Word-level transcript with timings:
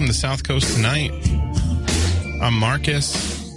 Welcome 0.00 0.14
to 0.14 0.18
South 0.18 0.44
Coast 0.44 0.74
Tonight. 0.74 1.12
I'm 2.40 2.54
Marcus. 2.54 3.54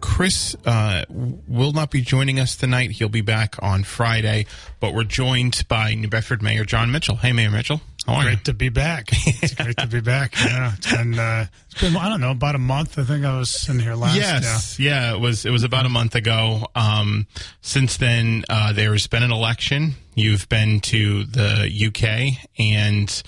Chris 0.00 0.56
uh, 0.66 1.04
will 1.08 1.70
not 1.70 1.92
be 1.92 2.00
joining 2.00 2.40
us 2.40 2.56
tonight. 2.56 2.90
He'll 2.90 3.08
be 3.08 3.20
back 3.20 3.54
on 3.62 3.84
Friday, 3.84 4.46
but 4.80 4.94
we're 4.94 5.04
joined 5.04 5.62
by 5.68 5.94
New 5.94 6.08
Bedford 6.08 6.42
Mayor 6.42 6.64
Jon 6.64 6.90
Mitchell. 6.90 7.14
Hey, 7.14 7.32
Mayor 7.32 7.52
Mitchell. 7.52 7.80
How 8.08 8.14
are 8.14 8.22
Great 8.24 8.44
to 8.46 8.54
be 8.54 8.70
back. 8.70 9.10
It's 9.10 9.54
great 9.54 9.76
to 9.76 9.86
be 9.86 10.00
back. 10.00 10.34
Yeah, 10.44 10.72
it's 10.76 10.90
been 10.90 11.16
uh, 11.16 11.46
it's 11.70 11.80
been 11.80 11.96
I 11.96 12.08
don't 12.08 12.20
know 12.20 12.32
about 12.32 12.56
a 12.56 12.58
month. 12.58 12.98
I 12.98 13.04
think 13.04 13.24
I 13.24 13.38
was 13.38 13.68
in 13.68 13.78
here 13.78 13.94
last. 13.94 14.16
Yes, 14.16 14.80
yeah. 14.80 15.14
it 15.14 15.20
was. 15.20 15.46
It 15.46 15.50
was 15.50 15.62
about 15.62 15.86
a 15.86 15.90
month 15.90 16.16
ago. 16.16 16.66
Um, 16.74 17.28
since 17.60 17.98
then, 17.98 18.44
uh, 18.48 18.72
there's 18.72 19.06
been 19.06 19.22
an 19.22 19.30
election. 19.30 19.94
You've 20.16 20.48
been 20.48 20.80
to 20.80 21.22
the 21.22 21.70
UK, 21.86 22.48
and 22.58 23.22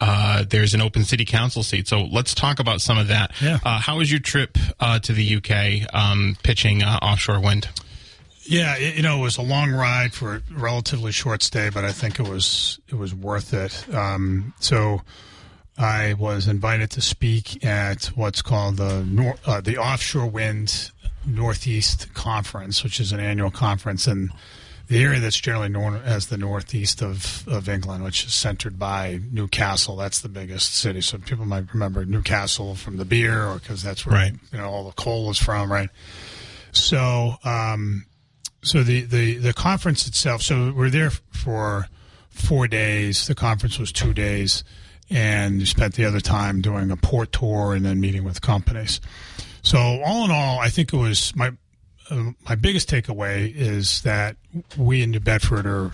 uh, 0.00 0.44
there's 0.48 0.74
an 0.74 0.80
open 0.80 1.04
city 1.04 1.24
council 1.24 1.62
seat. 1.62 1.88
So 1.88 2.02
let's 2.02 2.34
talk 2.34 2.60
about 2.60 2.80
some 2.80 2.98
of 2.98 3.08
that. 3.08 3.32
Yeah. 3.40 3.58
Uh, 3.64 3.80
how 3.80 3.98
was 3.98 4.10
your 4.10 4.20
trip 4.20 4.56
uh, 4.78 4.98
to 5.00 5.12
the 5.12 5.36
UK 5.36 5.92
um, 5.94 6.36
pitching 6.42 6.82
uh, 6.82 6.98
offshore 7.02 7.40
wind? 7.40 7.68
Yeah, 8.42 8.76
it, 8.76 8.96
you 8.96 9.02
know, 9.02 9.18
it 9.18 9.22
was 9.22 9.36
a 9.36 9.42
long 9.42 9.72
ride 9.72 10.12
for 10.12 10.36
a 10.36 10.42
relatively 10.50 11.12
short 11.12 11.42
stay, 11.42 11.68
but 11.68 11.84
I 11.84 11.92
think 11.92 12.18
it 12.18 12.28
was 12.28 12.78
it 12.88 12.94
was 12.94 13.14
worth 13.14 13.54
it. 13.54 13.94
Um, 13.94 14.54
so. 14.60 15.02
I 15.80 16.14
was 16.14 16.48
invited 16.48 16.90
to 16.90 17.00
speak 17.00 17.64
at 17.64 18.06
what's 18.16 18.42
called 18.42 18.78
the 18.78 19.04
Nor- 19.04 19.36
uh, 19.46 19.60
the 19.60 19.78
Offshore 19.78 20.26
Wind 20.26 20.90
Northeast 21.24 22.12
Conference, 22.14 22.82
which 22.82 22.98
is 22.98 23.12
an 23.12 23.20
annual 23.20 23.52
conference 23.52 24.08
in 24.08 24.30
the 24.88 25.02
area 25.02 25.20
that's 25.20 25.38
generally 25.38 25.68
known 25.68 25.96
as 25.96 26.26
the 26.28 26.38
northeast 26.38 27.02
of, 27.02 27.46
of 27.46 27.68
England, 27.68 28.02
which 28.04 28.24
is 28.24 28.34
centered 28.34 28.78
by 28.78 29.20
Newcastle. 29.30 29.96
That's 29.96 30.20
the 30.20 30.28
biggest 30.30 30.74
city. 30.74 31.00
So 31.02 31.18
people 31.18 31.44
might 31.44 31.72
remember 31.72 32.04
Newcastle 32.04 32.74
from 32.74 32.96
the 32.96 33.04
beer, 33.04 33.46
or 33.46 33.58
because 33.58 33.82
that's 33.82 34.06
where 34.06 34.16
Right. 34.16 34.32
you 34.52 34.58
know 34.58 34.68
all 34.68 34.84
the 34.84 34.92
coal 34.92 35.30
is 35.30 35.38
from, 35.38 35.70
right? 35.70 35.90
So, 36.72 37.34
um, 37.44 38.06
so 38.62 38.82
the, 38.82 39.02
the 39.02 39.36
the 39.36 39.52
conference 39.52 40.06
itself. 40.08 40.42
So 40.42 40.72
we're 40.74 40.90
there 40.90 41.10
for 41.10 41.88
four 42.30 42.66
days. 42.68 43.26
The 43.26 43.34
conference 43.34 43.78
was 43.78 43.92
two 43.92 44.12
days, 44.14 44.64
and 45.10 45.60
you 45.60 45.66
spent 45.66 45.94
the 45.94 46.04
other 46.04 46.20
time 46.20 46.60
doing 46.60 46.90
a 46.90 46.96
port 46.96 47.32
tour 47.32 47.74
and 47.74 47.84
then 47.84 48.00
meeting 48.00 48.24
with 48.24 48.40
companies. 48.40 49.00
So 49.62 49.78
all 49.78 50.24
in 50.24 50.30
all, 50.30 50.58
I 50.60 50.70
think 50.70 50.92
it 50.92 50.96
was 50.96 51.34
my 51.36 51.52
uh, 52.10 52.30
my 52.48 52.54
biggest 52.54 52.88
takeaway 52.90 53.54
is 53.54 54.02
that 54.02 54.36
we 54.76 55.02
in 55.02 55.10
New 55.10 55.20
Bedford 55.20 55.66
are, 55.66 55.92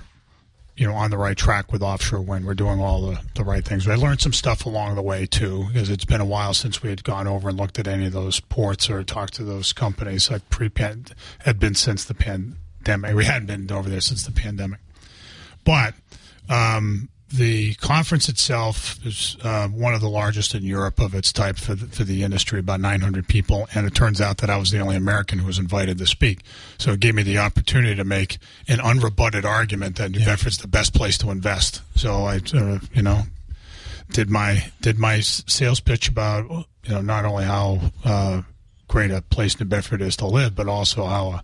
you 0.76 0.86
know, 0.86 0.94
on 0.94 1.10
the 1.10 1.18
right 1.18 1.36
track 1.36 1.72
with 1.72 1.82
offshore 1.82 2.20
wind. 2.20 2.46
We're 2.46 2.54
doing 2.54 2.80
all 2.80 3.02
the, 3.02 3.20
the 3.34 3.44
right 3.44 3.64
things. 3.64 3.86
I 3.88 3.94
learned 3.94 4.20
some 4.20 4.32
stuff 4.32 4.66
along 4.66 4.96
the 4.96 5.02
way 5.02 5.26
too, 5.26 5.66
because 5.68 5.90
it's 5.90 6.04
been 6.04 6.20
a 6.20 6.26
while 6.26 6.54
since 6.54 6.82
we 6.82 6.90
had 6.90 7.04
gone 7.04 7.26
over 7.26 7.48
and 7.48 7.58
looked 7.58 7.78
at 7.78 7.86
any 7.86 8.06
of 8.06 8.12
those 8.12 8.40
ports 8.40 8.90
or 8.90 9.02
talked 9.04 9.34
to 9.34 9.44
those 9.44 9.72
companies. 9.72 10.30
Like 10.30 10.48
pre 10.50 10.70
had 10.76 11.60
been 11.60 11.74
since 11.74 12.04
the 12.04 12.14
pandemic. 12.14 13.14
We 13.14 13.24
hadn't 13.24 13.46
been 13.46 13.70
over 13.70 13.88
there 13.88 14.00
since 14.00 14.24
the 14.24 14.32
pandemic, 14.32 14.80
but 15.64 15.94
um, 16.48 17.08
the 17.36 17.74
conference 17.74 18.28
itself 18.28 19.04
is 19.04 19.36
uh, 19.42 19.66
one 19.68 19.92
of 19.92 20.00
the 20.00 20.08
largest 20.08 20.54
in 20.54 20.62
Europe 20.62 21.00
of 21.00 21.14
its 21.14 21.32
type 21.32 21.56
for 21.56 21.74
the, 21.74 21.86
for 21.86 22.04
the 22.04 22.22
industry, 22.22 22.60
about 22.60 22.80
900 22.80 23.26
people. 23.26 23.68
And 23.74 23.86
it 23.86 23.94
turns 23.94 24.20
out 24.20 24.38
that 24.38 24.50
I 24.50 24.56
was 24.56 24.70
the 24.70 24.78
only 24.78 24.94
American 24.94 25.40
who 25.40 25.46
was 25.46 25.58
invited 25.58 25.98
to 25.98 26.06
speak. 26.06 26.42
So 26.78 26.92
it 26.92 27.00
gave 27.00 27.14
me 27.14 27.24
the 27.24 27.38
opportunity 27.38 27.96
to 27.96 28.04
make 28.04 28.38
an 28.68 28.78
unrebutted 28.78 29.44
argument 29.44 29.96
that 29.96 30.12
New 30.12 30.24
Bedford's 30.24 30.58
the 30.58 30.68
best 30.68 30.94
place 30.94 31.18
to 31.18 31.30
invest. 31.30 31.82
So 31.96 32.24
I, 32.24 32.40
uh, 32.54 32.78
you 32.92 33.02
know, 33.02 33.22
did 34.10 34.30
my 34.30 34.70
did 34.80 34.98
my 34.98 35.20
sales 35.20 35.80
pitch 35.80 36.08
about 36.08 36.48
you 36.84 36.92
know 36.92 37.00
not 37.00 37.24
only 37.24 37.44
how 37.44 37.80
uh, 38.04 38.42
great 38.86 39.10
a 39.10 39.22
place 39.22 39.58
New 39.58 39.66
Bedford 39.66 40.02
is 40.02 40.16
to 40.18 40.26
live, 40.26 40.54
but 40.54 40.68
also 40.68 41.04
how 41.06 41.28
uh, 41.30 41.40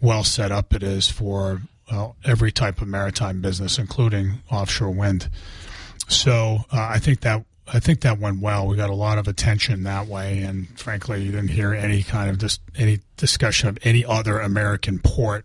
well 0.00 0.24
set 0.24 0.50
up 0.50 0.74
it 0.74 0.82
is 0.82 1.08
for 1.08 1.62
uh, 1.90 2.10
every 2.24 2.52
type 2.52 2.80
of 2.82 2.88
maritime 2.88 3.40
business, 3.40 3.78
including 3.78 4.40
offshore 4.50 4.90
wind. 4.90 5.28
So 6.08 6.58
uh, 6.72 6.88
I 6.90 6.98
think 6.98 7.20
that 7.20 7.44
I 7.72 7.80
think 7.80 8.00
that 8.00 8.18
went 8.18 8.40
well. 8.40 8.66
We 8.66 8.76
got 8.76 8.88
a 8.90 8.94
lot 8.94 9.18
of 9.18 9.28
attention 9.28 9.82
that 9.82 10.06
way, 10.06 10.40
and 10.42 10.68
frankly, 10.78 11.22
you 11.22 11.30
didn't 11.32 11.50
hear 11.50 11.74
any 11.74 12.02
kind 12.02 12.30
of 12.30 12.38
dis- 12.38 12.60
any 12.76 13.00
discussion 13.16 13.68
of 13.68 13.78
any 13.82 14.04
other 14.04 14.40
American 14.40 14.98
port 15.00 15.44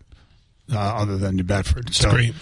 uh, 0.72 0.78
other 0.78 1.18
than 1.18 1.36
New 1.36 1.42
Bedford. 1.44 1.94
So 1.94 2.10
great. 2.10 2.34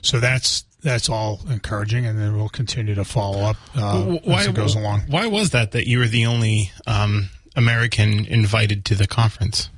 So 0.00 0.20
that's 0.20 0.64
that's 0.82 1.08
all 1.10 1.40
encouraging, 1.50 2.06
and 2.06 2.18
then 2.18 2.36
we'll 2.36 2.48
continue 2.48 2.94
to 2.94 3.04
follow 3.04 3.40
up 3.42 3.56
uh, 3.74 3.98
W- 3.98 4.20
as 4.32 4.46
it 4.46 4.54
goes 4.54 4.74
along. 4.74 5.02
Why 5.08 5.26
was 5.26 5.50
that 5.50 5.72
that 5.72 5.86
you 5.86 5.98
were 5.98 6.06
the 6.08 6.24
only 6.26 6.70
um, 6.86 7.28
American 7.54 8.24
invited 8.24 8.84
to 8.86 8.94
the 8.94 9.06
conference? 9.06 9.68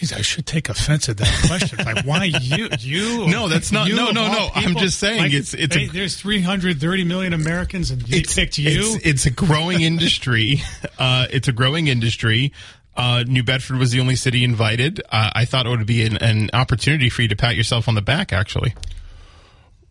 Jeez, 0.00 0.12
I 0.16 0.20
should 0.22 0.46
take 0.46 0.68
offense 0.68 1.08
at 1.08 1.16
that 1.18 1.44
question. 1.46 1.78
like, 1.84 2.04
why 2.04 2.24
you? 2.24 2.68
You? 2.80 3.26
No, 3.30 3.48
that's 3.48 3.70
not- 3.72 3.88
no, 3.88 4.10
no, 4.10 4.26
no. 4.28 4.48
I'm 4.54 4.74
just 4.76 4.98
saying 4.98 5.18
Like, 5.20 5.32
it's- 5.32 5.54
it's 5.54 5.76
a- 5.76 5.86
there's 5.86 6.16
330 6.16 7.04
million 7.04 7.32
Americans, 7.32 7.90
and 7.90 8.06
you 8.08 8.22
picked 8.22 8.58
you. 8.58 8.94
It's, 8.96 9.06
it's 9.06 9.26
a 9.26 9.30
growing 9.30 9.80
industry. 9.92 10.62
Uh, 10.98 11.26
it's 11.30 11.48
a 11.48 11.52
growing 11.52 11.86
industry. 11.88 12.52
Uh, 12.96 13.24
New 13.26 13.42
Bedford 13.42 13.78
was 13.78 13.90
the 13.92 14.00
only 14.00 14.16
city 14.16 14.44
invited. 14.44 15.00
Uh, 15.10 15.30
I 15.34 15.44
thought 15.46 15.66
it 15.66 15.70
would 15.70 15.86
be 15.86 16.04
an, 16.04 16.16
an 16.18 16.50
opportunity 16.52 17.08
for 17.08 17.22
you 17.22 17.28
to 17.28 17.36
pat 17.36 17.56
yourself 17.56 17.88
on 17.88 17.94
the 17.94 18.02
back. 18.02 18.32
Actually, 18.32 18.74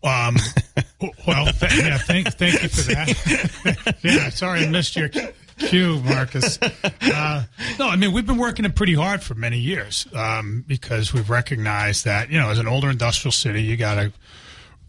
Um, 0.04 0.36
well, 1.28 1.46
th- 1.46 1.78
yeah, 1.78 1.98
thank, 1.98 2.28
thank 2.34 2.62
you 2.62 2.70
for 2.70 2.82
that. 2.94 3.96
yeah, 4.04 4.30
sorry 4.30 4.66
I 4.66 4.70
missed 4.70 4.96
your 4.96 5.10
cue, 5.68 6.00
Marcus. 6.02 6.58
Uh, 7.14 7.44
no, 7.78 7.90
I 7.90 7.96
mean, 7.98 8.14
we've 8.14 8.26
been 8.26 8.38
working 8.38 8.64
it 8.64 8.76
pretty 8.76 8.94
hard 8.94 9.22
for 9.22 9.34
many 9.36 9.58
years 9.58 10.08
um, 10.14 10.64
because 10.68 11.14
we've 11.14 11.30
recognized 11.30 12.06
that, 12.06 12.30
you 12.32 12.40
know, 12.40 12.50
as 12.50 12.58
an 12.60 12.68
older 12.68 12.90
industrial 12.90 13.32
city, 13.34 13.62
you 13.64 13.76
got 13.76 13.96
to 13.96 14.14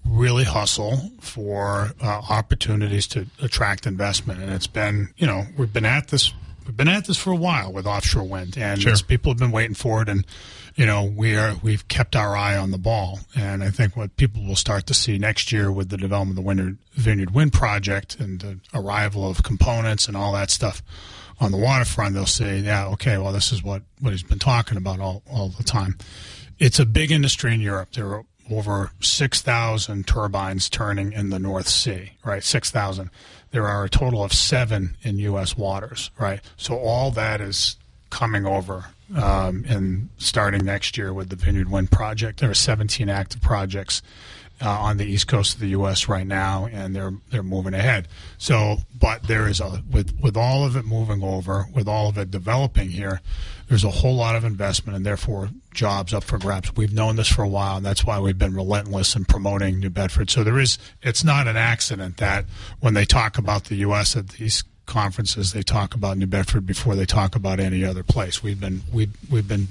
really 0.05 0.45
hustle 0.45 1.11
for 1.21 1.91
uh, 2.03 2.07
opportunities 2.31 3.07
to 3.09 3.27
attract 3.41 3.87
investment. 3.87 4.41
And 4.41 4.51
it's 4.53 4.67
been, 4.67 5.13
you 5.17 5.27
know, 5.27 5.47
we've 5.57 5.73
been 5.73 5.85
at 5.87 6.09
this. 6.09 6.33
We've 6.67 6.77
been 6.77 6.89
at 6.89 7.07
this 7.07 7.17
for 7.17 7.33
a 7.33 7.37
while 7.37 7.73
with 7.73 7.87
offshore 7.87 8.25
wind, 8.25 8.57
and 8.57 8.81
Sure. 8.81 8.95
people 9.09 9.33
have 9.33 9.39
been 9.39 9.51
waiting 9.53 9.75
for 9.75 10.03
it. 10.03 10.09
And 10.09 10.25
you 10.75 10.87
know, 10.87 11.05
we 11.05 11.37
are 11.37 11.55
we've 11.63 11.87
kept 11.89 12.17
our 12.17 12.37
eye 12.37 12.57
on 12.57 12.71
the 12.71 12.79
ball. 12.79 13.21
And 13.37 13.63
I 13.63 13.71
think 13.71 13.97
what 13.97 14.17
people 14.17 14.45
will 14.45 14.57
start 14.57 14.87
to 14.87 14.95
see 14.95 15.19
next 15.19 15.53
year 15.53 15.71
with 15.71 15.91
the 15.91 15.97
development 15.97 16.39
of 16.39 16.45
the 16.45 16.49
Vineyard, 16.49 16.79
Vineyard 16.95 17.35
Wind 17.35 17.53
project 17.53 18.19
and 18.19 18.41
the 18.41 18.61
arrival 18.75 19.29
of 19.29 19.43
components 19.43 20.09
and 20.09 20.17
all 20.17 20.33
that 20.33 20.51
stuff 20.51 20.83
on 21.41 21.51
the 21.51 21.59
waterfront, 21.59 22.15
they'll 22.15 22.27
say, 22.27 22.59
yeah, 22.59 22.87
okay, 22.87 23.19
well, 23.19 23.33
this 23.33 23.53
is 23.53 23.63
what 23.63 23.83
what 24.01 24.13
he's 24.13 24.23
been 24.23 24.39
talking 24.39 24.79
about 24.79 25.01
all 25.01 25.23
all 25.31 25.49
the 25.49 25.65
time. 25.65 25.97
It's 26.59 26.79
a 26.79 26.87
big 26.87 27.11
industry 27.11 27.53
in 27.53 27.61
Europe. 27.61 27.93
There 27.93 28.09
are 28.13 28.25
over 28.51 28.91
6,000 29.01 30.07
turbines 30.07 30.69
turning 30.69 31.13
in 31.13 31.31
the 31.31 31.39
North 31.39 31.69
Sea, 31.69 32.13
right? 32.25 32.43
6,000. 32.43 33.11
There 33.51 33.67
are 33.67 33.85
a 33.85 33.89
total 33.89 34.23
of 34.23 34.33
seven 34.33 34.97
in 35.03 35.19
U.S. 35.19 35.57
waters, 35.57 36.11
right? 36.19 36.41
So 36.57 36.77
all 36.79 37.11
that 37.13 37.41
is 37.41 37.77
coming 38.11 38.47
over 38.47 38.87
um, 39.17 39.65
and 39.69 40.09
starting 40.19 40.65
next 40.65 40.97
year 40.97 41.13
with 41.13 41.29
the 41.29 41.37
Vineyard 41.37 41.71
Wind 41.71 41.91
project. 41.91 42.41
There 42.41 42.51
are 42.51 42.55
17 42.55 43.09
active 43.09 43.43
projects 43.43 44.03
uh, 44.61 44.69
on 44.69 44.97
the 44.97 45.05
east 45.05 45.27
coast 45.27 45.55
of 45.55 45.61
the 45.61 45.69
U.S. 45.69 46.09
right 46.09 46.27
now, 46.27 46.69
and 46.71 46.95
they're 46.95 47.13
they're 47.31 47.43
moving 47.43 47.75
ahead. 47.75 48.07
So, 48.39 48.79
but 48.99 49.25
there 49.25 49.49
is 49.49 49.61
a 49.61 49.83
with 49.91 50.19
with 50.21 50.37
all 50.37 50.65
of 50.65 50.77
it 50.77 50.85
moving 50.85 51.23
over, 51.23 51.67
with 51.75 51.89
all 51.89 52.09
of 52.09 52.17
it 52.17 52.31
developing 52.31 52.91
here, 52.91 53.21
there's 53.69 53.85
a 53.85 53.91
whole 53.91 54.15
lot 54.15 54.37
of 54.37 54.45
investment, 54.45 54.97
and 54.97 55.05
therefore 55.05 55.49
jobs 55.75 56.15
up 56.15 56.23
for 56.23 56.39
grabs. 56.39 56.77
We've 56.77 56.93
known 56.93 57.17
this 57.17 57.29
for 57.29 57.43
a 57.43 57.49
while, 57.49 57.79
and 57.79 57.87
that's 57.87 58.05
why 58.05 58.21
we've 58.21 58.39
been 58.39 58.55
relentless 58.55 59.17
in 59.17 59.25
promoting 59.25 59.81
New 59.81 59.91
Bedford. 59.91 60.31
So 60.31 60.45
there 60.45 60.59
is, 60.59 60.79
it's 61.01 61.25
not 61.25 61.49
an 61.49 61.57
accident 61.57 62.19
that 62.19 62.45
when 62.81 62.95
they 62.95 63.05
talk 63.05 63.39
about 63.39 63.65
the 63.65 63.77
U.S. 63.77 64.15
at 64.15 64.29
these 64.29 64.63
conferences, 64.93 65.53
they 65.53 65.63
talk 65.63 65.95
about 65.95 66.19
New 66.19 66.27
Bedford 66.27 66.67
before 66.67 66.95
they 66.95 67.07
talk 67.07 67.35
about 67.35 67.59
any 67.59 67.83
other 67.83 68.03
place. 68.03 68.43
We've 68.43 68.61
been 68.61 68.83
we've 68.93 69.11
we've 69.31 69.49
been 69.49 69.69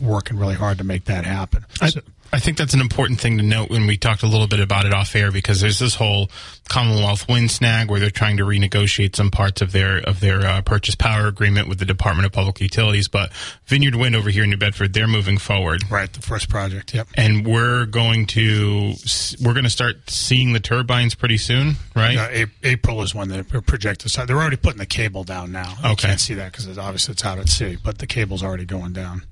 working 0.00 0.38
really 0.38 0.54
hard 0.54 0.78
to 0.78 0.84
make 0.84 1.04
that 1.04 1.24
happen. 1.24 1.64
I, 1.80 1.88
So- 1.90 2.00
I 2.32 2.40
think 2.40 2.56
that's 2.58 2.74
an 2.74 2.80
important 2.80 3.20
thing 3.20 3.36
to 3.38 3.44
note 3.44 3.70
when 3.70 3.86
we 3.86 3.96
talked 3.96 4.24
a 4.24 4.26
little 4.26 4.48
bit 4.48 4.58
about 4.58 4.86
it 4.86 4.92
off 4.92 5.14
air 5.14 5.30
because 5.30 5.60
there's 5.60 5.78
this 5.78 5.94
whole 5.94 6.28
Commonwealth 6.68 7.28
wind 7.28 7.48
snag 7.52 7.88
where 7.90 8.00
they're 8.00 8.10
trying 8.10 8.38
to 8.38 8.42
renegotiate 8.44 9.14
some 9.14 9.30
parts 9.30 9.60
of 9.62 9.70
their 9.70 9.98
of 9.98 10.18
their 10.18 10.40
uh, 10.44 10.60
purchase 10.62 10.96
power 10.96 11.28
agreement 11.28 11.68
with 11.68 11.78
the 11.78 11.84
Department 11.84 12.26
of 12.26 12.32
Public 12.32 12.60
Utilities. 12.60 13.06
But 13.06 13.30
Vineyard 13.66 13.94
Wind 13.94 14.16
over 14.16 14.30
here 14.30 14.42
in 14.42 14.50
New 14.50 14.56
Bedford, 14.56 14.94
they're 14.94 15.06
moving 15.06 15.38
forward. 15.38 15.88
right, 15.90 16.12
the 16.12 16.22
first 16.22 16.48
project. 16.48 16.92
Yep. 16.92 17.08
and 17.14 17.46
we're 17.46 17.84
going 17.86 18.26
to 18.28 18.94
we're 19.40 19.52
going 19.52 19.62
to 19.64 19.70
start 19.70 20.10
seeing 20.10 20.54
the 20.54 20.60
turbines 20.60 21.14
pretty 21.14 21.36
soon, 21.38 21.76
right? 21.94 22.16
A- 22.16 22.50
April 22.64 23.02
is 23.02 23.14
when 23.14 23.28
they're 23.28 23.44
projected 23.44 24.10
start. 24.10 24.26
They're 24.26 24.38
already 24.40 24.56
putting 24.56 24.78
the 24.78 24.86
cable 24.86 25.22
down 25.22 25.52
now. 25.52 25.74
You 25.84 25.90
Okay. 25.90 26.08
can't 26.08 26.20
see 26.20 26.34
that 26.34 26.50
because 26.50 26.78
obviously 26.78 27.12
it's 27.12 27.24
out 27.24 27.38
at 27.38 27.48
sea, 27.48 27.76
but 27.80 27.98
the 27.98 28.08
cable's 28.08 28.42
already 28.42 28.64
going 28.64 28.92
down. 28.94 29.22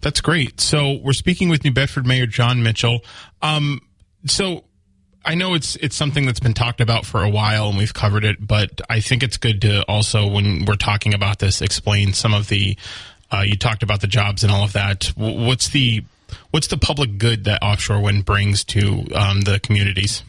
That's 0.00 0.20
great. 0.20 0.60
So 0.60 0.98
we're 1.02 1.12
speaking 1.12 1.48
with 1.48 1.64
New 1.64 1.72
Bedford 1.72 2.06
Mayor 2.06 2.26
Jon 2.26 2.62
Mitchell. 2.62 3.00
Um, 3.42 3.80
so 4.26 4.64
I 5.24 5.34
know 5.34 5.54
it's 5.54 5.76
it's 5.76 5.96
something 5.96 6.26
that's 6.26 6.40
been 6.40 6.54
talked 6.54 6.80
about 6.80 7.04
for 7.04 7.22
a 7.22 7.28
while 7.28 7.68
and 7.68 7.78
we've 7.78 7.94
covered 7.94 8.24
it, 8.24 8.46
but 8.46 8.80
I 8.88 9.00
think 9.00 9.22
it's 9.22 9.36
good 9.36 9.60
to 9.62 9.82
also 9.84 10.26
when 10.26 10.64
we're 10.64 10.76
talking 10.76 11.14
about 11.14 11.38
this 11.38 11.60
explain 11.60 12.12
some 12.12 12.34
of 12.34 12.48
the. 12.48 12.76
Uh, 13.30 13.42
you 13.42 13.58
talked 13.58 13.82
about 13.82 14.00
the 14.00 14.06
jobs 14.06 14.42
and 14.42 14.50
all 14.50 14.64
of 14.64 14.72
that. 14.72 15.12
What's 15.14 15.68
the 15.68 16.02
what's 16.50 16.68
the 16.68 16.78
public 16.78 17.18
good 17.18 17.44
that 17.44 17.62
offshore 17.62 18.00
wind 18.00 18.24
brings 18.24 18.64
to 18.64 19.06
um, 19.14 19.42
the 19.42 19.60
communities? 19.62 20.22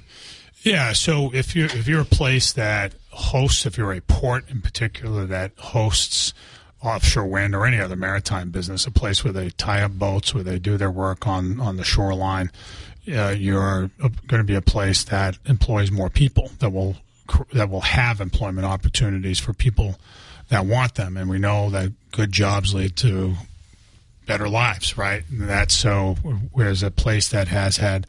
Yeah, 0.64 0.92
so 0.92 1.32
if 1.34 1.56
you're 1.56 1.68
if 1.68 1.88
you're 1.88 2.02
a 2.02 2.06
place 2.06 2.52
that 2.54 2.94
hosts, 3.12 3.66
if 3.66 3.78
you're 3.78 3.94
a 3.94 4.02
port 4.02 4.50
in 4.50 4.62
particular 4.62 5.26
that 5.26 5.52
hosts 5.58 6.34
offshore 6.82 7.26
wind 7.26 7.56
or 7.56 7.66
any 7.66 7.80
other 7.80 7.96
maritime 7.96 8.50
business, 8.52 8.86
a 8.86 8.92
place 8.92 9.24
where 9.24 9.34
they 9.34 9.50
tie 9.52 9.82
up 9.82 9.92
boats, 9.94 10.34
where 10.34 10.44
they 10.44 10.60
do 10.60 10.78
their 10.78 10.92
work 10.92 11.28
on 11.28 11.60
on 11.60 11.78
the 11.78 11.84
shoreline, 11.84 12.52
uh, 13.14 13.30
you're 13.30 13.90
going 14.00 14.40
to 14.40 14.44
be 14.44 14.56
a 14.56 14.62
place 14.62 15.04
that 15.06 15.38
employs 15.46 15.92
more 15.92 16.10
people 16.10 16.52
that 16.60 16.72
will 16.72 16.98
that 17.54 17.70
will 17.70 17.82
have 17.82 18.22
employment 18.22 18.66
opportunities 18.66 19.40
for 19.40 19.54
people 19.54 20.00
that 20.50 20.66
want 20.66 20.96
them, 20.96 21.16
and 21.16 21.30
we 21.30 21.38
know 21.38 21.70
that 21.70 21.92
good 22.12 22.32
jobs 22.32 22.74
lead 22.74 22.96
to 22.98 23.36
better 24.26 24.48
lives, 24.48 24.98
right? 24.98 25.24
And 25.30 25.50
that's 25.50 25.74
so. 25.74 26.16
Whereas 26.52 26.84
a 26.84 26.92
place 26.92 27.30
that 27.30 27.48
has 27.48 27.78
had 27.78 28.08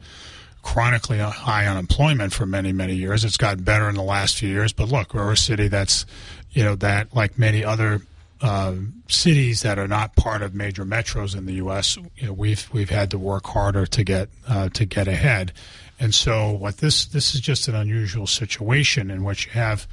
chronically 0.63 1.17
high 1.17 1.65
unemployment 1.65 2.33
for 2.33 2.45
many, 2.45 2.71
many 2.71 2.93
years, 2.95 3.25
it's 3.25 3.37
gotten 3.37 3.63
better 3.63 3.89
in 3.89 3.95
the 3.95 4.03
last 4.03 4.37
few 4.37 4.49
years. 4.49 4.73
But 4.73 4.89
look, 4.89 5.13
we're 5.13 5.31
a 5.31 5.37
city 5.37 5.67
that's, 5.67 6.05
you 6.51 6.63
know, 6.63 6.75
that 6.75 7.15
like 7.15 7.39
many 7.39 7.65
other 7.65 8.01
uh, 8.41 8.75
cities 9.07 9.61
that 9.61 9.77
are 9.77 9.87
not 9.87 10.15
part 10.15 10.41
of 10.41 10.55
major 10.55 10.85
metros 10.85 11.35
in 11.35 11.45
the 11.45 11.53
U.S., 11.53 11.97
you 12.17 12.27
know, 12.27 12.33
we've 12.33 12.67
we've 12.73 12.89
had 12.89 13.11
to 13.11 13.19
work 13.19 13.45
harder 13.45 13.85
to 13.85 14.03
get 14.03 14.29
uh, 14.47 14.69
to 14.69 14.85
get 14.85 15.07
ahead. 15.07 15.53
And 15.99 16.15
so, 16.15 16.51
what 16.51 16.77
this 16.77 17.05
this 17.05 17.35
is 17.35 17.41
just 17.41 17.67
an 17.67 17.75
unusual 17.75 18.27
situation 18.27 19.11
in 19.11 19.23
which 19.23 19.45
you 19.47 19.51
have 19.53 19.87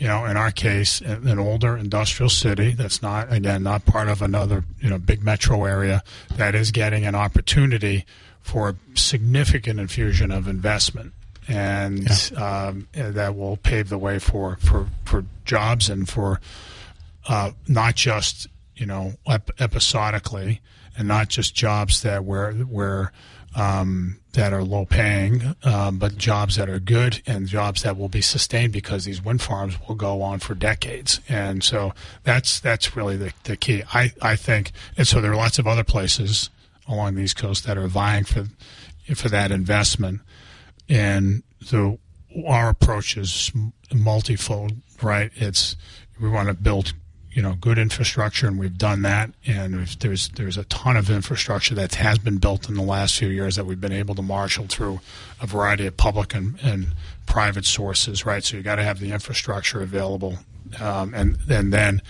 you 0.00 0.06
know, 0.06 0.24
in 0.24 0.38
our 0.38 0.50
case, 0.50 1.02
an 1.02 1.38
older 1.38 1.76
industrial 1.76 2.30
city 2.30 2.70
that's 2.70 3.02
not, 3.02 3.30
again, 3.30 3.62
not 3.62 3.84
part 3.84 4.08
of 4.08 4.22
another, 4.22 4.64
you 4.80 4.88
know, 4.88 4.98
big 4.98 5.22
metro 5.22 5.66
area 5.66 6.02
that 6.36 6.54
is 6.54 6.70
getting 6.70 7.04
an 7.04 7.14
opportunity 7.14 8.06
for 8.40 8.70
a 8.70 8.76
significant 8.98 9.78
infusion 9.78 10.30
of 10.30 10.48
investment. 10.48 11.12
And 11.46 12.08
um, 12.34 12.88
that 12.94 13.36
will 13.36 13.58
pave 13.58 13.90
the 13.90 13.98
way 13.98 14.18
for, 14.18 14.56
for, 14.56 14.86
for 15.04 15.26
jobs 15.44 15.90
and 15.90 16.08
for 16.08 16.40
uh, 17.28 17.52
not 17.68 17.94
just, 17.94 18.46
you 18.74 18.86
know, 18.86 19.14
ep- 19.26 19.50
episodically 19.60 20.60
and 20.96 21.06
not 21.06 21.28
just 21.28 21.54
jobs 21.54 22.02
that 22.02 22.24
where, 22.24 22.52
where, 22.52 23.12
um, 23.54 24.20
that 24.32 24.52
are 24.52 24.62
low 24.62 24.84
paying, 24.84 25.56
um, 25.64 25.98
but 25.98 26.16
jobs 26.16 26.56
that 26.56 26.68
are 26.68 26.78
good 26.78 27.20
and 27.26 27.48
jobs 27.48 27.82
that 27.82 27.96
will 27.96 28.08
be 28.08 28.20
sustained 28.20 28.72
because 28.72 29.04
these 29.04 29.22
wind 29.24 29.42
farms 29.42 29.76
will 29.88 29.96
go 29.96 30.22
on 30.22 30.38
for 30.38 30.54
decades. 30.54 31.20
And 31.28 31.64
so 31.64 31.92
that's 32.22 32.60
that's 32.60 32.94
really 32.94 33.16
the, 33.16 33.32
the 33.44 33.56
key. 33.56 33.82
I, 33.92 34.12
I 34.22 34.36
think, 34.36 34.70
and 34.96 35.06
so 35.06 35.20
there 35.20 35.32
are 35.32 35.36
lots 35.36 35.58
of 35.58 35.66
other 35.66 35.84
places 35.84 36.48
along 36.86 37.14
the 37.14 37.22
East 37.22 37.36
Coast 37.36 37.66
that 37.66 37.76
are 37.76 37.88
vying 37.88 38.24
for 38.24 38.46
for 39.14 39.28
that 39.28 39.50
investment. 39.50 40.20
And 40.88 41.42
so 41.60 41.98
our 42.46 42.68
approach 42.68 43.16
is 43.16 43.50
multifold, 43.92 44.74
right? 45.02 45.32
It's 45.34 45.76
we 46.20 46.28
want 46.28 46.48
to 46.48 46.54
build 46.54 46.92
you 47.32 47.42
know 47.42 47.54
good 47.60 47.78
infrastructure, 47.78 48.46
and 48.46 48.58
we've 48.58 48.78
done 48.78 49.02
that. 49.02 49.30
And 49.46 49.86
there's 50.00 50.28
there's 50.30 50.56
a 50.56 50.64
ton 50.64 50.96
of 50.96 51.10
infrastructure 51.10 51.74
that 51.74 51.94
has 51.96 52.18
been 52.18 52.38
built 52.38 52.68
in 52.68 52.74
the 52.74 52.82
last 52.82 53.18
few 53.18 53.28
years 53.28 53.56
that 53.56 53.66
we've 53.66 53.80
been 53.80 53.92
able 53.92 54.14
to 54.16 54.22
marshal 54.22 54.66
through 54.66 55.00
a 55.40 55.46
variety 55.46 55.86
of 55.86 55.96
public 55.96 56.34
and, 56.34 56.58
and 56.62 56.88
private 57.26 57.64
sources, 57.64 58.26
right? 58.26 58.42
So 58.42 58.56
you 58.56 58.62
got 58.62 58.76
to 58.76 58.82
have 58.82 59.00
the 59.00 59.12
infrastructure 59.12 59.80
available, 59.80 60.38
um, 60.80 61.14
and 61.14 61.38
and 61.48 61.72
then 61.72 62.02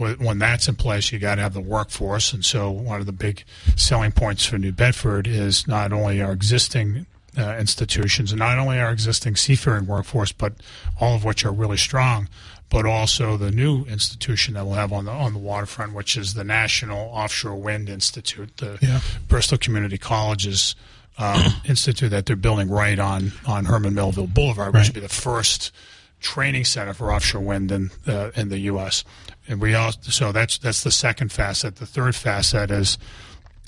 when 0.00 0.18
when 0.18 0.38
that's 0.38 0.66
in 0.66 0.76
place, 0.76 1.12
you 1.12 1.18
got 1.18 1.34
to 1.34 1.42
have 1.42 1.54
the 1.54 1.60
workforce. 1.60 2.32
And 2.32 2.44
so, 2.44 2.70
one 2.70 3.00
of 3.00 3.06
the 3.06 3.12
big 3.12 3.44
selling 3.76 4.12
points 4.12 4.46
for 4.46 4.58
New 4.58 4.72
Bedford 4.72 5.26
is 5.26 5.68
not 5.68 5.92
only 5.92 6.22
our 6.22 6.32
existing 6.32 7.06
uh, 7.36 7.56
institutions 7.58 8.32
and 8.32 8.38
not 8.38 8.58
only 8.58 8.80
our 8.80 8.90
existing 8.90 9.36
seafaring 9.36 9.86
workforce, 9.86 10.32
but 10.32 10.54
all 11.00 11.14
of 11.14 11.24
which 11.24 11.44
are 11.44 11.52
really 11.52 11.76
strong, 11.76 12.28
but 12.70 12.86
also 12.86 13.36
the 13.36 13.50
new 13.50 13.84
institution 13.84 14.54
that 14.54 14.64
we'll 14.64 14.74
have 14.76 14.92
on 14.92 15.04
the 15.04 15.10
on 15.10 15.32
the 15.34 15.38
waterfront, 15.38 15.92
which 15.92 16.16
is 16.16 16.34
the 16.34 16.44
National 16.44 16.98
Offshore 17.10 17.56
Wind 17.56 17.88
Institute, 17.88 18.56
the 18.56 18.78
Yeah. 18.80 19.00
Bristol 19.28 19.58
Community 19.58 19.98
College's 19.98 20.74
um, 21.18 21.42
institute 21.68 22.10
that 22.10 22.26
they're 22.26 22.36
building 22.36 22.70
right 22.70 22.98
on 22.98 23.32
on 23.46 23.66
Herman 23.66 23.94
Melville 23.94 24.26
Boulevard, 24.28 24.72
which 24.72 24.80
Right. 24.80 24.88
will 24.88 24.94
be 24.94 25.06
the 25.06 25.12
first 25.12 25.72
training 26.20 26.64
center 26.64 26.92
for 26.94 27.12
offshore 27.12 27.40
wind 27.42 27.70
in 27.72 27.90
uh, 28.06 28.30
in 28.36 28.48
the 28.48 28.58
U.S. 28.60 29.04
And 29.48 29.60
we 29.60 29.74
also 29.74 29.98
so 30.02 30.32
that's 30.32 30.56
that's 30.58 30.82
the 30.84 30.90
second 30.92 31.32
facet. 31.32 31.76
The 31.76 31.86
third 31.86 32.14
facet 32.14 32.70
is 32.70 32.98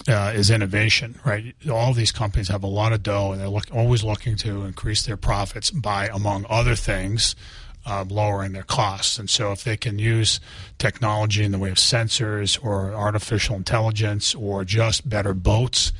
uh, 0.08 0.32
is 0.34 0.50
innovation, 0.50 1.18
right? 1.24 1.54
All 1.70 1.92
these 1.92 2.12
companies 2.12 2.48
have 2.48 2.62
a 2.62 2.68
lot 2.68 2.92
of 2.92 3.02
dough, 3.02 3.32
and 3.32 3.40
they're 3.40 3.48
look, 3.48 3.66
always 3.72 4.02
looking 4.04 4.36
to 4.38 4.64
increase 4.64 5.02
their 5.04 5.16
profits 5.16 5.70
by, 5.70 6.08
among 6.08 6.44
other 6.48 6.74
things, 6.74 7.36
uh, 7.84 8.04
lowering 8.08 8.52
their 8.52 8.62
costs. 8.62 9.18
And 9.18 9.28
so, 9.28 9.52
if 9.52 9.64
they 9.64 9.76
can 9.76 9.98
use 9.98 10.40
technology 10.78 11.44
in 11.44 11.52
the 11.52 11.58
way 11.58 11.70
of 11.70 11.76
sensors 11.76 12.58
or 12.62 12.92
artificial 12.92 13.56
intelligence 13.56 14.34
or 14.34 14.64
just 14.64 15.08
better 15.08 15.34
boats, 15.34 15.92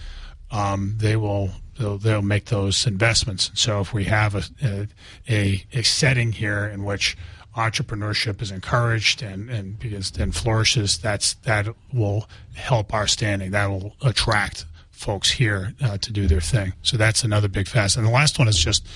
um, 0.51 0.95
they 0.99 1.17
will 1.17 1.51
they'll, 1.79 1.99
they'll 1.99 2.23
make 2.23 2.47
those 2.47 2.87
investments. 2.87 3.49
And 3.49 3.59
so, 3.59 3.81
if 3.81 3.93
we 3.93 4.05
have 4.05 4.35
a, 4.35 4.89
a 5.29 5.65
a 5.73 5.83
setting 5.83 6.33
here 6.33 6.67
in 6.67 6.85
which 6.85 7.17
entrepreneurship 7.57 8.41
is 8.41 8.51
encouraged 8.51 9.23
and 9.23 9.51
and 9.51 9.79
because 9.79 10.17
and 10.19 10.35
flourishes, 10.35 10.99
that's 10.99 11.35
that 11.35 11.69
will 11.93 12.29
help 12.55 12.95
our 12.95 13.07
standing. 13.07 13.51
That 13.51 13.67
will 13.67 13.97
attract 14.03 14.67
folks 14.91 15.33
here 15.33 15.75
uh, 15.83 15.99
to 15.99 16.13
do 16.13 16.29
their 16.29 16.41
thing. 16.41 16.75
So 16.83 16.97
that's 16.97 17.25
another 17.25 17.49
big 17.49 17.67
facet. 17.67 17.99
And 17.99 18.07
the 18.07 18.13
last 18.13 18.39
one 18.39 18.47
is 18.47 18.57
just 18.57 18.87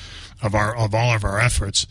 of 0.40 0.54
our 0.54 0.76
of 0.76 0.94
all 0.94 1.12
of 1.12 1.24
our 1.24 1.40
efforts 1.40 1.86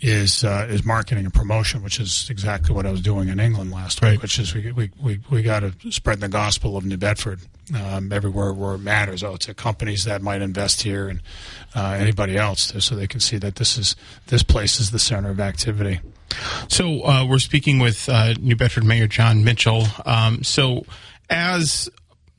is 0.00 0.44
uh, 0.44 0.66
is 0.68 0.84
marketing 0.84 1.24
and 1.24 1.32
promotion, 1.32 1.82
which 1.82 1.98
is 2.00 2.28
exactly 2.30 2.74
what 2.74 2.84
I 2.86 2.90
was 2.90 3.00
doing 3.00 3.28
in 3.28 3.40
England 3.40 3.70
last 3.70 4.02
Right. 4.02 4.12
week. 4.12 4.22
Which 4.22 4.38
is 4.38 4.54
we 4.54 4.72
we 4.72 4.90
we, 5.00 5.20
we 5.30 5.42
got 5.42 5.60
to 5.60 5.72
spread 5.92 6.20
the 6.20 6.28
gospel 6.28 6.76
of 6.76 6.84
New 6.84 6.96
Bedford 6.96 7.40
um, 7.74 8.12
everywhere 8.12 8.52
where 8.52 8.74
it 8.74 8.78
matters. 8.78 9.22
Oh, 9.22 9.36
to 9.36 9.54
companies 9.54 10.04
that 10.04 10.20
might 10.20 10.42
invest 10.42 10.82
here 10.82 11.08
and 11.08 11.20
uh, 11.74 11.96
anybody 11.98 12.36
else, 12.36 12.72
so 12.84 12.94
they 12.94 13.06
can 13.06 13.20
see 13.20 13.38
that 13.38 13.56
this 13.56 13.78
is 13.78 13.96
this 14.26 14.42
place 14.42 14.80
is 14.80 14.90
the 14.90 14.98
center 14.98 15.30
of 15.30 15.40
activity. 15.40 16.00
So 16.68 17.04
uh, 17.06 17.24
we're 17.26 17.38
speaking 17.38 17.78
with 17.78 18.08
uh, 18.08 18.34
New 18.40 18.56
Bedford 18.56 18.84
Mayor 18.84 19.06
Jon 19.06 19.44
Mitchell. 19.44 19.86
Um, 20.04 20.42
so 20.42 20.84
as 21.30 21.88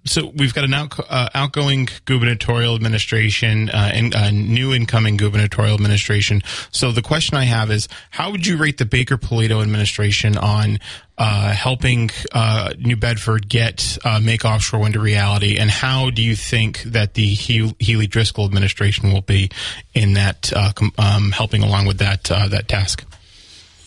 so 0.05 0.31
we've 0.35 0.53
got 0.53 0.63
an 0.63 0.73
out, 0.73 0.99
uh, 1.09 1.29
outgoing 1.33 1.89
gubernatorial 2.05 2.75
administration 2.75 3.69
uh, 3.69 3.91
and 3.93 4.13
a 4.13 4.31
new 4.31 4.73
incoming 4.73 5.17
gubernatorial 5.17 5.73
administration. 5.73 6.41
So 6.71 6.91
the 6.91 7.01
question 7.01 7.37
I 7.37 7.45
have 7.45 7.71
is, 7.71 7.87
how 8.11 8.31
would 8.31 8.45
you 8.45 8.57
rate 8.57 8.77
the 8.77 8.85
Baker 8.85 9.17
Polito 9.17 9.61
administration 9.61 10.37
on 10.37 10.79
uh, 11.17 11.53
helping 11.53 12.11
uh, 12.33 12.73
New 12.77 12.97
Bedford 12.97 13.49
get 13.49 13.97
uh, 14.03 14.19
make 14.19 14.45
offshore 14.45 14.81
wind 14.81 14.95
a 14.95 14.99
reality, 14.99 15.57
and 15.57 15.71
how 15.71 16.09
do 16.09 16.21
you 16.21 16.35
think 16.35 16.83
that 16.83 17.13
the 17.13 17.27
Healey 17.27 18.07
Driscoll 18.07 18.45
administration 18.45 19.13
will 19.13 19.21
be 19.21 19.49
in 19.93 20.13
that 20.13 20.51
uh, 20.53 20.73
um, 20.97 21.31
helping 21.31 21.63
along 21.63 21.85
with 21.85 21.99
that 21.99 22.29
uh, 22.29 22.49
that 22.49 22.67
task? 22.67 23.05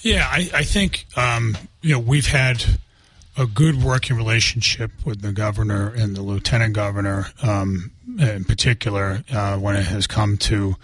Yeah, 0.01 0.27
I, 0.27 0.49
I 0.55 0.65
think 0.65 1.05
um, 1.17 1.57
you 1.83 1.93
know 1.93 2.01
we've 2.01 2.27
had 2.27 2.65
a 3.39 3.47
good 3.47 3.83
working 3.83 4.17
relationship 4.17 4.91
with 5.05 5.23
the 5.23 5.33
governor 5.33 5.93
and 5.97 6.17
the 6.17 6.23
lieutenant 6.23 6.75
governor, 6.75 7.29
um, 7.43 7.93
in 8.19 8.45
particular, 8.45 9.23
uh, 9.33 9.57
when 9.57 9.77
it 9.77 9.85
has 9.85 10.09
come 10.09 10.37
to 10.37 10.75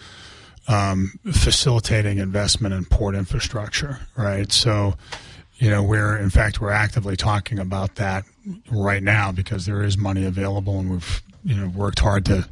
um, 0.68 1.18
facilitating 1.32 2.18
investment 2.18 2.72
in 2.72 2.84
port 2.84 3.16
infrastructure. 3.16 3.98
Right, 4.16 4.50
so 4.52 4.94
you 5.56 5.68
know 5.68 5.82
we're 5.82 6.16
in 6.16 6.30
fact 6.30 6.60
we're 6.60 6.70
actively 6.70 7.16
talking 7.16 7.58
about 7.58 7.96
that 7.96 8.24
right 8.70 9.02
now 9.02 9.32
because 9.32 9.66
there 9.66 9.82
is 9.82 9.98
money 9.98 10.24
available, 10.24 10.78
and 10.78 10.90
we've 10.90 11.22
you 11.44 11.56
know 11.56 11.66
worked 11.68 11.98
hard 11.98 12.24
to 12.26 12.48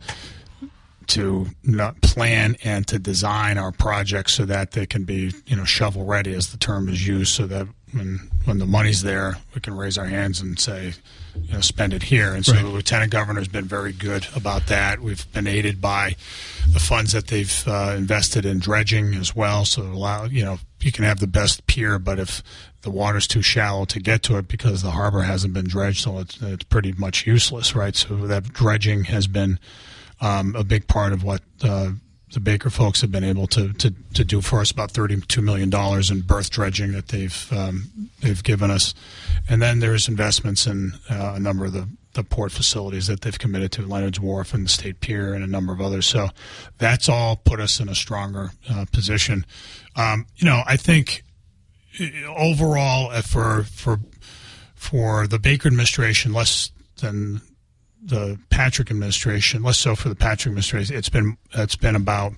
to 1.12 1.46
not 1.62 2.00
plan 2.02 2.56
and 2.64 2.86
to 2.88 2.98
design 2.98 3.58
our 3.58 3.72
projects 3.72 4.34
so 4.34 4.44
that 4.44 4.72
they 4.72 4.86
can 4.86 5.04
be 5.04 5.32
you 5.46 5.56
know 5.56 5.64
shovel 5.64 6.04
ready, 6.04 6.34
as 6.34 6.48
the 6.52 6.58
term 6.58 6.88
is 6.88 7.06
used, 7.06 7.32
so 7.34 7.46
that 7.46 7.66
when 7.92 8.30
when 8.44 8.58
the 8.58 8.66
money's 8.66 9.02
there, 9.02 9.36
we 9.54 9.60
can 9.60 9.74
raise 9.76 9.98
our 9.98 10.06
hands 10.06 10.40
and 10.40 10.58
say, 10.58 10.94
you 11.42 11.52
know, 11.52 11.60
spend 11.60 11.92
it 11.92 12.04
here. 12.04 12.32
And 12.34 12.44
so 12.44 12.54
Right. 12.54 12.62
the 12.62 12.68
lieutenant 12.70 13.12
governor 13.12 13.40
has 13.40 13.48
been 13.48 13.66
very 13.66 13.92
good 13.92 14.26
about 14.34 14.66
that. 14.68 15.00
We've 15.00 15.30
been 15.32 15.46
aided 15.46 15.80
by 15.80 16.16
the 16.72 16.80
funds 16.80 17.12
that 17.12 17.26
they've 17.28 17.64
uh, 17.68 17.94
invested 17.96 18.44
in 18.46 18.58
dredging 18.58 19.14
as 19.14 19.36
well. 19.36 19.64
So 19.66 19.82
allow 19.82 20.24
you 20.24 20.44
know 20.44 20.58
you 20.80 20.90
can 20.92 21.04
have 21.04 21.20
the 21.20 21.26
best 21.26 21.66
pier, 21.66 21.98
but 21.98 22.18
if 22.18 22.42
the 22.80 22.90
water's 22.90 23.28
too 23.28 23.42
shallow 23.42 23.84
to 23.84 24.00
get 24.00 24.22
to 24.24 24.38
it 24.38 24.48
because 24.48 24.82
the 24.82 24.90
harbor 24.90 25.22
hasn't 25.22 25.54
been 25.54 25.68
dredged, 25.68 26.02
so 26.02 26.18
it's, 26.18 26.42
it's 26.42 26.64
pretty 26.64 26.92
much 26.92 27.26
useless, 27.28 27.76
right? 27.76 27.94
So 27.94 28.16
that 28.26 28.52
dredging 28.52 29.04
has 29.04 29.28
been 29.28 29.60
um, 30.22 30.56
a 30.56 30.64
big 30.64 30.86
part 30.86 31.12
of 31.12 31.22
what 31.22 31.42
uh, 31.62 31.90
the 32.32 32.40
Baker 32.40 32.70
folks 32.70 33.02
have 33.02 33.12
been 33.12 33.24
able 33.24 33.46
to, 33.48 33.74
to, 33.74 33.92
to 34.14 34.24
do 34.24 34.40
for 34.40 34.60
us. 34.60 34.70
About 34.70 34.90
thirty-two 34.90 35.42
million 35.42 35.68
dollars 35.68 36.10
in 36.10 36.22
berth 36.22 36.48
dredging 36.48 36.92
that 36.92 37.08
they've 37.08 37.52
um, 37.52 38.08
they've 38.20 38.42
given 38.42 38.70
us, 38.70 38.94
and 39.50 39.60
then 39.60 39.80
there's 39.80 40.08
investments 40.08 40.66
in 40.66 40.92
uh, 41.10 41.34
a 41.36 41.40
number 41.40 41.66
of 41.66 41.72
the, 41.72 41.86
the 42.14 42.24
port 42.24 42.50
facilities 42.52 43.06
that 43.06 43.20
they've 43.20 43.38
committed 43.38 43.70
to, 43.72 43.82
Leonard's 43.82 44.18
Wharf 44.18 44.54
and 44.54 44.64
the 44.64 44.70
State 44.70 45.00
Pier, 45.00 45.34
and 45.34 45.44
a 45.44 45.46
number 45.46 45.74
of 45.74 45.80
others. 45.82 46.06
So 46.06 46.30
that's 46.78 47.08
all 47.08 47.36
put 47.36 47.60
us 47.60 47.80
in 47.80 47.90
a 47.90 47.94
stronger 47.94 48.52
uh, 48.70 48.86
position. 48.92 49.44
Um, 49.94 50.26
you 50.36 50.46
know, 50.46 50.62
I 50.66 50.78
think 50.78 51.24
uh, 52.00 52.06
overall 52.34 53.10
uh, 53.10 53.20
for 53.20 53.64
for 53.64 54.00
for 54.74 55.26
the 55.26 55.38
Baker 55.38 55.68
administration, 55.68 56.32
less 56.32 56.72
than 57.00 57.42
the 58.04 58.38
Patrick 58.50 58.90
administration, 58.90 59.62
less 59.62 59.78
so 59.78 59.94
for 59.94 60.08
the 60.08 60.14
Patrick 60.14 60.50
administration. 60.50 60.96
It's 60.96 61.08
been 61.08 61.36
it's 61.54 61.76
been 61.76 61.96
about 61.96 62.32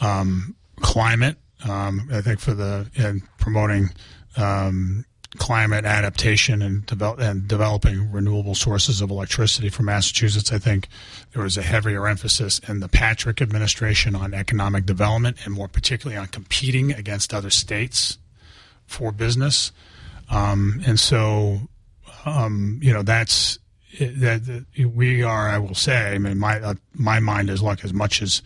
um, 0.00 0.56
climate. 0.80 1.36
Um, 1.68 2.08
I 2.12 2.22
think 2.22 2.40
for 2.40 2.54
the 2.54 2.90
and 2.96 3.22
promoting 3.38 3.90
um, 4.36 5.04
climate 5.36 5.84
adaptation 5.84 6.60
and 6.60 6.84
develop 6.86 7.20
and 7.20 7.46
developing 7.46 8.10
renewable 8.10 8.54
sources 8.54 9.00
of 9.00 9.10
electricity 9.10 9.68
for 9.68 9.82
Massachusetts. 9.82 10.52
I 10.52 10.58
think 10.58 10.88
there 11.32 11.42
was 11.42 11.56
a 11.56 11.62
heavier 11.62 12.08
emphasis 12.08 12.58
in 12.68 12.80
the 12.80 12.88
Patrick 12.88 13.40
administration 13.40 14.16
on 14.16 14.34
economic 14.34 14.86
development 14.86 15.36
and 15.44 15.54
more 15.54 15.68
particularly 15.68 16.18
on 16.18 16.26
competing 16.26 16.92
against 16.92 17.32
other 17.32 17.50
states 17.50 18.18
for 18.86 19.12
business. 19.12 19.70
Um, 20.30 20.82
and 20.84 20.98
so, 20.98 21.60
um, 22.24 22.80
you 22.82 22.92
know, 22.92 23.02
that's 23.02 23.59
that, 23.98 24.66
we 24.94 25.22
are. 25.22 25.48
I 25.48 25.58
will 25.58 25.74
say. 25.74 26.14
I 26.14 26.18
mean, 26.18 26.38
my 26.38 26.60
uh, 26.60 26.74
my 26.94 27.20
mind 27.20 27.50
is 27.50 27.62
like 27.62 27.84
as 27.84 27.92
much 27.92 28.22
as 28.22 28.42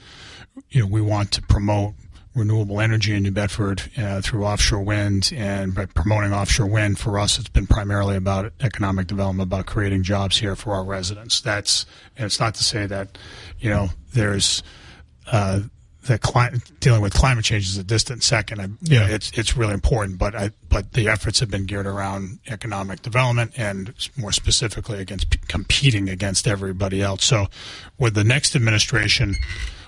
you 0.71 0.81
know, 0.81 0.87
we 0.87 1.01
want 1.01 1.33
to 1.33 1.43
promote 1.43 1.95
renewable 2.35 2.81
energy 2.81 3.15
in 3.15 3.23
New 3.23 3.31
Bedford 3.31 3.83
uh, 3.97 4.21
through 4.21 4.45
offshore 4.45 4.83
wind, 4.83 5.33
and 5.37 5.75
by 5.75 5.87
promoting 5.87 6.33
offshore 6.33 6.67
wind 6.67 6.99
for 6.99 7.19
us, 7.19 7.39
it's 7.39 7.49
been 7.49 7.67
primarily 7.67 8.17
about 8.17 8.53
economic 8.61 9.07
development, 9.07 9.47
about 9.47 9.67
creating 9.67 10.03
jobs 10.03 10.39
here 10.39 10.57
for 10.57 10.73
our 10.75 10.85
residents. 10.85 11.41
That's 11.41 11.87
and 12.17 12.27
it's 12.27 12.41
not 12.41 12.55
to 12.55 12.65
say 12.65 12.87
that 12.87 13.19
you 13.59 13.71
know 13.71 13.89
there's. 14.13 14.63
Uh, 15.31 15.61
that 16.07 16.21
cli- 16.21 16.61
dealing 16.81 17.01
with 17.01 17.15
climate 17.15 17.45
change 17.45 17.67
is 17.67 17.77
a 17.79 17.85
distant 17.85 18.23
second. 18.23 18.61
I, 18.61 18.69
Yeah. 18.83 19.07
it's 19.07 19.31
it's 19.35 19.57
really 19.57 19.75
important, 19.75 20.19
but 20.19 20.35
I, 20.35 20.51
but 20.69 20.93
the 20.93 21.09
efforts 21.09 21.41
have 21.41 21.51
been 21.51 21.65
geared 21.67 21.87
around 21.87 22.39
economic 22.47 23.03
development 23.03 23.53
and 23.57 23.93
more 24.17 24.33
specifically 24.33 25.01
against 25.01 25.31
p- 25.31 25.39
competing 25.49 26.09
against 26.09 26.47
everybody 26.47 27.01
else. 27.03 27.25
So, 27.25 27.47
with 27.99 28.15
the 28.15 28.25
next 28.25 28.55
administration, 28.55 29.37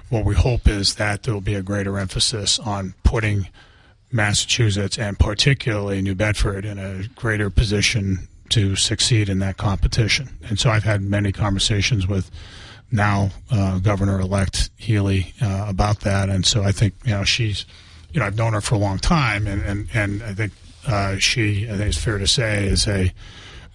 what 0.08 0.24
we 0.24 0.34
hope 0.34 0.66
is 0.68 0.94
that 0.96 1.22
there 1.24 1.34
will 1.34 1.40
be 1.40 1.54
a 1.54 1.62
greater 1.62 1.98
emphasis 1.98 2.58
on 2.58 2.94
putting 3.02 3.48
Massachusetts 4.12 4.98
and 4.98 5.18
particularly 5.18 6.00
New 6.00 6.14
Bedford 6.14 6.64
in 6.64 6.78
a 6.78 7.08
greater 7.14 7.50
position 7.50 8.28
to 8.50 8.76
succeed 8.76 9.28
in 9.28 9.40
that 9.40 9.56
competition. 9.56 10.38
And 10.48 10.58
so, 10.58 10.70
I've 10.70 10.84
had 10.84 11.02
many 11.02 11.32
conversations 11.32 12.06
with 12.06 12.30
now 12.90 13.30
uh, 13.50 13.78
Governor-elect 13.78 14.70
Healey 14.76 15.34
uh, 15.42 15.66
about 15.68 16.00
that, 16.00 16.28
and 16.28 16.44
so 16.46 16.62
I 16.62 16.72
think 16.72 16.94
you 17.04 17.10
know 17.12 17.24
she's, 17.24 17.66
you 18.12 18.20
know, 18.20 18.26
I've 18.26 18.36
known 18.36 18.52
her 18.52 18.60
for 18.60 18.74
a 18.74 18.78
long 18.78 18.98
time, 18.98 19.46
and 19.46 19.62
and, 19.62 19.88
and 19.94 20.22
I 20.22 20.34
think 20.34 20.52
uh, 20.86 21.16
she, 21.18 21.66
I 21.68 21.72
think 21.76 21.88
it's 21.88 21.98
fair 21.98 22.18
to 22.18 22.26
say, 22.26 22.66
is 22.66 22.86
a 22.86 23.12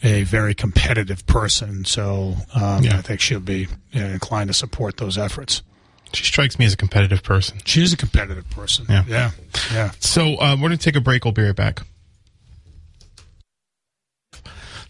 a 0.04 0.24
very 0.24 0.54
competitive 0.56 1.26
person. 1.28 1.86
So 1.86 2.36
um, 2.56 2.84
Yeah. 2.84 2.98
I 2.98 3.02
think 3.02 3.22
she'll 3.22 3.40
be 3.40 3.68
you 3.92 4.02
know, 4.02 4.08
inclined 4.08 4.48
to 4.48 4.54
support 4.54 4.98
those 4.98 5.18
efforts. 5.18 5.62
She 6.14 6.26
strikes 6.26 6.58
me 6.58 6.66
as 6.66 6.74
a 6.74 6.78
competitive 6.78 7.22
person. 7.24 7.60
She 7.66 7.82
is 7.84 7.94
a 7.94 7.98
competitive 7.98 8.50
person. 8.50 8.86
Yeah. 8.90 9.04
yeah, 9.08 9.32
yeah. 9.72 9.92
So 10.00 10.36
uh, 10.40 10.56
we're 10.56 10.68
going 10.70 10.72
to 10.72 10.84
take 10.84 10.96
a 10.96 11.02
break. 11.02 11.24
We'll 11.24 11.34
be 11.34 11.44
right 11.44 11.56
back. 11.56 11.84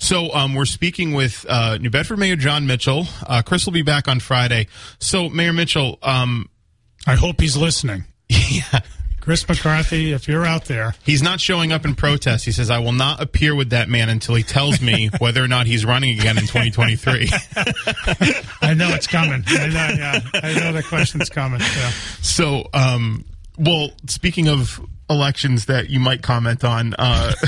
So 0.01 0.33
um, 0.33 0.55
we're 0.55 0.65
speaking 0.65 1.13
with 1.13 1.45
uh, 1.47 1.77
New 1.77 1.91
Bedford 1.91 2.17
Mayor 2.17 2.35
Jon 2.35 2.65
Mitchell. 2.65 3.05
Uh, 3.25 3.43
Chris 3.43 3.67
will 3.67 3.71
be 3.71 3.83
back 3.83 4.07
on 4.07 4.19
Friday. 4.19 4.67
So 4.97 5.29
Mayor 5.29 5.53
Mitchell, 5.53 5.99
um, 6.01 6.49
I 7.05 7.13
hope 7.13 7.39
he's 7.39 7.55
listening. 7.55 8.05
yeah, 8.27 8.79
Chris 9.19 9.47
McCarthy, 9.47 10.11
if 10.11 10.27
you're 10.27 10.43
out 10.43 10.65
there, 10.65 10.95
he's 11.03 11.21
not 11.21 11.39
showing 11.39 11.71
up 11.71 11.85
in 11.85 11.93
protest. 11.93 12.45
He 12.45 12.51
says, 12.51 12.71
"I 12.71 12.79
will 12.79 12.93
not 12.93 13.21
appear 13.21 13.53
with 13.53 13.69
that 13.69 13.89
man 13.89 14.09
until 14.09 14.33
he 14.33 14.41
tells 14.41 14.81
me 14.81 15.11
whether 15.19 15.43
or 15.43 15.47
not 15.47 15.67
he's 15.67 15.85
running 15.85 16.19
again 16.19 16.39
in 16.39 16.47
2023." 16.47 17.29
I 18.63 18.73
know 18.73 18.89
it's 18.89 19.05
coming. 19.05 19.43
I 19.45 19.67
know, 19.67 19.89
yeah, 19.97 20.19
I 20.33 20.53
know 20.55 20.73
the 20.73 20.83
question's 20.83 21.29
coming. 21.29 21.59
Yeah. 21.59 21.91
so, 22.21 22.67
um, 22.73 23.23
well, 23.59 23.91
speaking 24.07 24.47
of 24.47 24.81
elections 25.11 25.65
that 25.65 25.89
you 25.89 25.99
might 25.99 26.21
comment 26.21 26.63
on, 26.63 26.93
uh, 26.97 27.33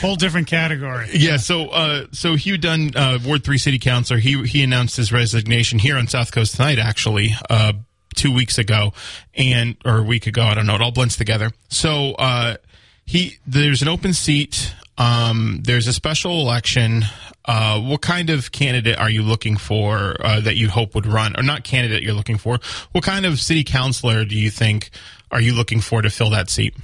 Whole 0.00 0.16
different 0.16 0.46
category. 0.46 1.08
Yeah, 1.12 1.36
so 1.38 1.68
uh, 1.68 2.06
so 2.12 2.36
Hugh 2.36 2.58
Dunn, 2.58 2.90
uh, 2.94 3.18
Ward 3.24 3.44
Three 3.44 3.58
City 3.58 3.78
Councilor, 3.78 4.18
he 4.18 4.42
he 4.46 4.62
announced 4.62 4.96
his 4.96 5.12
resignation 5.12 5.78
here 5.78 5.96
on 5.96 6.06
South 6.06 6.32
Coast 6.32 6.56
tonight, 6.56 6.78
actually, 6.78 7.30
uh, 7.48 7.72
two 8.14 8.32
weeks 8.32 8.58
ago, 8.58 8.92
and 9.34 9.76
or 9.84 9.98
a 9.98 10.02
week 10.02 10.26
ago, 10.26 10.42
I 10.42 10.54
don't 10.54 10.66
know. 10.66 10.74
It 10.74 10.82
all 10.82 10.92
blends 10.92 11.16
together. 11.16 11.50
So 11.68 12.12
uh, 12.12 12.56
he 13.04 13.38
there's 13.46 13.82
an 13.82 13.88
open 13.88 14.12
seat. 14.12 14.74
Um, 14.98 15.60
there's 15.62 15.86
a 15.86 15.92
special 15.92 16.40
election. 16.40 17.04
Uh, 17.44 17.80
what 17.80 18.00
kind 18.00 18.28
of 18.28 18.50
candidate 18.50 18.98
are 18.98 19.10
you 19.10 19.22
looking 19.22 19.56
for 19.56 20.16
uh, 20.20 20.40
that 20.40 20.56
you 20.56 20.68
hope 20.68 20.94
would 20.94 21.06
run, 21.06 21.38
or 21.38 21.42
not 21.42 21.62
candidate 21.62 22.02
you're 22.02 22.14
looking 22.14 22.38
for? 22.38 22.58
What 22.92 23.04
kind 23.04 23.24
of 23.24 23.40
city 23.40 23.62
councilor 23.62 24.24
do 24.24 24.36
you 24.36 24.50
think 24.50 24.90
are 25.30 25.40
you 25.40 25.54
looking 25.54 25.80
for 25.80 26.02
to 26.02 26.10
fill 26.10 26.30
that 26.30 26.48
seat? 26.50 26.74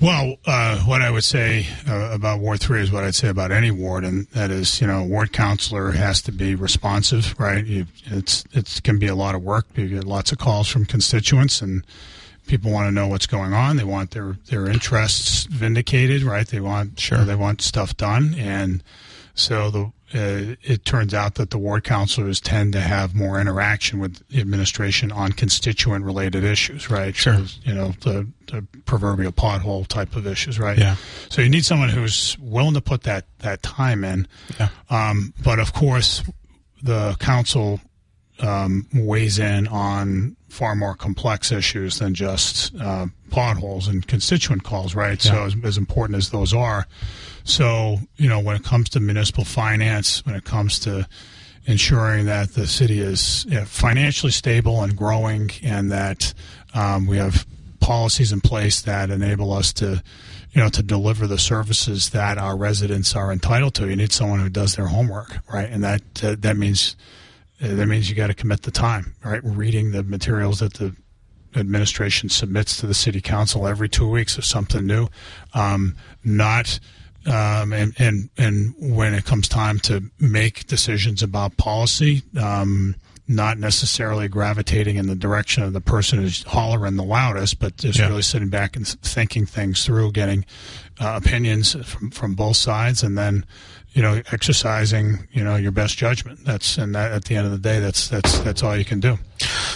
Well, 0.00 0.36
uh, 0.46 0.78
what 0.80 1.02
I 1.02 1.10
would 1.10 1.24
say 1.24 1.66
uh, 1.86 2.10
about 2.12 2.40
Ward 2.40 2.60
3 2.60 2.80
is 2.80 2.90
what 2.90 3.04
I'd 3.04 3.14
say 3.14 3.28
about 3.28 3.52
any 3.52 3.70
ward, 3.70 4.04
and 4.04 4.26
that 4.28 4.50
is, 4.50 4.80
you 4.80 4.86
know, 4.86 5.04
ward 5.04 5.32
counselor 5.32 5.92
has 5.92 6.22
to 6.22 6.32
be 6.32 6.54
responsive, 6.54 7.38
right? 7.38 7.64
You, 7.64 7.86
it's 8.06 8.44
it 8.52 8.80
can 8.82 8.98
be 8.98 9.06
a 9.06 9.14
lot 9.14 9.34
of 9.34 9.42
work. 9.42 9.66
You 9.76 9.88
get 9.88 10.04
lots 10.04 10.32
of 10.32 10.38
calls 10.38 10.68
from 10.68 10.86
constituents, 10.86 11.60
and 11.60 11.84
people 12.46 12.72
want 12.72 12.86
to 12.88 12.92
know 12.92 13.08
what's 13.08 13.26
going 13.26 13.52
on. 13.52 13.76
They 13.76 13.84
want 13.84 14.12
their, 14.12 14.38
their 14.46 14.68
interests 14.68 15.44
vindicated, 15.44 16.22
right? 16.22 16.46
They 16.48 16.60
want 16.60 16.98
Sure. 16.98 17.18
they 17.18 17.36
want 17.36 17.60
stuff 17.60 17.94
done, 17.96 18.34
and 18.38 18.82
so 19.34 19.70
the 19.70 19.92
uh, 20.12 20.56
it 20.62 20.84
turns 20.84 21.14
out 21.14 21.36
that 21.36 21.50
the 21.50 21.58
ward 21.58 21.84
counselors 21.84 22.40
tend 22.40 22.72
to 22.72 22.80
have 22.80 23.14
more 23.14 23.40
interaction 23.40 24.00
with 24.00 24.26
the 24.28 24.40
administration 24.40 25.12
on 25.12 25.32
constituent 25.32 26.04
related 26.04 26.42
issues, 26.42 26.90
right? 26.90 27.14
Sure. 27.14 27.46
So, 27.46 27.60
you 27.62 27.74
know, 27.74 27.92
the, 28.00 28.26
the 28.46 28.66
proverbial 28.86 29.32
pothole 29.32 29.86
type 29.86 30.16
of 30.16 30.26
issues, 30.26 30.58
right? 30.58 30.76
Yeah. 30.76 30.96
So 31.28 31.42
you 31.42 31.48
need 31.48 31.64
someone 31.64 31.90
who's 31.90 32.36
willing 32.40 32.74
to 32.74 32.80
put 32.80 33.04
that, 33.04 33.26
that 33.38 33.62
time 33.62 34.02
in. 34.02 34.26
Yeah. 34.58 34.70
Um, 34.88 35.32
but 35.44 35.60
of 35.60 35.72
course, 35.72 36.24
the 36.82 37.16
council 37.20 37.80
um, 38.40 38.88
weighs 38.92 39.38
in 39.38 39.68
on 39.68 40.36
far 40.50 40.74
more 40.74 40.94
complex 40.94 41.52
issues 41.52 41.98
than 41.98 42.12
just 42.14 42.74
uh, 42.80 43.06
potholes 43.30 43.88
and 43.88 44.06
constituent 44.06 44.64
calls, 44.64 44.94
right? 44.94 45.22
So 45.22 45.44
as, 45.44 45.56
as 45.64 45.78
important 45.78 46.18
as 46.18 46.30
those 46.30 46.52
are, 46.52 46.86
so 47.44 47.98
you 48.16 48.28
know 48.28 48.40
when 48.40 48.56
it 48.56 48.64
comes 48.64 48.88
to 48.90 49.00
municipal 49.00 49.44
finance, 49.44 50.24
when 50.26 50.34
it 50.34 50.44
comes 50.44 50.78
to 50.80 51.08
ensuring 51.66 52.26
that 52.26 52.54
the 52.54 52.66
city 52.66 53.00
is 53.00 53.44
you 53.46 53.54
know, 53.54 53.64
financially 53.64 54.32
stable 54.32 54.82
and 54.82 54.96
growing, 54.96 55.50
and 55.62 55.90
that 55.92 56.34
um, 56.74 57.06
we 57.06 57.16
have 57.16 57.46
policies 57.80 58.32
in 58.32 58.40
place 58.40 58.82
that 58.82 59.10
enable 59.10 59.52
us 59.52 59.72
to, 59.72 60.02
you 60.52 60.60
know, 60.60 60.68
to 60.68 60.82
deliver 60.82 61.26
the 61.26 61.38
services 61.38 62.10
that 62.10 62.38
our 62.38 62.56
residents 62.56 63.14
are 63.16 63.32
entitled 63.32 63.74
to. 63.74 63.88
You 63.88 63.96
need 63.96 64.12
someone 64.12 64.40
who 64.40 64.48
does 64.48 64.76
their 64.76 64.86
homework, 64.86 65.38
right? 65.52 65.68
And 65.68 65.82
that 65.84 66.02
uh, 66.22 66.36
that 66.40 66.56
means 66.56 66.96
that 67.60 67.86
means 67.86 68.08
you 68.08 68.16
got 68.16 68.28
to 68.28 68.34
commit 68.34 68.62
the 68.62 68.70
time, 68.70 69.14
right? 69.24 69.40
Reading 69.44 69.92
the 69.92 70.02
materials 70.02 70.60
that 70.60 70.74
the 70.74 70.94
administration 71.56 72.28
submits 72.28 72.76
to 72.78 72.86
the 72.86 72.94
city 72.94 73.20
council 73.20 73.66
every 73.66 73.88
two 73.88 74.08
weeks 74.08 74.38
or 74.38 74.42
something 74.42 74.86
new, 74.86 75.08
um, 75.54 75.96
not 76.24 76.78
um, 77.26 77.72
and 77.74 77.92
and 77.98 78.30
and 78.38 78.74
when 78.78 79.12
it 79.14 79.24
comes 79.24 79.46
time 79.48 79.78
to 79.80 80.04
make 80.18 80.66
decisions 80.66 81.22
about 81.22 81.56
policy, 81.58 82.22
um, 82.40 82.94
not 83.28 83.58
necessarily 83.58 84.26
gravitating 84.26 84.96
in 84.96 85.06
the 85.06 85.14
direction 85.14 85.62
of 85.62 85.72
the 85.74 85.80
person 85.82 86.18
who's 86.18 86.42
hollering 86.44 86.96
the 86.96 87.04
loudest, 87.04 87.58
but 87.58 87.76
just 87.76 87.98
Yeah. 87.98 88.08
really 88.08 88.22
sitting 88.22 88.48
back 88.48 88.74
and 88.74 88.86
thinking 88.88 89.44
things 89.44 89.84
through, 89.84 90.12
getting 90.12 90.44
uh, 90.98 91.20
opinions 91.22 91.76
from 91.84 92.10
from 92.10 92.34
both 92.34 92.56
sides, 92.56 93.02
and 93.02 93.18
then 93.18 93.44
you 93.92 94.02
know 94.02 94.22
exercising 94.32 95.26
you 95.32 95.42
know 95.44 95.56
your 95.56 95.72
best 95.72 95.96
judgment. 95.98 96.44
That's 96.44 96.78
and 96.78 96.94
that, 96.94 97.12
at 97.12 97.24
the 97.24 97.36
end 97.36 97.46
of 97.46 97.52
the 97.52 97.58
day, 97.58 97.80
that's 97.80 98.08
that's 98.08 98.38
that's 98.40 98.62
all 98.62 98.76
you 98.76 98.84
can 98.84 99.00
do. 99.00 99.18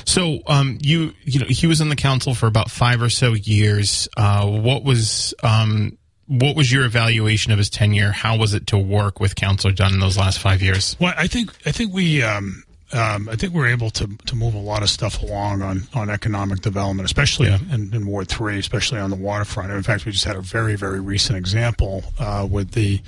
So, 0.05 0.41
um, 0.47 0.79
you 0.83 1.13
you 1.25 1.41
know, 1.41 1.47
he 1.47 1.67
was 1.67 1.81
on 1.81 1.89
the 1.89 1.97
council 1.97 2.35
for 2.35 2.47
about 2.47 2.71
five 2.71 3.03
or 3.03 3.11
so 3.11 3.33
years. 3.33 4.09
Uh, 4.17 4.47
what 4.47 4.85
was 4.85 5.35
um, 5.43 5.97
what 6.27 6.57
was 6.57 6.71
your 6.71 6.85
evaluation 6.85 7.53
of 7.53 7.59
his 7.59 7.69
tenure? 7.71 8.13
How 8.13 8.37
was 8.37 8.55
it 8.55 8.67
to 8.69 8.79
work 8.79 9.21
with 9.21 9.35
Councilor 9.35 9.73
Dunn 9.73 9.95
in 9.95 10.01
those 10.01 10.17
last 10.17 10.39
five 10.39 10.63
years? 10.63 10.97
Well, 11.01 11.15
I 11.17 11.27
think 11.27 11.51
I 11.67 11.73
think 11.73 11.93
we 11.93 12.23
um, 12.23 12.63
um, 12.93 13.29
I 13.29 13.37
think 13.37 13.53
we're 13.53 13.69
able 13.69 13.91
to 13.91 14.07
to 14.27 14.37
move 14.37 14.55
a 14.55 14.59
lot 14.59 14.83
of 14.83 14.91
stuff 14.91 15.23
along 15.23 15.63
on, 15.63 15.83
on 15.95 16.09
economic 16.11 16.61
development, 16.61 17.07
especially 17.07 17.49
Yeah. 17.49 17.59
in, 17.73 17.93
in 17.95 18.07
Ward 18.07 18.29
Three, 18.29 18.59
especially 18.59 19.01
on 19.01 19.11
the 19.11 19.17
waterfront. 19.17 19.73
In 19.73 19.83
fact, 19.83 20.07
we 20.07 20.13
just 20.13 20.25
had 20.25 20.37
a 20.37 20.41
very 20.43 20.77
very 20.77 21.01
recent 21.01 21.37
example 21.37 22.05
uh, 22.19 22.47
with 22.49 22.73
the 22.73 23.01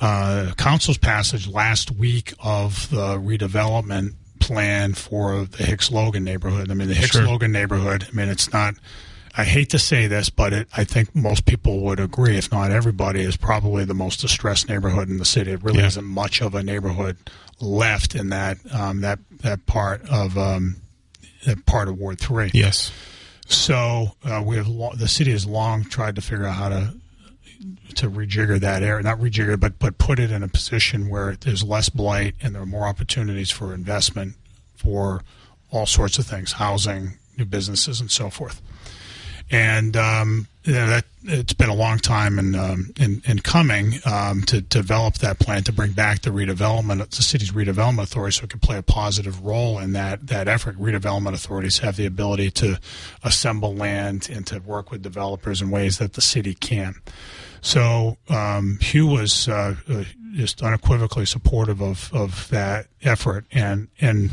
uh, 0.00 0.52
council's 0.56 0.98
passage 0.98 1.46
last 1.48 1.90
week 1.90 2.32
of 2.42 2.88
the 2.90 3.18
redevelopment 3.18 4.14
plan 4.38 4.94
for 4.94 5.44
the 5.44 5.64
Hicks 5.64 5.90
Logan 5.90 6.24
neighborhood. 6.24 6.70
I 6.70 6.74
mean, 6.74 6.88
the 6.88 6.94
Hicks. 6.94 7.14
Logan 7.16 7.52
neighborhood. 7.52 8.06
I 8.10 8.14
mean, 8.14 8.28
it's 8.28 8.52
not. 8.52 8.74
I 9.36 9.44
hate 9.44 9.70
to 9.70 9.78
say 9.78 10.06
this, 10.08 10.28
but 10.28 10.52
it, 10.52 10.68
I 10.76 10.82
think 10.84 11.14
most 11.14 11.46
people 11.46 11.80
would 11.82 12.00
agree, 12.00 12.36
if 12.36 12.50
not 12.50 12.72
everybody, 12.72 13.20
is 13.20 13.36
probably 13.36 13.84
the 13.84 13.94
most 13.94 14.20
distressed 14.20 14.68
neighborhood 14.68 15.08
in 15.08 15.18
the 15.18 15.24
city. 15.24 15.52
It 15.52 15.62
really 15.62 15.78
Yeah. 15.80 15.86
isn't 15.86 16.04
much 16.04 16.40
of 16.42 16.54
a 16.56 16.62
neighborhood 16.64 17.16
left 17.60 18.14
in 18.16 18.30
that 18.30 18.56
um, 18.74 19.02
that 19.02 19.18
that 19.42 19.66
part 19.66 20.02
of 20.08 20.36
um, 20.36 20.76
that 21.46 21.64
part 21.66 21.88
of 21.88 21.96
Ward 21.98 22.18
Three. 22.18 22.50
Yes. 22.54 22.90
So 23.46 24.12
uh, 24.24 24.42
we 24.44 24.56
have 24.56 24.66
lo- 24.68 24.94
the 24.96 25.08
city 25.08 25.30
has 25.32 25.46
long 25.46 25.84
tried 25.84 26.16
to 26.16 26.22
figure 26.22 26.46
out 26.46 26.54
how 26.56 26.68
to 26.70 26.94
to 27.94 28.10
rejigger 28.10 28.58
that 28.60 28.82
area, 28.82 29.02
not 29.02 29.18
rejigger, 29.18 29.58
but 29.58 29.78
but 29.78 29.98
put 29.98 30.18
it 30.18 30.30
in 30.30 30.42
a 30.42 30.48
position 30.48 31.08
where 31.08 31.36
there's 31.36 31.62
less 31.62 31.88
blight 31.88 32.34
and 32.40 32.54
there 32.54 32.62
are 32.62 32.66
more 32.66 32.86
opportunities 32.86 33.50
for 33.50 33.74
investment 33.74 34.34
for 34.76 35.22
all 35.70 35.86
sorts 35.86 36.18
of 36.18 36.26
things, 36.26 36.52
housing, 36.52 37.18
new 37.36 37.44
businesses, 37.44 38.00
and 38.00 38.10
so 38.10 38.30
forth. 38.30 38.60
And 39.50 39.96
um, 39.96 40.46
you 40.64 40.74
know, 40.74 40.86
that 40.86 41.04
it's 41.24 41.52
been 41.52 41.68
a 41.68 41.74
long 41.74 41.98
time 41.98 42.38
in 42.38 42.54
um, 42.54 42.92
in, 42.98 43.22
in 43.26 43.40
coming 43.40 43.94
um, 44.04 44.42
to 44.42 44.60
develop 44.60 45.14
that 45.18 45.38
plan 45.38 45.64
to 45.64 45.72
bring 45.72 45.92
back 45.92 46.22
the 46.22 46.30
redevelopment, 46.30 47.10
the 47.10 47.22
city's 47.22 47.50
redevelopment 47.50 48.04
authority, 48.04 48.36
so 48.36 48.44
it 48.44 48.50
can 48.50 48.60
play 48.60 48.78
a 48.78 48.82
positive 48.82 49.44
role 49.44 49.78
in 49.78 49.92
that 49.92 50.28
that 50.28 50.48
effort. 50.48 50.76
Redevelopment 50.78 51.34
authorities 51.34 51.78
have 51.78 51.96
the 51.96 52.06
ability 52.06 52.50
to 52.52 52.78
assemble 53.24 53.74
land 53.74 54.28
and 54.30 54.46
to 54.46 54.60
work 54.60 54.90
with 54.90 55.02
developers 55.02 55.60
in 55.60 55.70
ways 55.70 55.98
that 55.98 56.12
the 56.12 56.22
city 56.22 56.54
can. 56.54 56.94
So 57.62 58.16
um, 58.28 58.78
Hugh 58.80 59.06
was 59.06 59.48
uh, 59.48 59.74
uh, 59.88 60.04
just 60.32 60.62
unequivocally 60.62 61.26
supportive 61.26 61.80
of, 61.82 62.10
of 62.14 62.48
that 62.50 62.86
effort, 63.02 63.44
and 63.52 63.88
and 64.00 64.30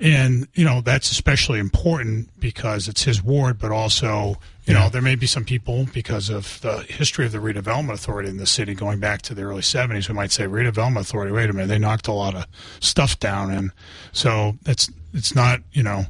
and 0.00 0.46
you 0.54 0.64
know 0.64 0.80
that's 0.80 1.10
especially 1.10 1.58
important 1.58 2.28
because 2.38 2.88
it's 2.88 3.02
his 3.04 3.22
ward, 3.22 3.58
but 3.58 3.70
also 3.70 4.36
you 4.66 4.74
Yeah. 4.74 4.80
know 4.84 4.88
there 4.90 5.02
may 5.02 5.14
be 5.16 5.26
some 5.26 5.44
people 5.44 5.86
because 5.92 6.28
of 6.28 6.60
the 6.60 6.82
history 6.82 7.24
of 7.26 7.32
the 7.32 7.38
redevelopment 7.38 7.92
authority 7.94 8.28
in 8.28 8.36
the 8.36 8.46
city 8.46 8.74
going 8.74 9.00
back 9.00 9.22
to 9.22 9.34
the 9.34 9.42
early 9.42 9.62
'70s 9.62 10.06
who 10.06 10.14
might 10.14 10.30
say 10.30 10.44
redevelopment 10.44 11.00
authority. 11.00 11.32
Wait 11.32 11.48
a 11.50 11.52
minute, 11.52 11.68
they 11.68 11.78
knocked 11.78 12.06
a 12.06 12.12
lot 12.12 12.34
of 12.34 12.44
stuff 12.80 13.18
down, 13.18 13.50
and 13.50 13.70
so 14.12 14.56
it's 14.66 14.90
it's 15.14 15.34
not 15.34 15.60
you 15.72 15.82
know 15.82 16.04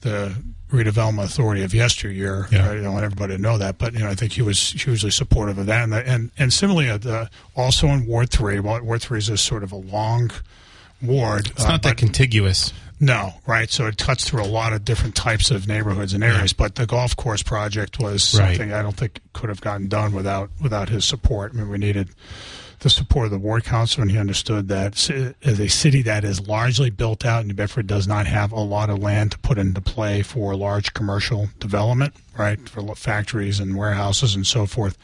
the 0.00 0.34
redevelopment 0.70 1.24
authority 1.24 1.62
of 1.62 1.74
yesteryear. 1.74 2.46
Yeah. 2.50 2.68
Right? 2.68 2.78
I 2.78 2.82
don't 2.82 2.92
want 2.92 3.04
everybody 3.04 3.36
to 3.36 3.42
know 3.42 3.58
that, 3.58 3.78
but 3.78 3.92
you 3.92 4.00
know, 4.00 4.08
I 4.08 4.14
think 4.14 4.32
he 4.32 4.42
was 4.42 4.70
hugely 4.72 5.10
supportive 5.10 5.58
of 5.58 5.66
that, 5.66 5.84
and 5.84 5.94
and 5.94 6.30
and 6.38 6.52
similarly, 6.52 6.88
uh, 6.90 6.98
the, 6.98 7.30
also 7.56 7.88
in 7.88 8.06
Ward 8.06 8.30
Three. 8.30 8.60
Ward 8.60 8.84
Ward 8.84 9.02
Three 9.02 9.18
is 9.18 9.28
a 9.28 9.36
sort 9.36 9.62
of 9.62 9.72
a 9.72 9.76
long 9.76 10.30
ward. 11.02 11.48
It's 11.48 11.64
not 11.64 11.82
that 11.82 11.96
contiguous. 11.96 12.72
No, 13.02 13.32
right. 13.46 13.70
So 13.70 13.86
it 13.86 13.96
cuts 13.96 14.28
through 14.28 14.42
a 14.42 14.44
lot 14.46 14.74
of 14.74 14.84
different 14.84 15.14
types 15.14 15.50
of 15.50 15.66
neighborhoods 15.66 16.12
and 16.12 16.22
areas. 16.22 16.52
But 16.52 16.74
the 16.74 16.84
golf 16.86 17.16
course 17.16 17.42
project 17.42 17.98
was 17.98 18.38
Right. 18.38 18.56
something 18.58 18.74
I 18.74 18.82
don't 18.82 18.94
think 18.94 19.20
could 19.32 19.48
have 19.48 19.62
gotten 19.62 19.88
done 19.88 20.12
without 20.12 20.50
without 20.60 20.90
his 20.90 21.06
support. 21.06 21.52
I 21.54 21.56
mean, 21.56 21.70
we 21.70 21.78
needed 21.78 22.10
the 22.80 22.90
support 22.90 23.26
of 23.26 23.30
the 23.30 23.38
ward 23.38 23.64
council, 23.64 24.00
and 24.02 24.10
he 24.10 24.18
understood 24.18 24.68
that 24.68 25.10
as 25.42 25.60
a 25.60 25.68
city 25.68 26.02
that 26.02 26.24
is 26.24 26.48
largely 26.48 26.88
built 26.88 27.26
out, 27.26 27.44
New 27.44 27.54
Bedford 27.54 27.86
does 27.86 28.08
not 28.08 28.26
have 28.26 28.52
a 28.52 28.60
lot 28.60 28.88
of 28.88 28.98
land 28.98 29.32
to 29.32 29.38
put 29.38 29.58
into 29.58 29.80
play 29.82 30.22
for 30.22 30.56
large 30.56 30.94
commercial 30.94 31.50
development, 31.58 32.14
right, 32.38 32.68
for 32.68 32.82
factories 32.94 33.60
and 33.60 33.76
warehouses 33.76 34.34
and 34.34 34.46
so 34.46 34.64
forth, 34.64 34.96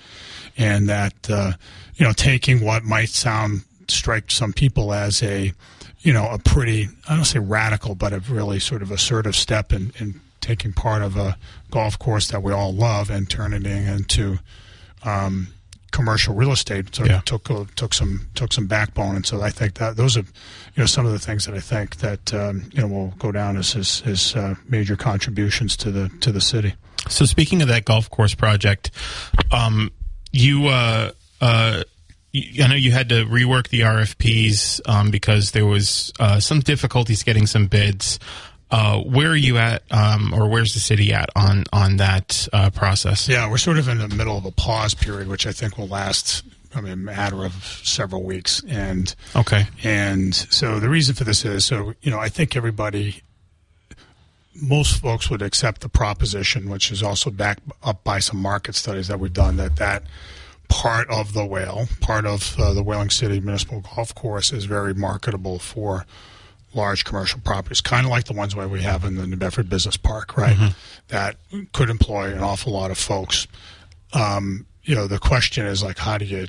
and 0.56 0.88
that 0.88 1.14
uh, 1.28 1.52
you 1.96 2.06
know 2.06 2.12
taking 2.12 2.64
what 2.64 2.82
might 2.82 3.10
sound 3.10 3.62
strike 3.88 4.30
some 4.30 4.52
people 4.52 4.92
as 4.92 5.22
a 5.22 5.52
you 6.00 6.12
know 6.12 6.28
a 6.30 6.38
pretty 6.38 6.88
I 7.08 7.14
don't 7.14 7.26
say 7.26 7.40
radical, 7.40 7.94
but 7.94 8.14
a 8.14 8.20
really 8.20 8.58
sort 8.58 8.80
of 8.80 8.90
assertive 8.90 9.36
step 9.36 9.72
in, 9.72 9.92
in 9.98 10.20
taking 10.40 10.72
part 10.72 11.02
of 11.02 11.16
a 11.16 11.36
golf 11.70 11.98
course 11.98 12.28
that 12.28 12.42
we 12.42 12.52
all 12.52 12.72
love 12.72 13.10
and 13.10 13.28
turning 13.28 13.66
it 13.66 13.88
into 13.88 14.38
um, 15.04 15.48
commercial 15.96 16.34
real 16.34 16.52
estate. 16.52 16.94
So 16.94 17.04
Yeah. 17.04 17.18
it 17.18 17.26
took 17.26 17.50
uh, 17.50 17.64
took 17.74 17.94
some 17.94 18.28
took 18.34 18.52
some 18.52 18.66
backbone, 18.66 19.16
and 19.16 19.26
so 19.26 19.40
I 19.40 19.50
think 19.50 19.74
that 19.74 19.96
those 19.96 20.16
are 20.16 20.26
you 20.74 20.82
know 20.82 20.86
some 20.86 21.06
of 21.06 21.12
the 21.12 21.18
things 21.18 21.44
that 21.46 21.54
I 21.54 21.60
think 21.60 21.96
that 21.96 22.34
um, 22.34 22.70
you 22.74 22.80
know 22.82 22.88
will 22.88 23.14
go 23.18 23.32
down 23.32 23.56
as 23.56 24.02
as 24.06 24.34
uh, 24.36 24.54
major 24.68 24.96
contributions 24.96 25.76
to 25.78 25.90
the 25.90 26.08
to 26.20 26.30
the 26.32 26.40
city. 26.40 26.74
So 27.08 27.24
speaking 27.24 27.62
of 27.62 27.68
that 27.68 27.84
golf 27.84 28.10
course 28.10 28.34
project, 28.34 28.90
um, 29.52 29.90
you, 30.32 30.66
uh, 30.66 31.12
uh, 31.40 31.82
I 32.34 32.66
know 32.68 32.74
you 32.74 32.90
had 32.90 33.08
to 33.10 33.24
rework 33.26 33.68
the 33.68 33.80
RFPs 33.80 34.80
um, 34.88 35.10
because 35.10 35.52
there 35.52 35.66
was 35.66 36.12
uh, 36.18 36.40
some 36.40 36.60
difficulties 36.60 37.22
getting 37.22 37.46
some 37.46 37.66
bids. 37.68 38.18
Uh, 38.70 38.98
where 38.98 39.30
are 39.30 39.36
you 39.36 39.58
at, 39.58 39.82
um, 39.92 40.34
or 40.34 40.48
where's 40.48 40.74
the 40.74 40.80
city 40.80 41.12
at 41.12 41.30
on 41.36 41.62
on 41.72 41.98
that 41.98 42.48
uh, 42.52 42.70
process? 42.70 43.28
Yeah, 43.28 43.48
we're 43.48 43.58
sort 43.58 43.78
of 43.78 43.88
in 43.88 43.98
the 43.98 44.08
middle 44.08 44.36
of 44.36 44.44
a 44.44 44.50
pause 44.50 44.92
period, 44.92 45.28
which 45.28 45.46
I 45.46 45.52
think 45.52 45.78
will 45.78 45.88
last. 45.88 46.42
I 46.74 46.80
mean, 46.82 46.92
a 46.92 46.96
matter 46.96 47.44
of 47.44 47.54
several 47.84 48.22
weeks, 48.22 48.62
and 48.68 49.14
Okay. 49.34 49.66
And 49.82 50.34
so 50.34 50.78
the 50.78 50.90
reason 50.90 51.14
for 51.14 51.24
this 51.24 51.44
is 51.44 51.64
so, 51.64 51.94
you 52.02 52.10
know, 52.10 52.18
I 52.18 52.28
think 52.28 52.54
everybody, 52.54 53.22
most 54.54 55.00
folks 55.00 55.30
would 55.30 55.40
accept 55.40 55.80
the 55.80 55.88
proposition, 55.88 56.68
which 56.68 56.90
is 56.90 57.02
also 57.02 57.30
backed 57.30 57.62
up 57.82 58.04
by 58.04 58.18
some 58.18 58.42
market 58.42 58.74
studies 58.74 59.08
that 59.08 59.18
we've 59.20 59.32
done, 59.32 59.56
that 59.56 59.76
that 59.76 60.02
part 60.68 61.08
of 61.08 61.32
the 61.32 61.46
whale, 61.46 61.88
part 62.00 62.26
of 62.26 62.58
uh, 62.58 62.74
the 62.74 62.82
Whaling 62.82 63.10
City 63.10 63.40
Municipal 63.40 63.82
Golf 63.94 64.14
Course 64.14 64.52
is 64.52 64.64
very 64.64 64.92
marketable 64.92 65.58
for 65.58 66.04
large 66.74 67.04
commercial 67.04 67.40
properties, 67.40 67.80
kind 67.80 68.04
of 68.04 68.10
like 68.10 68.24
the 68.24 68.32
ones 68.34 68.54
where 68.54 68.68
we 68.68 68.82
have 68.82 69.04
in 69.04 69.16
the 69.16 69.26
New 69.26 69.36
Bedford 69.36 69.68
Business 69.68 69.96
Park, 69.96 70.36
right? 70.36 70.56
That 71.08 71.36
could 71.72 71.88
employ 71.90 72.32
an 72.32 72.40
awful 72.42 72.72
lot 72.72 72.90
of 72.90 72.98
folks. 72.98 73.46
Um, 74.12 74.66
you 74.84 74.94
know, 74.94 75.06
the 75.06 75.18
question 75.18 75.66
is 75.66 75.82
like, 75.82 75.98
how 75.98 76.18
do 76.18 76.24
you 76.24 76.46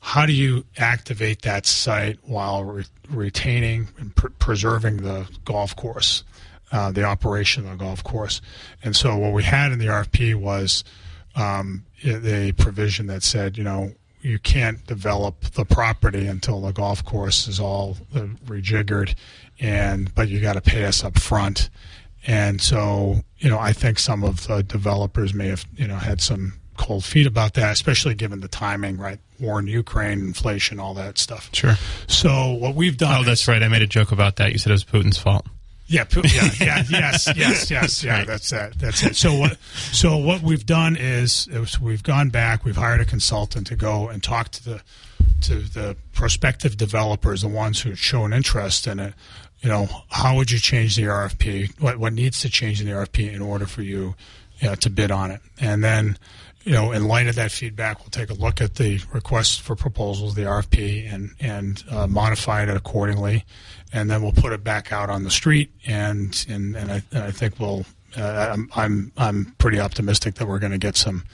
how 0.00 0.26
do 0.26 0.32
you 0.32 0.64
activate 0.76 1.42
that 1.42 1.66
site 1.66 2.18
while 2.22 2.64
re- 2.64 2.84
retaining 3.10 3.88
and 3.98 4.14
pr- 4.14 4.28
preserving 4.38 4.98
the 4.98 5.28
golf 5.44 5.74
course, 5.74 6.22
uh, 6.72 6.92
the 6.92 7.02
operation 7.02 7.64
of 7.64 7.78
the 7.78 7.84
golf 7.84 8.02
course? 8.04 8.40
And 8.82 8.94
so 8.94 9.16
what 9.16 9.32
we 9.32 9.42
had 9.42 9.72
in 9.72 9.78
the 9.78 9.86
RFP 9.86 10.36
was 10.36 10.84
um, 11.34 11.84
a 12.04 12.52
provision 12.52 13.08
that 13.08 13.22
said, 13.22 13.58
you 13.58 13.64
know, 13.64 13.92
you 14.28 14.38
can't 14.38 14.86
develop 14.86 15.40
the 15.54 15.64
property 15.64 16.26
until 16.26 16.60
the 16.60 16.72
golf 16.72 17.02
course 17.04 17.48
is 17.48 17.58
all 17.58 17.96
uh, 18.14 18.20
rejiggered, 18.44 19.14
and 19.58 20.14
but 20.14 20.28
you 20.28 20.40
got 20.40 20.52
to 20.52 20.60
pay 20.60 20.84
us 20.84 21.02
up 21.02 21.18
front. 21.18 21.70
And 22.26 22.60
so, 22.60 23.22
you 23.38 23.48
know, 23.48 23.58
I 23.58 23.72
think 23.72 23.98
some 23.98 24.22
of 24.22 24.46
the 24.46 24.62
developers 24.62 25.32
may 25.32 25.48
have, 25.48 25.64
you 25.76 25.86
know, 25.86 25.96
had 25.96 26.20
some 26.20 26.54
cold 26.76 27.04
feet 27.04 27.26
about 27.26 27.54
that, 27.54 27.72
especially 27.72 28.14
given 28.14 28.40
the 28.40 28.48
timing, 28.48 28.98
right? 28.98 29.18
War 29.40 29.58
in 29.60 29.66
Ukraine, 29.66 30.20
inflation, 30.20 30.78
all 30.78 30.94
that 30.94 31.16
stuff. 31.16 31.48
Sure. 31.52 31.76
So 32.06 32.52
what 32.52 32.74
we've 32.74 32.98
done. 32.98 33.20
Oh, 33.20 33.24
that's 33.24 33.48
right. 33.48 33.62
I 33.62 33.68
made 33.68 33.82
a 33.82 33.86
joke 33.86 34.12
about 34.12 34.36
that. 34.36 34.52
You 34.52 34.58
said 34.58 34.70
it 34.70 34.74
was 34.74 34.84
Putin's 34.84 35.18
fault. 35.18 35.46
Yeah, 35.88 36.04
yeah, 36.12 36.22
yeah, 36.60 36.84
yes, 36.88 37.32
yes, 37.34 37.70
yes, 37.70 38.04
yeah. 38.04 38.18
Right. 38.18 38.26
That's 38.26 38.50
that. 38.50 38.78
That's 38.78 39.02
it. 39.02 39.16
So 39.16 39.34
what? 39.34 39.56
So 39.92 40.16
what 40.18 40.42
we've 40.42 40.66
done 40.66 40.96
is, 40.96 41.48
is 41.50 41.80
we've 41.80 42.02
gone 42.02 42.28
back. 42.28 42.64
We've 42.64 42.76
hired 42.76 43.00
a 43.00 43.06
consultant 43.06 43.66
to 43.68 43.76
go 43.76 44.08
and 44.08 44.22
talk 44.22 44.50
to 44.50 44.64
the 44.64 44.82
to 45.42 45.60
the 45.60 45.96
prospective 46.12 46.76
developers, 46.76 47.42
the 47.42 47.48
ones 47.48 47.80
who 47.80 47.94
show 47.94 48.24
an 48.24 48.32
interest 48.32 48.86
in 48.86 48.98
it. 48.98 49.14
You 49.60 49.70
know, 49.70 49.88
how 50.10 50.36
would 50.36 50.50
you 50.50 50.58
change 50.58 50.94
the 50.96 51.04
RFP? 51.04 51.80
What 51.80 51.98
what 51.98 52.12
needs 52.12 52.40
to 52.42 52.50
change 52.50 52.80
in 52.80 52.86
the 52.86 52.92
RFP 52.92 53.32
in 53.32 53.40
order 53.40 53.66
for 53.66 53.82
you, 53.82 54.14
you 54.58 54.68
know, 54.68 54.74
to 54.76 54.90
bid 54.90 55.10
on 55.10 55.30
it? 55.30 55.40
And 55.58 55.82
then 55.82 56.18
you 56.68 56.74
know, 56.74 56.92
in 56.92 57.08
light 57.08 57.26
of 57.28 57.34
that 57.36 57.50
feedback, 57.50 58.00
we'll 58.00 58.10
take 58.10 58.28
a 58.28 58.34
look 58.34 58.60
at 58.60 58.74
the 58.74 59.00
request 59.14 59.62
for 59.62 59.74
proposals, 59.74 60.34
the 60.34 60.42
RFP, 60.42 61.10
and 61.10 61.30
and 61.40 61.82
uh, 61.90 62.06
modify 62.06 62.62
it 62.62 62.68
accordingly, 62.68 63.46
and 63.90 64.10
then 64.10 64.20
we'll 64.20 64.32
put 64.32 64.52
it 64.52 64.62
back 64.62 64.92
out 64.92 65.08
on 65.08 65.24
the 65.24 65.30
street. 65.30 65.72
And 65.86 66.44
and, 66.46 66.76
and, 66.76 66.92
I, 66.92 67.02
and 67.10 67.24
I 67.24 67.30
think 67.30 67.58
we'll. 67.58 67.86
Uh, 68.14 68.50
I'm, 68.52 68.68
I'm 68.76 69.12
I'm 69.16 69.54
pretty 69.56 69.80
optimistic 69.80 70.34
that 70.34 70.46
we're 70.46 70.58
going 70.58 70.72
to 70.72 70.78
get 70.78 70.94
some 70.94 71.24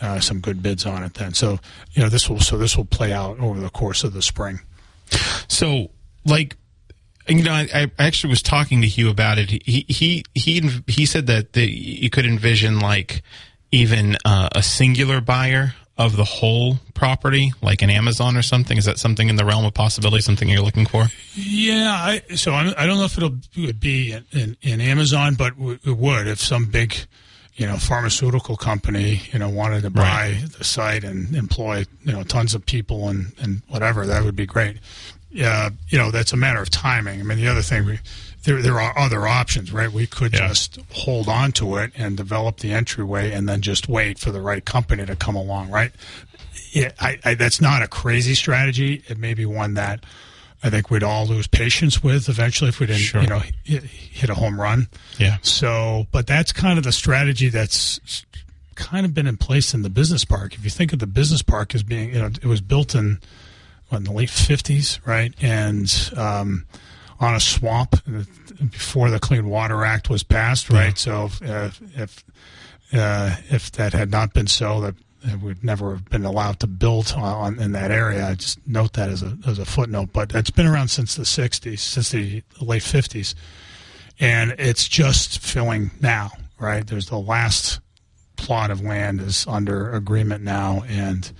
uh, 0.00 0.20
some 0.20 0.38
good 0.38 0.62
bids 0.62 0.86
on 0.86 1.02
it 1.02 1.14
then. 1.14 1.34
So 1.34 1.58
you 1.90 2.02
know 2.04 2.08
this 2.08 2.30
will 2.30 2.38
so 2.38 2.56
this 2.56 2.76
will 2.76 2.84
play 2.84 3.12
out 3.12 3.40
over 3.40 3.58
the 3.58 3.70
course 3.70 4.04
of 4.04 4.12
the 4.12 4.22
spring. 4.22 4.60
So 5.48 5.90
like 6.24 6.56
you 7.26 7.42
know, 7.42 7.52
I, 7.52 7.68
I, 7.74 7.90
actually 7.98 8.30
was 8.30 8.42
talking 8.42 8.82
to 8.82 8.86
Hugh 8.86 9.10
about 9.10 9.38
it. 9.38 9.50
He 9.50 9.84
he 9.88 10.24
he 10.34 10.70
he 10.86 11.06
said 11.06 11.26
that 11.26 11.54
the, 11.54 11.68
you 11.68 12.08
could 12.08 12.24
envision 12.24 12.78
like 12.78 13.24
even 13.76 14.16
uh, 14.24 14.48
a 14.52 14.62
singular 14.62 15.20
buyer 15.20 15.74
of 15.98 16.16
the 16.16 16.24
whole 16.24 16.78
property, 16.94 17.52
like 17.62 17.82
an 17.82 17.90
Amazon 17.90 18.36
or 18.36 18.42
something. 18.42 18.76
Is 18.76 18.84
that 18.86 18.98
something 18.98 19.28
in 19.28 19.36
the 19.36 19.44
realm 19.44 19.64
of 19.64 19.74
possibility? 19.74 20.22
Something 20.22 20.48
you're 20.48 20.62
looking 20.62 20.86
for? 20.86 21.06
Yeah. 21.34 21.90
I, 21.90 22.34
so 22.34 22.52
I'm, 22.52 22.74
I 22.76 22.82
do 22.82 22.88
not 22.88 22.96
know 22.96 23.04
if 23.04 23.16
it'll 23.16 23.36
it 23.54 23.80
be 23.80 24.12
in, 24.12 24.26
in, 24.32 24.56
in 24.62 24.80
Amazon, 24.80 25.34
but 25.34 25.52
it 25.58 25.96
would 25.96 26.26
if 26.26 26.40
some 26.40 26.66
big 26.66 26.94
you 27.54 27.66
know, 27.66 27.76
pharmaceutical 27.76 28.54
company, 28.54 29.22
you 29.32 29.38
know, 29.38 29.48
wanted 29.48 29.82
to 29.82 29.88
buy 29.88 30.02
right. 30.02 30.44
the 30.58 30.64
site 30.64 31.04
and 31.04 31.34
employ, 31.34 31.86
you 32.04 32.12
know, 32.12 32.22
tons 32.22 32.54
of 32.54 32.66
people 32.66 33.08
and, 33.08 33.32
and 33.40 33.62
whatever, 33.68 34.06
that 34.06 34.24
would 34.24 34.36
be 34.36 34.44
great 34.44 34.76
uh, 35.42 35.70
you 35.88 35.98
know, 35.98 36.10
that's 36.10 36.32
a 36.32 36.36
matter 36.36 36.60
of 36.60 36.70
timing. 36.70 37.20
I 37.20 37.22
mean, 37.22 37.38
the 37.38 37.48
other 37.48 37.62
thing, 37.62 37.84
we, 37.84 37.98
there, 38.44 38.62
there 38.62 38.80
are 38.80 38.96
other 38.98 39.26
options, 39.26 39.72
right? 39.72 39.90
We 39.90 40.06
could 40.06 40.32
yeah. 40.32 40.48
just 40.48 40.78
hold 40.92 41.28
on 41.28 41.52
to 41.52 41.76
it 41.76 41.92
and 41.96 42.16
develop 42.16 42.58
the 42.58 42.72
entryway 42.72 43.32
and 43.32 43.48
then 43.48 43.60
just 43.60 43.88
wait 43.88 44.18
for 44.18 44.30
the 44.30 44.40
right 44.40 44.64
company 44.64 45.04
to 45.04 45.16
come 45.16 45.34
along, 45.34 45.70
right? 45.70 45.92
Yeah, 46.70 46.92
I, 47.00 47.18
I, 47.24 47.34
that's 47.34 47.60
not 47.60 47.82
a 47.82 47.88
crazy 47.88 48.34
strategy. 48.34 49.02
It 49.08 49.18
may 49.18 49.34
be 49.34 49.44
one 49.44 49.74
that 49.74 50.04
I 50.62 50.70
think 50.70 50.90
we'd 50.90 51.02
all 51.02 51.26
lose 51.26 51.46
patience 51.46 52.02
with 52.02 52.28
eventually 52.28 52.68
if 52.68 52.80
we 52.80 52.86
didn't, 52.86 53.02
sure. 53.02 53.20
you 53.20 53.26
know, 53.26 53.42
hit, 53.64 53.82
hit 53.84 54.30
a 54.30 54.34
home 54.34 54.60
run. 54.60 54.88
Yeah. 55.18 55.38
So, 55.42 56.06
but 56.12 56.26
that's 56.26 56.52
kind 56.52 56.78
of 56.78 56.84
the 56.84 56.92
strategy 56.92 57.48
that's 57.48 58.24
kind 58.74 59.04
of 59.04 59.12
been 59.12 59.26
in 59.26 59.36
place 59.36 59.74
in 59.74 59.82
the 59.82 59.90
business 59.90 60.24
park. 60.24 60.54
If 60.54 60.64
you 60.64 60.70
think 60.70 60.92
of 60.92 60.98
the 60.98 61.06
business 61.06 61.42
park 61.42 61.74
as 61.74 61.82
being, 61.82 62.14
you 62.14 62.20
know, 62.20 62.26
it 62.26 62.46
was 62.46 62.60
built 62.60 62.94
in– 62.94 63.18
what, 63.88 63.98
in 63.98 64.04
the 64.04 64.12
late 64.12 64.28
50s, 64.28 65.04
right? 65.06 65.34
And 65.40 66.12
um, 66.16 66.66
on 67.20 67.34
a 67.34 67.40
swamp 67.40 67.96
before 68.58 69.10
the 69.10 69.20
Clean 69.20 69.48
Water 69.48 69.84
Act 69.84 70.10
was 70.10 70.22
passed, 70.22 70.70
right? 70.70 71.06
Yeah. 71.06 71.28
So 71.28 71.30
uh, 71.44 71.70
if 71.94 72.24
uh, 72.92 73.36
if 73.50 73.72
that 73.72 73.92
had 73.92 74.10
not 74.10 74.32
been 74.32 74.46
so, 74.46 74.80
that 74.80 74.94
we'd 75.42 75.64
never 75.64 75.92
have 75.92 76.04
been 76.06 76.24
allowed 76.24 76.60
to 76.60 76.66
build 76.66 77.12
on, 77.16 77.58
in 77.58 77.72
that 77.72 77.90
area. 77.90 78.28
I 78.28 78.34
just 78.34 78.64
note 78.66 78.92
that 78.94 79.08
as 79.08 79.22
a 79.22 79.36
as 79.46 79.58
a 79.58 79.64
footnote. 79.64 80.10
But 80.12 80.34
it's 80.34 80.50
been 80.50 80.66
around 80.66 80.88
since 80.88 81.16
the 81.16 81.24
60s, 81.24 81.78
since 81.78 82.10
the 82.10 82.42
late 82.60 82.82
50s, 82.82 83.34
and 84.20 84.54
it's 84.58 84.88
just 84.88 85.40
filling 85.40 85.90
now, 86.00 86.30
right? 86.58 86.86
There's 86.86 87.08
the 87.08 87.18
last 87.18 87.80
plot 88.36 88.70
of 88.70 88.82
land 88.82 89.20
is 89.20 89.46
under 89.48 89.92
agreement 89.92 90.44
now, 90.44 90.84
and 90.88 91.30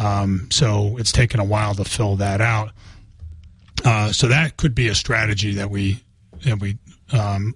um, 0.00 0.48
so 0.50 0.96
it's 0.98 1.12
taken 1.12 1.40
a 1.40 1.44
while 1.44 1.74
to 1.74 1.84
fill 1.84 2.16
that 2.16 2.40
out. 2.40 2.70
Uh, 3.84 4.12
so 4.12 4.28
that 4.28 4.56
could 4.56 4.74
be 4.74 4.88
a 4.88 4.94
strategy 4.94 5.54
that 5.54 5.70
we 5.70 6.02
that 6.44 6.58
we 6.58 6.78
um, 7.12 7.54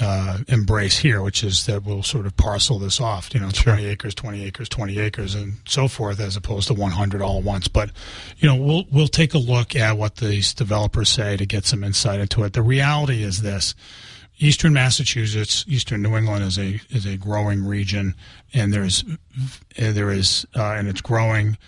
uh, 0.00 0.38
embrace 0.48 0.98
here, 0.98 1.22
which 1.22 1.44
is 1.44 1.66
that 1.66 1.84
we'll 1.84 2.02
sort 2.02 2.26
of 2.26 2.36
parcel 2.36 2.78
this 2.78 3.00
off, 3.00 3.32
you 3.34 3.40
know, 3.40 3.50
20 3.50 3.82
sure. 3.82 3.90
acres, 3.90 4.14
20 4.14 4.44
acres, 4.44 4.68
20 4.68 4.98
acres, 4.98 5.34
and 5.34 5.58
so 5.66 5.86
forth, 5.86 6.18
as 6.18 6.36
opposed 6.36 6.68
to 6.68 6.74
100 6.74 7.22
all 7.22 7.38
at 7.38 7.44
once. 7.44 7.68
But, 7.68 7.90
you 8.38 8.48
know, 8.48 8.56
we'll, 8.56 8.84
we'll 8.90 9.08
take 9.08 9.34
a 9.34 9.38
look 9.38 9.76
at 9.76 9.96
what 9.96 10.16
these 10.16 10.54
developers 10.54 11.08
say 11.10 11.36
to 11.36 11.46
get 11.46 11.66
some 11.66 11.84
insight 11.84 12.18
into 12.18 12.42
it. 12.44 12.54
The 12.54 12.62
reality 12.62 13.22
is 13.22 13.42
this 13.42 13.74
Eastern 14.40 14.72
Massachusetts, 14.72 15.64
Eastern 15.68 16.02
New 16.02 16.16
England 16.16 16.42
is 16.42 16.58
a 16.58 16.80
is 16.88 17.04
a 17.04 17.16
growing 17.16 17.64
region, 17.64 18.14
and 18.54 18.72
there's 18.72 19.04
there 19.78 20.10
is 20.10 20.46
uh, 20.56 20.72
and 20.72 20.88
it's 20.88 21.02
growing 21.02 21.58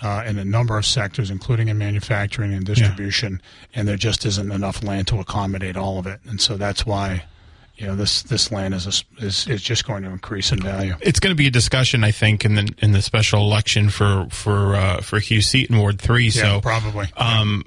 uh, 0.00 0.24
in 0.26 0.38
a 0.38 0.44
number 0.44 0.78
of 0.78 0.86
sectors, 0.86 1.30
including 1.30 1.68
in 1.68 1.76
manufacturing 1.76 2.54
and 2.54 2.64
distribution. 2.64 3.40
Yeah. 3.42 3.80
And 3.80 3.88
there 3.88 3.98
just 3.98 4.24
isn't 4.24 4.50
enough 4.50 4.82
land 4.82 5.08
to 5.08 5.20
accommodate 5.20 5.76
all 5.76 5.98
of 5.98 6.06
it, 6.06 6.20
and 6.24 6.40
so 6.40 6.56
that's 6.56 6.86
why 6.86 7.24
you 7.76 7.86
know 7.86 7.96
this 7.96 8.22
this 8.22 8.50
land 8.50 8.72
is 8.72 8.86
a, 8.86 9.24
is 9.24 9.46
is 9.46 9.62
just 9.62 9.86
going 9.86 10.02
to 10.04 10.08
increase 10.08 10.52
in 10.52 10.60
value. 10.60 10.94
It's 11.00 11.20
going 11.20 11.32
to 11.32 11.36
be 11.36 11.48
a 11.48 11.50
discussion, 11.50 12.02
I 12.02 12.12
think, 12.12 12.46
in 12.46 12.54
the 12.54 12.74
in 12.78 12.92
the 12.92 13.02
special 13.02 13.40
election 13.42 13.90
for 13.90 14.26
for 14.30 14.74
uh, 14.74 15.02
for 15.02 15.18
Hugh 15.18 15.42
Seaton 15.42 15.76
Ward 15.76 16.00
Three. 16.00 16.28
Yeah, 16.28 16.42
so 16.42 16.60
probably. 16.62 17.08
Um, 17.14 17.64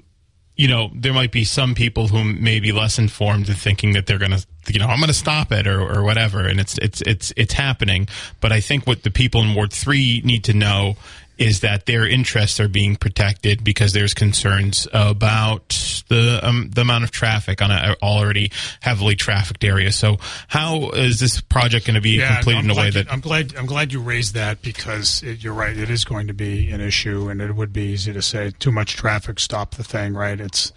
you 0.56 0.68
know, 0.68 0.90
there 0.94 1.12
might 1.12 1.32
be 1.32 1.44
some 1.44 1.74
people 1.74 2.08
who 2.08 2.24
may 2.24 2.60
be 2.60 2.72
less 2.72 2.98
informed 2.98 3.48
and 3.48 3.58
thinking 3.58 3.92
that 3.92 4.06
they're 4.06 4.18
going 4.18 4.32
to, 4.32 4.46
you 4.68 4.78
know, 4.78 4.86
I'm 4.86 4.98
going 4.98 5.08
to 5.08 5.14
stop 5.14 5.52
it 5.52 5.66
or, 5.66 5.80
or 5.80 6.02
whatever. 6.02 6.46
And 6.46 6.58
it's, 6.58 6.78
it's, 6.78 7.02
it's, 7.02 7.32
it's 7.36 7.52
happening. 7.52 8.08
But 8.40 8.52
I 8.52 8.60
think 8.60 8.86
what 8.86 9.02
the 9.02 9.10
people 9.10 9.42
in 9.42 9.54
Ward 9.54 9.72
3 9.72 10.22
need 10.24 10.44
to 10.44 10.54
know 10.54 10.96
is 11.38 11.60
that 11.60 11.86
their 11.86 12.06
interests 12.06 12.58
are 12.60 12.68
being 12.68 12.96
protected 12.96 13.62
because 13.62 13.92
there's 13.92 14.14
concerns 14.14 14.88
about 14.92 16.04
the 16.08 16.40
um, 16.42 16.70
the 16.74 16.80
amount 16.80 17.04
of 17.04 17.10
traffic 17.10 17.60
on 17.60 17.70
an 17.70 17.94
already 18.02 18.50
heavily 18.80 19.16
trafficked 19.16 19.64
area. 19.64 19.92
So, 19.92 20.16
how 20.48 20.90
is 20.90 21.20
this 21.20 21.40
project 21.40 21.86
going 21.86 21.94
to 21.94 22.00
be 22.00 22.18
yeah, 22.18 22.36
completed 22.36 22.64
in 22.64 22.70
a 22.70 22.74
way 22.74 22.86
you, 22.86 22.92
that 22.92 23.12
I'm 23.12 23.20
glad 23.20 23.54
I'm 23.56 23.66
glad 23.66 23.92
you 23.92 24.00
raised 24.00 24.34
that 24.34 24.62
because 24.62 25.22
it, 25.22 25.42
you're 25.42 25.54
right. 25.54 25.76
It 25.76 25.90
is 25.90 26.04
going 26.04 26.28
to 26.28 26.34
be 26.34 26.70
an 26.70 26.80
issue, 26.80 27.28
and 27.28 27.40
it 27.40 27.54
would 27.54 27.72
be 27.72 27.82
easy 27.82 28.12
to 28.12 28.22
say 28.22 28.52
too 28.58 28.72
much 28.72 28.96
traffic, 28.96 29.38
stop 29.38 29.74
the 29.74 29.84
thing. 29.84 30.14
Right? 30.14 30.40
It's 30.40 30.72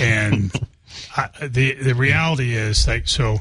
and 0.00 0.52
I, 1.16 1.28
the 1.46 1.74
the 1.74 1.94
reality 1.94 2.54
is 2.54 2.86
like 2.86 3.08
so. 3.08 3.38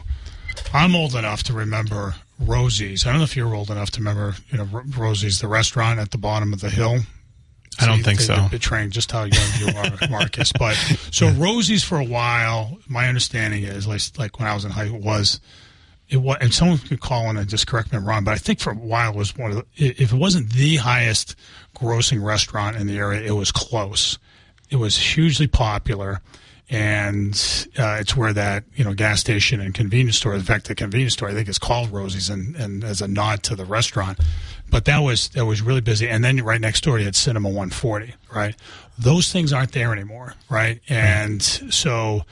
I'm 0.74 0.96
old 0.96 1.16
enough 1.16 1.44
to 1.44 1.54
remember 1.54 2.16
Rosie's. 2.40 3.06
I 3.06 3.10
don't 3.10 3.20
know 3.20 3.24
if 3.24 3.36
you're 3.36 3.54
old 3.54 3.72
enough 3.72 3.92
to 3.92 4.00
remember, 4.00 4.36
you 4.50 4.58
know, 4.58 4.68
Rosie's, 4.98 5.40
the 5.40 5.48
restaurant 5.48 6.00
at 6.00 6.12
the 6.12 6.18
bottom 6.18 6.54
of 6.54 6.62
the 6.62 6.70
hill. 6.70 7.00
I 7.80 7.86
don't 7.86 8.04
think 8.04 8.20
so. 8.20 8.48
Betraying 8.50 8.90
just 8.90 9.12
how 9.12 9.24
young 9.24 9.50
you 9.60 9.68
are, 9.76 9.92
Marcus. 10.10 10.52
But 10.52 10.74
so 11.12 11.30
Rosie's 11.30 11.84
for 11.84 12.00
a 12.00 12.04
while. 12.04 12.80
My 12.88 13.08
understanding 13.08 13.64
is, 13.64 13.88
like, 13.88 14.02
like 14.18 14.40
when 14.40 14.48
I 14.48 14.56
was 14.56 14.66
in 14.66 14.72
high 14.72 14.88
school, 14.88 15.00
was 15.00 15.40
it 16.10 16.18
was, 16.18 16.38
and 16.40 16.54
someone 16.54 16.78
could 16.78 17.02
call 17.02 17.30
in 17.30 17.38
and 17.38 17.48
just 17.50 17.68
correct 17.68 17.92
me 17.92 17.98
if 17.98 18.02
I'm 18.02 18.08
wrong, 18.08 18.24
but 18.24 18.32
I 18.32 18.38
think 18.38 18.60
for 18.60 18.72
a 18.72 18.76
while 18.76 19.12
it 19.12 19.18
was 19.18 19.36
one 19.36 19.52
of 19.52 19.58
the, 19.58 19.66
if 19.76 20.14
it 20.14 20.18
wasn't 20.18 20.54
the 20.54 20.78
highest 20.78 21.36
grossing 21.76 22.24
restaurant 22.24 22.78
in 22.78 22.88
the 22.88 22.98
area, 22.98 23.22
it 23.22 23.36
was 23.36 23.52
close. 23.52 24.18
It 24.70 24.78
was 24.78 24.98
hugely 24.98 25.48
popular 25.48 26.22
and 26.70 27.68
uh, 27.78 27.98
it's 28.00 28.16
where 28.16 28.34
that 28.34 28.66
you 28.76 28.84
know 28.84 28.94
gas 28.94 29.20
station 29.20 29.62
and 29.62 29.74
convenience 29.74 30.18
store. 30.18 30.34
In 30.34 30.42
fact, 30.42 30.68
the 30.68 30.76
convenience 30.76 31.14
store 31.14 31.30
I 31.30 31.34
think 31.34 31.48
is 31.48 31.60
called 31.60 31.92
Rosie's, 31.92 32.30
and, 32.30 32.56
and 32.56 32.84
as 32.84 33.02
a 33.02 33.08
nod 33.08 33.44
to 33.44 33.56
the 33.56 33.66
restaurant. 33.66 34.20
But 34.70 34.86
that 34.86 35.00
was 35.00 35.30
that 35.30 35.46
was 35.46 35.62
really 35.62 35.82
busy, 35.82 36.10
and 36.10 36.24
then 36.24 36.44
right 36.44 36.60
next 36.60 36.84
door 36.84 37.00
you 37.00 37.06
had 37.06 37.16
Cinema 37.16 37.48
140. 37.48 38.14
Right, 38.34 38.56
those 39.00 39.32
things 39.32 39.54
aren't 39.54 39.72
there 39.72 39.94
anymore. 39.94 40.34
Right, 40.50 40.82
and 40.90 41.42
so. 41.42 42.24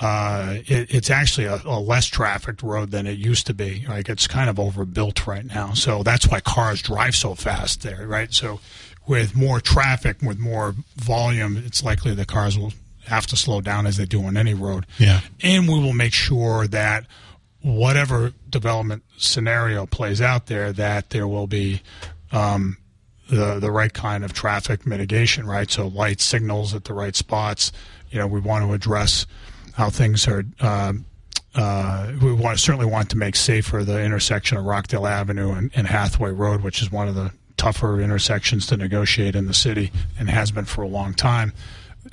Uh, 0.00 0.58
it, 0.68 0.94
it's 0.94 1.10
actually 1.10 1.46
a, 1.46 1.60
a, 1.64 1.80
less 1.80 2.06
trafficked 2.06 2.62
road 2.62 2.92
than 2.92 3.04
it 3.04 3.18
used 3.18 3.48
to 3.48 3.52
be. 3.52 3.84
Like 3.88 4.08
it's 4.08 4.28
kind 4.28 4.48
of 4.48 4.60
overbuilt 4.60 5.26
right 5.26 5.44
now, 5.44 5.72
so 5.72 6.04
that's 6.04 6.28
why 6.28 6.38
cars 6.38 6.82
drive 6.82 7.16
so 7.16 7.34
fast 7.34 7.82
there, 7.82 8.06
right? 8.06 8.32
So, 8.32 8.60
with 9.08 9.34
more 9.34 9.60
traffic, 9.60 10.22
with 10.22 10.38
more 10.38 10.76
volume, 10.94 11.56
it's 11.56 11.82
likely 11.82 12.14
the 12.14 12.24
cars 12.24 12.56
will 12.56 12.72
have 13.08 13.26
to 13.28 13.36
slow 13.36 13.60
down 13.60 13.86
as 13.86 13.96
they 13.96 14.04
do 14.04 14.24
on 14.24 14.36
any 14.36 14.54
road. 14.54 14.86
Yeah. 14.98 15.20
And 15.42 15.68
we 15.68 15.78
will 15.80 15.94
make 15.94 16.12
sure 16.12 16.66
that 16.68 17.06
whatever 17.62 18.32
development 18.48 19.02
scenario 19.16 19.86
plays 19.86 20.20
out 20.20 20.46
there, 20.46 20.72
that 20.72 21.10
there 21.10 21.26
will 21.26 21.46
be 21.46 21.82
um, 22.32 22.76
the 23.28 23.58
the 23.58 23.70
right 23.70 23.92
kind 23.92 24.24
of 24.24 24.32
traffic 24.32 24.86
mitigation, 24.86 25.46
right? 25.46 25.70
So 25.70 25.86
light 25.86 26.20
signals 26.20 26.74
at 26.74 26.84
the 26.84 26.94
right 26.94 27.16
spots. 27.16 27.72
You 28.10 28.18
know, 28.18 28.26
we 28.26 28.40
want 28.40 28.64
to 28.64 28.72
address 28.72 29.26
how 29.74 29.90
things 29.90 30.26
are. 30.28 30.44
Um, 30.60 31.04
uh, 31.54 32.12
we 32.22 32.32
want 32.32 32.60
certainly 32.60 32.86
want 32.86 33.10
to 33.10 33.16
make 33.16 33.34
safer 33.34 33.82
the 33.82 34.02
intersection 34.02 34.58
of 34.58 34.64
Rockdale 34.64 35.06
Avenue 35.06 35.52
and, 35.52 35.70
and 35.74 35.86
Hathaway 35.86 36.30
Road, 36.30 36.60
which 36.60 36.80
is 36.82 36.92
one 36.92 37.08
of 37.08 37.14
the 37.14 37.32
tougher 37.56 38.00
intersections 38.00 38.66
to 38.66 38.76
negotiate 38.76 39.34
in 39.34 39.46
the 39.46 39.54
city 39.54 39.90
and 40.18 40.30
has 40.30 40.50
been 40.50 40.64
for 40.64 40.82
a 40.82 40.88
long 40.88 41.12
time. 41.12 41.52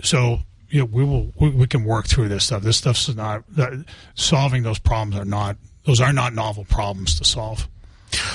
So 0.03 0.39
you 0.69 0.79
know, 0.79 0.85
we 0.85 1.03
will 1.03 1.31
we, 1.39 1.49
we, 1.49 1.67
can 1.67 1.83
work 1.83 2.07
through 2.07 2.29
this 2.29 2.45
stuff. 2.45 2.63
This 2.63 2.77
stuff's 2.77 3.13
not 3.15 3.43
uh, 3.57 3.77
solving 4.15 4.63
those 4.63 4.79
problems 4.79 5.19
are 5.19 5.25
not 5.25 5.57
those 5.85 6.01
are 6.01 6.13
not 6.13 6.33
novel 6.33 6.65
problems 6.65 7.17
to 7.19 7.25
solve. 7.25 7.67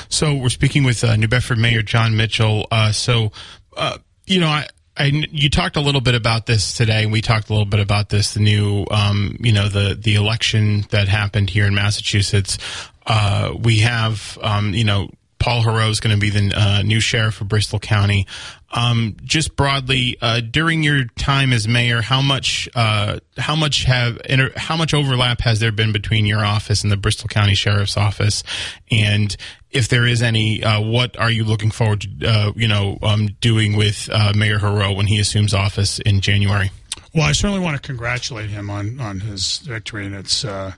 So 0.09 0.35
we're 0.35 0.51
speaking 0.51 0.85
with 0.85 1.03
uh, 1.03 1.17
New 1.17 1.29
Bedford 1.29 1.59
Mayor 1.59 1.83
Jon 1.83 2.17
Mitchell. 2.17 2.67
Uh, 2.71 2.93
so 2.93 3.33
uh, 3.77 3.99
you 4.27 4.41
know, 4.41 4.49
I, 4.49 4.67
I, 4.97 5.05
you 5.05 5.51
talked 5.51 5.77
a 5.77 5.81
little 5.81 6.01
bit 6.01 6.15
about 6.15 6.47
this 6.47 6.73
today. 6.73 7.07
We 7.07 7.21
talked 7.21 7.49
a 7.49 7.53
little 7.53 7.67
bit 7.67 7.81
about 7.81 8.11
this, 8.11 8.35
the 8.35 8.41
new, 8.41 8.85
um, 8.91 9.37
you 9.41 9.53
know, 9.53 9.69
the 9.69 9.95
the 9.95 10.15
election 10.15 10.85
that 10.91 11.09
happened 11.09 11.51
here 11.51 11.67
in 11.67 11.75
Massachusetts. 11.75 12.59
Uh, 13.07 13.55
we 13.59 13.79
have, 13.79 14.39
um, 14.43 14.75
you 14.75 14.85
know, 14.85 15.11
Paul 15.39 15.63
Heroux 15.63 15.91
is 15.91 16.01
going 16.01 16.15
to 16.15 16.21
be 16.21 16.31
the 16.31 16.53
uh, 16.55 16.83
new 16.83 17.01
sheriff 17.01 17.41
of 17.41 17.49
Bristol 17.49 17.79
County. 17.79 18.27
Um, 18.73 19.17
just 19.25 19.57
broadly, 19.57 20.17
uh, 20.23 20.41
during 20.41 20.85
your 20.85 21.05
time 21.19 21.53
as 21.53 21.67
mayor, 21.67 22.03
how 22.03 22.23
much 22.23 22.69
uh, 22.77 23.19
how 23.37 23.57
much 23.57 23.83
have 23.85 24.21
inter- 24.25 24.53
how 24.55 24.77
much 24.77 24.95
overlap 24.95 25.41
has 25.41 25.59
there 25.59 25.73
been 25.73 25.91
between 25.91 26.25
your 26.25 26.45
office 26.45 26.85
and 26.85 26.93
the 26.93 26.97
Bristol 26.97 27.29
County 27.29 27.57
Sheriff's 27.57 27.97
Office? 27.97 28.45
And 28.91 29.37
if 29.73 29.89
there 29.89 30.07
is 30.07 30.23
any, 30.23 30.63
uh, 30.63 30.81
what 30.81 31.19
are 31.19 31.31
you 31.31 31.43
looking 31.45 31.73
forward 31.73 32.03
to 32.21 32.27
uh, 32.29 32.53
you 32.55 32.69
know 32.69 32.99
um, 33.03 33.31
doing 33.41 33.77
with 33.77 34.09
uh, 34.13 34.33
Mayor 34.37 34.59
Heroux 34.59 34.95
when 34.97 35.07
he 35.07 35.19
assumes 35.19 35.53
office 35.53 35.99
in 35.99 36.21
January? 36.21 36.71
Well, 37.13 37.25
I 37.25 37.33
certainly 37.33 37.61
want 37.61 37.75
to 37.77 37.83
congratulate 37.83 38.51
him 38.51 38.71
on 38.71 39.01
on 39.01 39.19
his 39.21 39.59
victory, 39.59 40.07
and 40.07 40.15
it's 40.15 40.45
uh, 40.45 40.75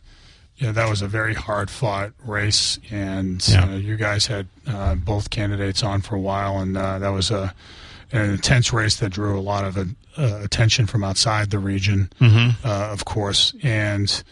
you 0.63 0.69
know 0.69 0.73
that 0.75 0.89
was 0.89 1.03
a 1.03 1.09
very 1.09 1.35
hard 1.35 1.71
fought 1.71 2.13
race, 2.25 2.79
and 2.91 3.43
Yeah. 3.49 3.65
uh, 3.65 3.75
you 3.75 3.97
guys 3.97 4.27
had 4.27 4.47
uh, 4.69 4.95
both 4.95 5.29
candidates 5.31 5.83
on 5.83 6.03
for 6.03 6.15
a 6.15 6.21
while, 6.21 6.59
and 6.61 6.77
uh, 6.77 7.01
that 7.01 7.09
was 7.09 7.33
a 7.33 7.53
an 8.13 8.31
intense 8.31 8.73
race 8.73 8.97
that 8.97 9.09
drew 9.11 9.37
a 9.37 9.41
lot 9.41 9.65
of 9.65 9.77
uh, 9.77 9.85
attention 10.17 10.87
from 10.87 11.03
outside 11.03 11.51
the 11.51 11.59
region, 11.59 12.11
uh, 12.21 12.55
of 12.93 13.05
course, 13.05 13.55
and 13.65 14.23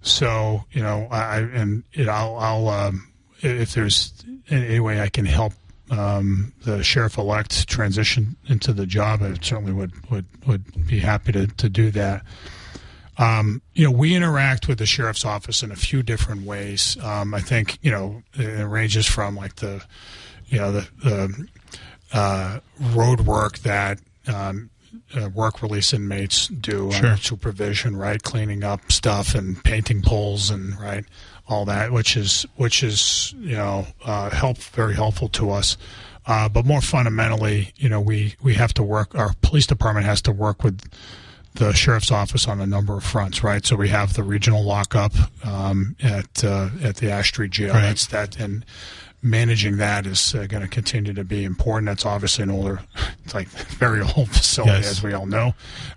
so 0.00 0.64
you 0.70 0.80
know 0.82 1.08
I 1.10 1.18
I- 1.18 1.38
and 1.60 1.82
it, 1.92 2.08
I'll, 2.08 2.36
I'll 2.36 2.68
um, 2.68 3.08
if 3.40 3.74
there's 3.74 4.12
any 4.48 4.78
way 4.78 5.00
I 5.00 5.08
can 5.08 5.24
help 5.24 5.54
um, 5.90 6.52
the 6.64 6.84
sheriff 6.84 7.18
elect 7.18 7.66
transition 7.66 8.36
into 8.46 8.72
the 8.72 8.86
job, 8.86 9.22
I 9.22 9.34
certainly 9.40 9.72
would 9.72 9.92
would 10.10 10.26
would 10.46 10.86
be 10.86 11.00
happy 11.00 11.32
to 11.32 11.46
to 11.48 11.68
do 11.68 11.90
that. 11.92 12.22
Um, 13.20 13.60
you 13.74 13.84
know, 13.84 13.90
we 13.90 14.14
interact 14.14 14.66
with 14.66 14.78
the 14.78 14.86
sheriff's 14.86 15.24
office 15.26 15.62
in 15.62 15.70
a 15.70 15.76
few 15.76 16.02
different 16.02 16.46
ways. 16.46 16.96
Um, 17.02 17.34
I 17.34 17.40
think 17.40 17.78
you 17.82 17.90
know 17.90 18.22
it 18.34 18.66
ranges 18.66 19.06
from 19.06 19.36
like 19.36 19.56
the 19.56 19.84
you 20.46 20.58
know 20.58 20.72
the, 20.72 20.88
the 21.04 21.48
uh, 22.12 22.60
road 22.94 23.20
work 23.20 23.58
that 23.58 23.98
um, 24.26 24.70
uh, 25.14 25.28
work 25.34 25.62
release 25.62 25.92
inmates 25.92 26.48
do 26.48 26.90
Sure. 26.92 27.10
under 27.10 27.16
supervision, 27.22 27.94
right? 27.96 28.22
Cleaning 28.22 28.64
up 28.64 28.90
stuff 28.90 29.34
and 29.34 29.62
painting 29.64 30.00
poles 30.02 30.50
and 30.50 30.78
right 30.80 31.04
all 31.46 31.64
that, 31.66 31.92
which 31.92 32.16
is 32.16 32.46
which 32.56 32.82
is 32.82 33.34
you 33.38 33.56
know 33.56 33.86
uh, 34.04 34.30
help 34.30 34.56
very 34.58 34.94
helpful 34.94 35.28
to 35.28 35.50
us. 35.50 35.76
Uh, 36.26 36.48
but 36.48 36.64
more 36.64 36.80
fundamentally, 36.80 37.72
you 37.76 37.88
know, 37.88 38.00
we 38.00 38.34
we 38.42 38.54
have 38.54 38.72
to 38.74 38.82
work. 38.82 39.14
Our 39.14 39.32
police 39.42 39.66
department 39.66 40.06
has 40.06 40.22
to 40.22 40.32
work 40.32 40.62
with 40.64 40.80
the 41.54 41.72
sheriff's 41.72 42.10
office 42.12 42.46
on 42.48 42.60
a 42.60 42.66
number 42.66 42.96
of 42.96 43.04
fronts, 43.04 43.42
right? 43.42 43.64
So 43.64 43.76
we 43.76 43.88
have 43.88 44.14
the 44.14 44.22
regional 44.22 44.62
lockup 44.64 45.12
um, 45.44 45.96
at 46.02 46.44
uh, 46.44 46.70
at 46.82 46.96
the 46.96 47.10
Ash 47.10 47.28
Street 47.28 47.50
Jail. 47.50 47.74
Right. 47.74 47.82
That's 47.82 48.06
that, 48.08 48.38
and 48.38 48.64
managing 49.22 49.76
that 49.76 50.06
is 50.06 50.34
uh, 50.34 50.46
going 50.46 50.62
to 50.62 50.68
continue 50.68 51.12
to 51.12 51.24
be 51.24 51.44
important. 51.44 51.86
That's 51.86 52.06
obviously 52.06 52.44
an 52.44 52.50
older, 52.50 52.80
it's 53.22 53.34
like 53.34 53.48
very 53.78 54.00
old 54.00 54.30
facility, 54.30 54.72
Yes. 54.78 54.90
as 54.92 55.02
we 55.02 55.12
all 55.12 55.26
know. 55.26 55.52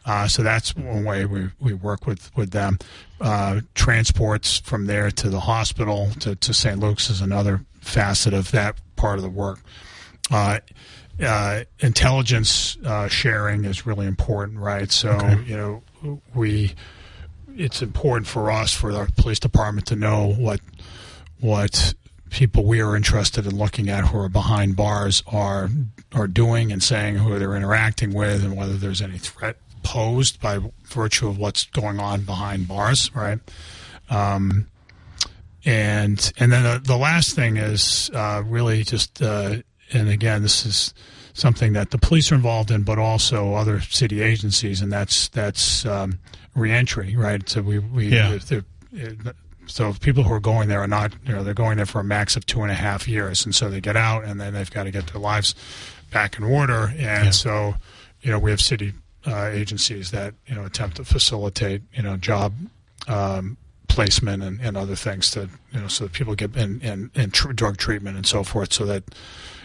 Uh, 0.06 0.28
so 0.28 0.44
that's 0.44 0.76
one 0.76 1.06
way 1.06 1.24
we, 1.26 1.50
we 1.60 1.72
work 1.74 2.06
with 2.06 2.36
with 2.36 2.52
them. 2.52 2.80
Uh, 3.22 3.62
transports 3.76 4.60
from 4.60 4.88
there 4.88 5.10
to 5.10 5.30
the 5.30 5.40
hospital 5.40 6.10
to, 6.20 6.36
to 6.36 6.54
St. 6.54 6.78
Luke's 6.80 7.10
is 7.10 7.22
another 7.22 7.64
facet 7.80 8.34
of 8.34 8.52
that 8.52 8.76
part 8.98 9.18
of 9.20 9.24
the 9.24 9.30
work. 9.30 9.60
Uh, 11.22 11.64
intelligence 11.80 12.78
uh, 12.86 13.08
sharing 13.08 13.66
is 13.66 13.86
really 13.86 14.08
important, 14.08 14.60
right? 14.60 14.92
So 14.92 15.18
you 15.46 15.56
know 16.04 16.22
we 16.34 16.74
it's 17.56 17.82
important 17.82 18.28
for 18.28 18.50
us 18.50 18.74
for 18.74 18.92
our 18.94 19.08
police 19.16 19.40
department 19.40 19.88
to 19.88 19.96
know 19.96 20.34
what 20.34 20.60
what 21.40 21.94
people 22.30 22.64
we 22.64 22.82
are 22.82 22.96
interested 22.96 23.46
in 23.46 23.56
looking 23.56 23.90
at 23.90 24.06
who 24.06 24.18
are 24.18 24.30
behind 24.30 24.76
bars 24.76 25.22
are 25.28 25.70
are 26.14 26.28
doing 26.28 26.72
and 26.72 26.82
saying 26.82 27.16
who 27.16 27.38
they're 27.38 27.56
interacting 27.56 28.12
with 28.14 28.44
and 28.44 28.58
whether 28.58 28.74
there's 28.74 29.02
any 29.02 29.20
threat 29.20 29.58
posed 29.84 30.42
by 30.42 30.60
virtue 30.86 31.28
of 31.28 31.38
what's 31.38 31.66
going 31.66 32.00
on 32.00 32.22
behind 32.22 32.68
bars, 32.68 33.12
right? 33.14 33.40
Um, 34.10 34.68
and 35.66 36.34
and 36.38 36.52
then 36.52 36.64
the, 36.64 36.82
the 36.84 36.98
last 36.98 37.36
thing 37.36 37.58
is 37.58 38.10
uh, 38.14 38.42
really 38.46 38.84
just 38.84 39.22
uh, 39.22 39.58
and 39.92 40.10
again 40.10 40.42
this 40.42 40.66
is 40.66 40.94
something 41.34 41.74
that 41.74 41.90
the 41.92 41.98
police 41.98 42.32
are 42.32 42.36
involved 42.36 42.70
in, 42.70 42.84
but 42.84 43.00
also 43.00 43.56
other 43.56 43.82
city 43.82 44.22
agencies, 44.22 44.82
and 44.82 44.92
that's 44.92 45.28
that's 45.30 45.86
um, 45.86 46.20
reentry, 46.56 47.16
right? 47.16 47.48
So 47.50 47.62
we 47.62 47.80
we 47.80 48.08
Yeah. 48.08 48.38
they're- 48.48 48.66
so 49.66 49.94
people 49.94 50.24
who 50.24 50.34
are 50.34 50.40
going 50.42 50.68
there 50.68 50.82
are 50.82 50.88
not 50.88 51.14
you 51.26 51.34
know 51.34 51.44
they're 51.44 51.54
going 51.54 51.78
there 51.78 51.86
for 51.86 52.02
a 52.02 52.04
max 52.04 52.36
of 52.36 52.46
two 52.46 52.62
and 52.62 52.70
a 52.72 52.76
half 52.76 53.08
years, 53.08 53.46
and 53.46 53.56
so 53.56 53.70
they 53.70 53.82
get 53.82 53.96
out 53.98 54.24
and 54.26 54.40
then 54.40 54.54
they've 54.54 54.70
got 54.70 54.84
to 54.84 54.92
get 54.92 55.08
their 55.08 55.22
lives 55.22 55.56
back 56.12 56.38
in 56.38 56.44
order, 56.44 56.88
and 56.98 57.26
Yeah. 57.26 57.30
so 57.32 57.76
you 58.22 58.30
know 58.30 58.38
we 58.40 58.52
have 58.52 58.62
city 58.62 58.94
uh, 59.26 59.46
agencies 59.52 60.12
that 60.12 60.34
you 60.46 60.54
know 60.54 60.66
attempt 60.66 60.98
to 60.98 61.06
facilitate 61.06 61.82
you 61.94 62.04
know 62.04 62.18
job 62.18 62.54
um, 63.08 63.58
placement 63.88 64.42
and, 64.44 64.60
and 64.62 64.76
other 64.78 64.96
things 64.96 65.30
to 65.32 65.50
you 65.72 65.80
know 65.82 65.88
so 65.88 66.06
that 66.06 66.14
people 66.14 66.36
get 66.36 66.56
in 66.56 66.82
and, 66.84 67.10
and 67.16 67.34
tr- 67.34 67.52
drug 67.52 67.78
treatment 67.78 68.16
and 68.18 68.26
so 68.26 68.44
forth 68.44 68.74
so 68.74 68.86
that 68.86 69.04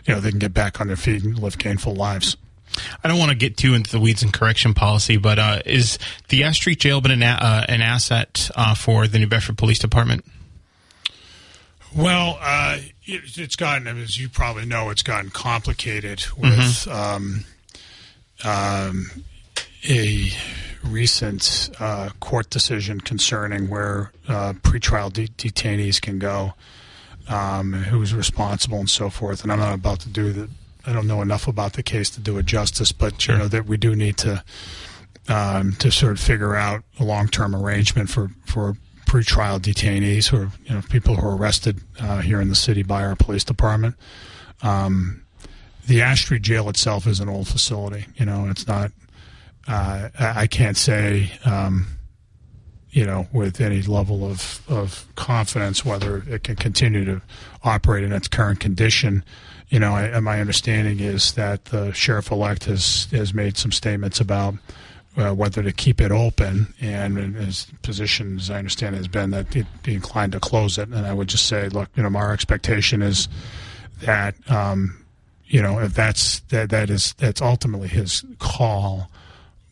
you 0.06 0.14
know 0.14 0.20
they 0.20 0.30
can 0.30 0.38
get 0.38 0.52
back 0.52 0.80
on 0.80 0.86
their 0.88 0.96
feet 0.96 1.22
and 1.22 1.38
live 1.38 1.56
gainful 1.58 1.94
lives. 1.94 2.36
I 3.02 3.08
don't 3.08 3.18
want 3.18 3.30
to 3.30 3.36
get 3.36 3.56
too 3.56 3.74
into 3.74 3.90
the 3.90 3.98
weeds 3.98 4.22
and 4.22 4.32
correction 4.32 4.74
policy, 4.74 5.16
but 5.16 5.38
uh, 5.38 5.62
is 5.64 5.98
the 6.28 6.44
Ash 6.44 6.56
Street 6.56 6.78
Jail 6.80 7.00
been 7.00 7.10
an, 7.12 7.22
a- 7.22 7.38
uh, 7.40 7.64
an 7.68 7.80
asset 7.80 8.50
uh, 8.54 8.74
for 8.74 9.06
the 9.06 9.18
New 9.18 9.26
Bedford 9.26 9.56
Police 9.56 9.78
Department? 9.78 10.24
Well, 11.96 12.38
uh, 12.40 12.78
it, 13.04 13.38
it's 13.38 13.56
gotten, 13.56 13.86
as 13.86 14.20
you 14.20 14.28
probably 14.28 14.66
know, 14.66 14.90
it's 14.90 15.02
gotten 15.02 15.30
complicated 15.30 16.26
with 16.36 16.86
um, 16.88 17.44
um, 18.44 19.24
a 19.88 20.28
recent 20.84 21.70
uh, 21.80 22.10
court 22.20 22.50
decision 22.50 23.00
concerning 23.00 23.68
where 23.68 24.12
uh, 24.28 24.52
pretrial 24.62 25.12
de- 25.12 25.28
detainees 25.28 26.00
can 26.00 26.18
go, 26.18 26.54
um, 27.28 27.72
who's 27.72 28.14
responsible, 28.14 28.78
and 28.78 28.90
so 28.90 29.10
forth. 29.10 29.42
And 29.42 29.52
I'm 29.52 29.58
not 29.58 29.74
about 29.74 30.00
to 30.00 30.08
do 30.08 30.32
the. 30.32 30.48
I 30.86 30.92
don't 30.92 31.06
know 31.06 31.20
enough 31.20 31.46
about 31.48 31.74
the 31.74 31.82
case 31.82 32.08
to 32.10 32.20
do 32.20 32.38
it 32.38 32.46
justice, 32.46 32.92
but 32.92 33.20
Sure. 33.20 33.34
you 33.34 33.40
know 33.42 33.48
that 33.48 33.66
we 33.66 33.76
do 33.76 33.94
need 33.94 34.16
to 34.18 34.42
um, 35.28 35.72
to 35.80 35.90
sort 35.90 36.12
of 36.12 36.20
figure 36.20 36.54
out 36.56 36.82
a 36.98 37.04
long-term 37.04 37.54
arrangement 37.54 38.08
for 38.08 38.30
for 38.46 38.76
pretrial 39.04 39.58
detainees 39.58 40.32
or 40.32 40.50
you 40.64 40.74
know 40.74 40.82
people 40.88 41.16
who 41.16 41.26
are 41.26 41.36
arrested 41.36 41.80
uh, 42.00 42.20
here 42.20 42.40
in 42.40 42.48
the 42.48 42.54
city 42.54 42.82
by 42.82 43.04
our 43.04 43.16
police 43.16 43.44
department. 43.44 43.96
Um, 44.62 45.22
the 45.86 46.02
Ash 46.02 46.22
Street 46.22 46.42
Jail 46.42 46.68
itself 46.68 47.06
is 47.06 47.18
an 47.20 47.28
old 47.28 47.48
facility. 47.48 48.06
You 48.16 48.26
know, 48.26 48.48
it's 48.48 48.66
not. 48.66 48.92
Uh, 49.68 50.08
I 50.18 50.46
can't 50.46 50.76
say. 50.76 51.30
Um, 51.44 51.86
you 52.90 53.04
know, 53.04 53.28
with 53.32 53.60
any 53.60 53.82
level 53.82 54.24
of, 54.24 54.62
of 54.66 55.06
confidence, 55.14 55.84
whether 55.84 56.24
it 56.26 56.42
can 56.42 56.56
continue 56.56 57.04
to 57.04 57.22
operate 57.62 58.02
in 58.02 58.12
its 58.12 58.28
current 58.28 58.60
condition. 58.60 59.22
You 59.68 59.78
know, 59.78 59.92
I, 59.92 60.18
my 60.20 60.40
understanding 60.40 60.98
is 60.98 61.32
that 61.32 61.66
the 61.66 61.92
sheriff 61.92 62.30
elect 62.30 62.64
has 62.64 63.06
has 63.12 63.34
made 63.34 63.58
some 63.58 63.72
statements 63.72 64.20
about 64.20 64.54
uh, 65.18 65.34
whether 65.34 65.62
to 65.62 65.72
keep 65.72 66.00
it 66.00 66.10
open, 66.10 66.72
and 66.80 67.36
his 67.36 67.66
position, 67.82 68.38
as 68.38 68.50
I 68.50 68.58
understand, 68.58 68.94
it, 68.94 68.98
has 68.98 69.08
been 69.08 69.30
that 69.30 69.52
he'd 69.52 69.66
be 69.82 69.94
inclined 69.94 70.32
to 70.32 70.40
close 70.40 70.78
it. 70.78 70.88
And 70.88 71.06
I 71.06 71.12
would 71.12 71.28
just 71.28 71.46
say, 71.46 71.68
look, 71.68 71.90
you 71.94 72.02
know, 72.02 72.18
our 72.18 72.32
expectation 72.32 73.02
is 73.02 73.28
that 74.00 74.34
um, 74.50 75.04
you 75.46 75.60
know 75.60 75.78
if 75.78 75.94
that's 75.94 76.40
that 76.48 76.70
that 76.70 76.88
is 76.88 77.14
that's 77.14 77.42
ultimately 77.42 77.88
his 77.88 78.24
call 78.38 79.10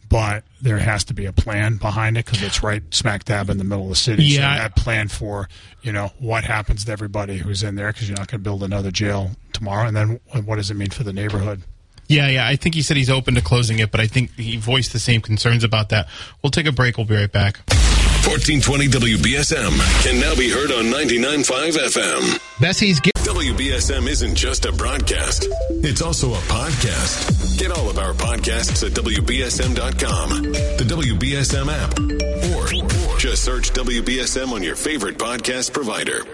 but 0.09 0.45
there 0.61 0.79
has 0.79 1.05
to 1.05 1.15
be 1.15 1.27
a 1.27 1.33
plan 1.33 1.77
behind 1.77 2.17
it 2.17 2.25
because 2.25 2.43
it's 2.43 2.63
right 2.63 2.83
smack 2.91 3.25
dab 3.25 3.51
in 3.51 3.59
the 3.59 3.65
middle 3.65 3.85
of 3.85 3.91
the 3.91 3.97
city. 3.97 4.25
Yeah. 4.25 4.57
So 4.57 4.63
that 4.63 4.77
plan 4.77 5.09
for 5.09 5.49
you 5.83 5.93
know 5.93 6.13
what 6.19 6.45
happens 6.45 6.85
to 6.85 6.93
everybody 6.93 7.39
who's 7.39 7.63
in 7.63 7.75
there 7.75 7.93
because 7.93 8.09
you're 8.09 8.19
not 8.19 8.29
going 8.29 8.41
to 8.41 8.45
build 8.45 8.63
another 8.63 8.91
jail 8.91 9.33
tomorrow, 9.53 9.87
and 9.87 9.97
then 9.97 10.21
what 10.45 10.57
does 10.57 10.71
it 10.71 10.75
mean 10.75 10.91
for 10.91 11.03
the 11.03 11.13
neighborhood? 11.13 11.63
Yeah, 12.09 12.29
yeah. 12.29 12.47
I 12.47 12.57
think 12.57 12.75
he 12.75 12.83
said 12.83 12.97
he's 12.97 13.11
open 13.11 13.35
to 13.35 13.41
closing 13.41 13.81
it, 13.81 13.91
but 13.91 14.01
I 14.01 14.07
think 14.07 14.35
he 14.35 14.57
voiced 14.57 14.93
the 14.93 15.01
same 15.01 15.21
concerns 15.21 15.65
about 15.65 15.89
that. 15.89 16.09
We'll 16.43 16.53
take 16.53 16.67
a 16.67 16.73
break. 16.73 16.97
We'll 16.97 17.07
be 17.07 17.17
right 17.17 17.31
back. 17.31 17.61
1420 18.27 18.89
WBSM 18.89 20.03
can 20.03 20.19
now 20.19 20.35
be 20.35 20.51
heard 20.51 20.73
on 20.73 20.87
99.5 20.87 21.79
FM. 21.79 22.61
Bessie's. 22.61 22.99
gift. 22.99 23.15
WBSM 23.25 24.09
isn't 24.09 24.35
just 24.35 24.65
a 24.67 24.73
broadcast, 24.73 25.47
it's 25.85 26.03
also 26.03 26.33
a 26.35 26.39
podcast. 26.49 27.57
Get 27.57 27.71
all 27.71 27.89
of 27.89 27.99
our 27.99 28.15
podcasts 28.15 28.85
at 28.85 28.93
WBSM.com, 28.95 30.43
the 30.43 30.85
WBSM 30.85 31.69
app, 31.71 31.99
or 32.57 33.19
just 33.19 33.45
search 33.45 33.73
WBSM 33.73 34.51
on 34.53 34.63
your 34.65 34.75
favorite 34.75 35.19
podcast 35.19 35.73
provider. 35.73 36.25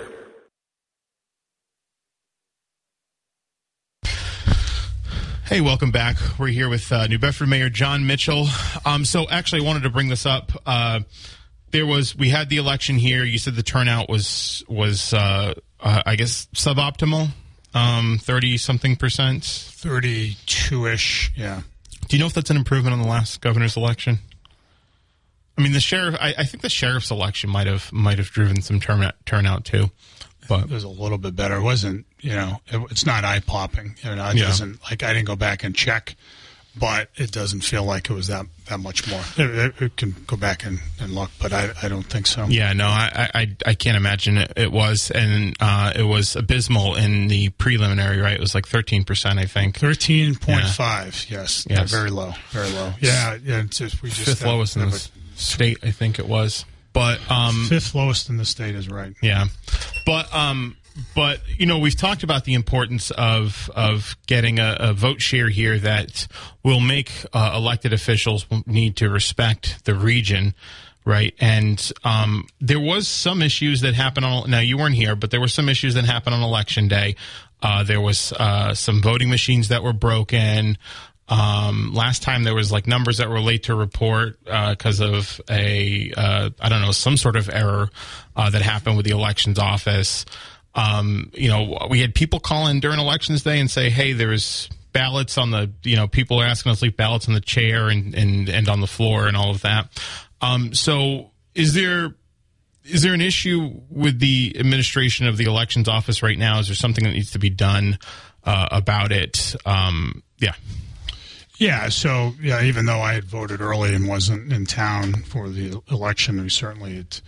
Hey, 5.45 5.61
welcome 5.61 5.91
back. 5.91 6.17
We're 6.39 6.49
here 6.49 6.71
with 6.71 6.91
uh, 6.91 7.07
New 7.09 7.19
Bedford 7.19 7.49
Mayor 7.49 7.69
Jon 7.69 8.07
Mitchell. 8.07 8.47
Um, 8.87 9.05
so, 9.05 9.29
actually, 9.29 9.61
I 9.63 9.67
wanted 9.67 9.83
to 9.83 9.91
bring 9.91 10.09
this 10.09 10.25
up. 10.25 10.53
Uh, 10.65 11.01
there 11.73 11.87
was 11.87 12.15
we 12.17 12.29
had 12.29 12.49
the 12.49 12.59
election 12.59 12.97
here. 12.97 13.25
You 13.25 13.39
said 13.39 13.55
the 13.57 13.63
turnout 13.63 14.09
was 14.09 14.63
was 14.69 15.13
uh, 15.13 15.55
uh, 15.81 16.03
I 16.07 16.17
guess 16.17 16.47
suboptimal. 16.55 17.29
um, 17.75 18.19
thirty 18.23 18.57
something 18.59 18.97
percent. 18.97 19.45
Thirty-two 19.45 20.87
ish. 20.87 21.33
Yeah. 21.37 21.63
Do 22.09 22.17
you 22.17 22.21
know 22.21 22.27
if 22.27 22.35
that's 22.35 22.51
an 22.51 22.57
improvement 22.57 22.93
on 22.95 23.01
the 23.03 23.09
last 23.09 23.41
governor's 23.41 23.77
election? 23.77 24.19
I 25.59 25.63
mean, 25.63 25.73
the 25.73 25.81
sheriff. 25.81 26.17
I, 26.21 26.35
I 26.39 26.45
think 26.45 26.63
the 26.63 26.69
sheriff's 26.71 27.11
election 27.11 27.51
might 27.51 27.67
have 27.67 27.93
might 27.93 28.19
have 28.19 28.29
driven 28.29 28.63
some 28.63 28.81
turnout 28.81 29.15
turnout 29.27 29.65
too. 29.65 29.91
But 30.49 30.65
It 30.65 30.71
was 30.71 30.85
a 30.85 30.89
little 30.89 31.19
bit 31.19 31.37
better. 31.37 31.57
It 31.57 31.63
wasn't, 31.63 32.05
you 32.21 32.33
know, 32.33 32.61
it, 32.67 32.81
it's 32.91 33.07
not 33.07 33.25
eye 33.25 33.41
popping. 33.41 33.95
You 34.03 34.17
know, 34.17 34.29
it 34.31 34.37
Yeah. 34.37 34.47
doesn't 34.47 34.83
like 34.91 35.03
I 35.05 35.13
didn't 35.13 35.27
go 35.27 35.37
back 35.37 35.63
and 35.63 35.75
check, 35.75 36.17
but 36.79 37.09
it 37.17 37.31
doesn't 37.33 37.61
feel 37.63 37.85
like 37.85 38.09
it 38.11 38.15
was 38.15 38.29
that 38.29 38.47
that 38.69 38.79
much 38.79 39.09
more. 39.11 39.21
It, 39.37 39.51
it, 39.51 39.83
it 39.83 39.97
can 39.97 40.15
go 40.27 40.37
back 40.37 40.65
and, 40.65 40.79
and 41.01 41.15
look, 41.15 41.31
but 41.41 41.53
I, 41.53 41.71
I 41.83 41.89
don't 41.89 42.05
think 42.05 42.27
so. 42.27 42.47
yeah, 42.47 42.73
no, 42.73 42.87
I 42.87 43.29
I, 43.35 43.57
I 43.67 43.75
can't 43.75 43.97
imagine 43.97 44.39
it, 44.39 44.53
it 44.57 44.73
was, 44.73 45.11
and 45.11 45.55
uh, 45.61 45.93
it 45.95 46.05
was 46.05 46.37
abysmal 46.37 46.95
in 46.97 47.29
the 47.29 47.51
preliminary. 47.51 48.19
Right, 48.21 48.35
it 48.35 48.41
was 48.41 48.55
like 48.55 48.67
thirteen 48.67 49.05
percent, 49.05 49.39
I 49.39 49.47
think. 49.47 49.77
Thirteen 49.79 50.35
point 50.35 50.65
five. 50.67 51.27
Yes. 51.29 51.67
Yes. 51.69 51.91
Very 51.91 52.11
low. 52.11 52.33
Very 52.51 52.71
low. 52.71 52.93
Yeah. 53.01 53.37
Yeah. 53.43 53.63
It's 53.63 53.79
just, 53.79 54.03
we 54.03 54.09
just 54.11 54.25
Fifth 54.25 54.39
have- 54.41 54.49
lowest 54.49 54.77
in 54.77 54.89
the 54.91 55.09
state, 55.37 55.79
I 55.83 55.91
think 55.91 56.19
it 56.19 56.27
was. 56.29 56.65
But 56.95 57.21
um, 57.31 57.67
fifth 57.71 57.95
lowest 57.95 58.29
in 58.29 58.37
the 58.37 58.45
state 58.45 58.75
is 58.75 58.89
right. 58.89 59.15
Yeah, 59.23 59.47
but 60.05 60.33
um, 60.35 60.77
but 61.15 61.41
you 61.59 61.67
know 61.67 61.79
we've 61.79 61.97
talked 61.97 62.23
about 62.23 62.45
the 62.45 62.55
importance 62.55 63.11
of 63.13 63.71
of 63.75 64.17
getting 64.27 64.59
a, 64.59 64.77
a 64.81 64.93
vote 64.93 65.21
share 65.21 65.49
here 65.49 65.79
that 65.79 66.27
will 66.63 66.81
make 66.81 67.11
uh, 67.33 67.53
elected 67.57 67.93
officials 67.93 68.47
need 68.67 68.97
to 68.97 69.09
respect 69.09 69.85
the 69.85 69.95
region. 69.95 70.55
Right, 71.05 71.35
and 71.41 71.93
um, 72.05 72.47
there 72.61 72.79
was 72.79 73.09
some 73.09 73.43
issues 73.43 73.81
that 73.81 73.95
happened 73.95 74.25
on. 74.25 74.49
Now 74.49 74.61
you 74.61 74.79
weren't 74.79 74.95
here, 74.95 75.17
but 75.17 75.33
there 75.33 75.41
were 75.41 75.49
some 75.49 75.69
issues 75.69 75.95
that 75.95 76.05
happened 76.05 76.37
on 76.37 76.43
election 76.43 76.87
day. 76.87 77.17
Uh, 77.61 77.83
there 77.83 78.01
was 78.01 78.33
uh, 78.33 78.75
some 78.75 79.03
voting 79.03 79.29
machines 79.29 79.69
that 79.69 79.83
were 79.83 79.93
broken. 79.93 80.79
Um, 81.29 81.93
last 81.95 82.23
time 82.23 82.45
there 82.45 82.55
was 82.55 82.71
like 82.71 82.87
numbers 82.87 83.19
that 83.19 83.29
were 83.31 83.41
late 83.41 83.65
to 83.65 83.75
report 83.75 84.39
because 84.45 85.01
of 85.01 85.41
a 85.49 86.13
uh, 86.17 86.51
I 86.61 86.69
don't 86.69 86.83
know 86.83 86.93
some 86.93 87.17
sort 87.17 87.37
of 87.37 87.49
error 87.49 87.89
uh, 88.37 88.51
that 88.51 88.63
happened 88.63 88.97
with 88.97 89.07
the 89.07 89.13
elections 89.13 89.59
office. 89.59 90.25
Um, 90.75 91.31
you 91.35 91.49
know, 91.49 91.87
we 91.91 92.01
had 92.01 92.15
people 92.15 92.41
call 92.41 92.67
in 92.67 92.81
during 92.81 92.99
elections 92.99 93.43
day 93.43 93.61
and 93.61 93.71
say, 93.71 93.91
"Hey, 93.91 94.13
there's 94.13 94.69
ballots 94.93 95.39
on 95.39 95.51
the 95.51 95.71
you 95.83 95.97
know 95.97 96.09
people 96.09 96.41
are 96.41 96.47
asking 96.47 96.73
us 96.73 96.79
to 96.81 96.87
leave 96.87 96.97
ballots 96.97 97.29
on 97.29 97.35
the 97.35 97.41
chair 97.41 97.89
and 97.89 98.15
and 98.15 98.49
and 98.49 98.69
on 98.69 98.81
the 98.81 98.87
floor 98.87 99.27
and 99.27 99.37
all 99.37 99.51
of 99.51 99.63
that." 99.63 99.89
Um, 100.41 100.75
so, 100.75 101.31
is 101.55 101.75
there 101.75 102.15
is 102.85 103.03
there 103.03 103.15
an 103.15 103.21
issue 103.21 103.81
with 103.91 104.19
the 104.19 104.57
administration 104.59 105.27
of 105.27 105.37
the 105.37 105.45
elections 105.45 105.89
office 105.89 106.23
right 106.23 106.39
now? 106.39 106.59
Is 106.59 106.69
there 106.69 106.75
something 106.75 107.05
that 107.05 107.13
needs 107.13 107.31
to 107.33 107.39
be 107.39 107.51
done 107.51 107.99
uh, 108.45 108.69
about 108.71 109.13
it? 109.13 109.55
Um, 109.65 110.23
yeah. 110.39 110.55
Yeah, 111.59 111.91
so 111.91 112.33
yeah, 112.41 112.65
even 112.65 112.87
though 112.87 113.01
I 113.01 113.13
had 113.13 113.25
voted 113.25 113.61
early 113.61 113.95
and 113.95 114.09
wasn't 114.09 114.53
in 114.53 114.67
town 114.67 115.23
for 115.23 115.49
the 115.49 115.81
election, 115.91 116.43
we 116.43 116.49
certainly 116.49 116.97
had 116.97 117.21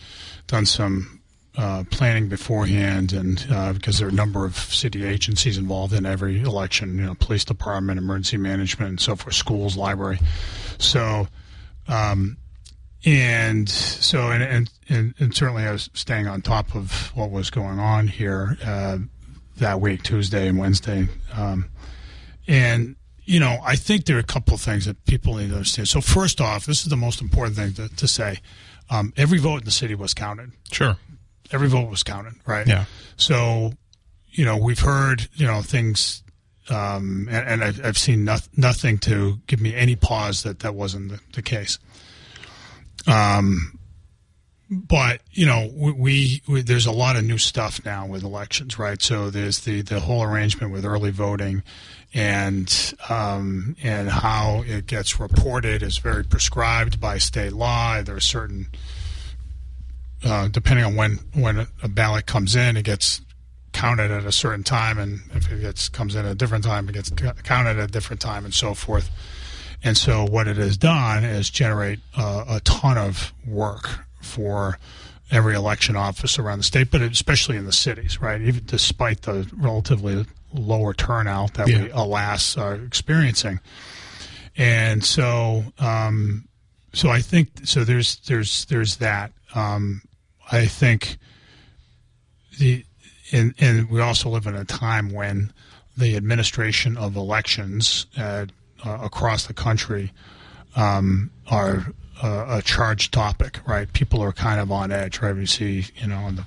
done 0.48 0.66
some 0.66 1.20
uh, 1.56 1.84
planning 1.90 2.28
beforehand, 2.28 3.12
and 3.12 3.46
uh, 3.50 3.72
because 3.72 3.98
there 3.98 4.08
are 4.08 4.10
a 4.10 4.14
number 4.14 4.44
of 4.44 4.56
city 4.56 5.04
agencies 5.04 5.56
involved 5.56 5.92
in 5.92 6.04
every 6.04 6.40
election, 6.40 6.98
you 6.98 7.06
know, 7.06 7.14
police 7.14 7.44
department, 7.44 7.98
emergency 7.98 8.36
management, 8.36 8.88
and 8.90 9.00
so 9.00 9.14
forth, 9.14 9.34
schools, 9.34 9.76
library. 9.76 10.18
So, 10.78 11.28
um, 11.86 12.36
and 13.04 13.68
so, 13.68 14.30
and, 14.30 14.42
and 14.42 14.70
and 14.88 15.14
and 15.18 15.34
certainly 15.34 15.64
I 15.64 15.72
was 15.72 15.90
staying 15.94 16.26
on 16.26 16.42
top 16.42 16.74
of 16.74 17.12
what 17.14 17.30
was 17.30 17.50
going 17.50 17.78
on 17.78 18.08
here 18.08 18.56
uh, 18.64 18.98
that 19.58 19.80
week, 19.80 20.02
Tuesday 20.02 20.48
and 20.48 20.58
Wednesday, 20.58 21.06
um, 21.36 21.70
and 22.48 22.96
you 23.26 23.40
know, 23.40 23.58
I 23.64 23.76
think 23.76 24.04
there 24.04 24.16
are 24.16 24.20
a 24.20 24.24
couple 24.24 24.54
of 24.54 24.60
things 24.60 24.84
that 24.86 25.04
people 25.06 25.36
need 25.36 25.48
to 25.48 25.54
understand. 25.54 25.88
So, 25.88 26.00
first 26.00 26.40
off, 26.40 26.66
this 26.66 26.82
is 26.82 26.88
the 26.88 26.96
most 26.96 27.22
important 27.22 27.56
thing 27.56 27.72
to, 27.74 27.94
to 27.94 28.08
say. 28.08 28.40
Um, 28.90 29.14
every 29.16 29.38
vote 29.38 29.60
in 29.60 29.64
the 29.64 29.70
city 29.70 29.94
was 29.94 30.12
counted. 30.12 30.52
Sure. 30.70 30.96
Every 31.52 31.68
vote 31.68 31.90
was 31.90 32.02
counted, 32.02 32.34
right? 32.46 32.66
Yeah. 32.66 32.84
So, 33.16 33.72
you 34.30 34.44
know, 34.44 34.56
we've 34.56 34.80
heard, 34.80 35.28
you 35.34 35.46
know, 35.46 35.62
things, 35.62 36.22
um, 36.70 37.28
and, 37.30 37.46
and 37.46 37.64
I've, 37.64 37.84
I've 37.84 37.98
seen 37.98 38.24
no, 38.24 38.36
nothing 38.56 38.98
to 38.98 39.38
give 39.46 39.60
me 39.60 39.74
any 39.74 39.96
pause 39.96 40.42
that 40.42 40.60
that 40.60 40.74
wasn't 40.74 41.10
the, 41.10 41.20
the 41.34 41.42
case. 41.42 41.78
Um, 43.06 43.78
but 44.70 45.20
you 45.30 45.46
know, 45.46 45.70
we, 45.74 45.92
we, 45.92 46.42
we 46.48 46.62
there's 46.62 46.86
a 46.86 46.92
lot 46.92 47.16
of 47.16 47.24
new 47.24 47.38
stuff 47.38 47.84
now 47.84 48.06
with 48.06 48.22
elections, 48.22 48.78
right? 48.78 49.00
So 49.00 49.30
there's 49.30 49.60
the 49.60 49.82
the 49.82 50.00
whole 50.00 50.22
arrangement 50.22 50.72
with 50.72 50.84
early 50.84 51.10
voting, 51.10 51.62
and 52.12 52.94
um, 53.08 53.76
and 53.82 54.08
how 54.08 54.62
it 54.66 54.86
gets 54.86 55.20
reported 55.20 55.82
is 55.82 55.98
very 55.98 56.24
prescribed 56.24 57.00
by 57.00 57.18
state 57.18 57.52
law. 57.52 58.02
There 58.02 58.16
are 58.16 58.20
certain, 58.20 58.68
uh, 60.24 60.48
depending 60.48 60.84
on 60.84 60.96
when 60.96 61.18
when 61.34 61.66
a 61.82 61.88
ballot 61.88 62.26
comes 62.26 62.56
in, 62.56 62.76
it 62.76 62.84
gets 62.84 63.20
counted 63.72 64.10
at 64.10 64.24
a 64.24 64.32
certain 64.32 64.64
time, 64.64 64.98
and 64.98 65.20
if 65.34 65.50
it 65.50 65.60
gets 65.60 65.88
comes 65.88 66.14
in 66.14 66.24
at 66.24 66.32
a 66.32 66.34
different 66.34 66.64
time, 66.64 66.88
it 66.88 66.92
gets 66.92 67.10
counted 67.10 67.78
at 67.78 67.90
a 67.90 67.92
different 67.92 68.20
time, 68.20 68.44
and 68.44 68.54
so 68.54 68.74
forth. 68.74 69.10
And 69.82 69.98
so, 69.98 70.24
what 70.24 70.48
it 70.48 70.56
has 70.56 70.78
done 70.78 71.24
is 71.24 71.50
generate 71.50 72.00
uh, 72.16 72.44
a 72.48 72.60
ton 72.60 72.96
of 72.96 73.34
work 73.46 74.06
for 74.22 74.78
every 75.30 75.54
election 75.54 75.96
office 75.96 76.38
around 76.38 76.58
the 76.58 76.64
state, 76.64 76.90
but 76.90 77.02
especially 77.02 77.56
in 77.56 77.66
the 77.66 77.72
cities, 77.72 78.20
right? 78.20 78.40
Even 78.40 78.62
despite 78.64 79.22
the 79.22 79.50
relatively 79.56 80.24
lower 80.54 80.94
turnout 80.94 81.54
that 81.54 81.66
we, 81.66 81.90
alas, 81.90 82.56
are 82.56 82.76
experiencing. 82.76 83.60
And 84.56 85.04
so, 85.04 85.64
um, 85.78 86.48
so 86.92 87.10
I 87.10 87.20
think 87.20 87.48
so. 87.64 87.84
There's 87.84 88.16
there's 88.20 88.64
there's 88.66 88.96
that. 88.96 89.32
Um, 89.54 90.02
I 90.50 90.66
think 90.66 91.18
the 92.58 92.84
and 93.32 93.54
and 93.58 93.90
we 93.90 94.00
also 94.00 94.28
live 94.28 94.46
in 94.46 94.54
a 94.54 94.64
time 94.64 95.12
when 95.12 95.52
the 95.96 96.16
administration 96.16 96.96
of 96.96 97.16
elections 97.16 98.06
uh, 98.18 98.46
uh, 98.84 98.98
across 99.02 99.46
the 99.46 99.54
country 99.54 100.12
um, 100.76 101.30
are 101.50 101.92
uh, 102.22 102.46
a 102.48 102.62
charged 102.62 103.12
topic, 103.12 103.60
right? 103.66 103.92
People 103.92 104.22
are 104.22 104.32
kind 104.32 104.60
of 104.60 104.70
on 104.70 104.90
edge, 104.90 105.20
right? 105.20 105.34
We 105.34 105.46
see, 105.46 105.86
you 105.96 106.06
know, 106.06 106.28
in 106.28 106.36
the 106.36 106.44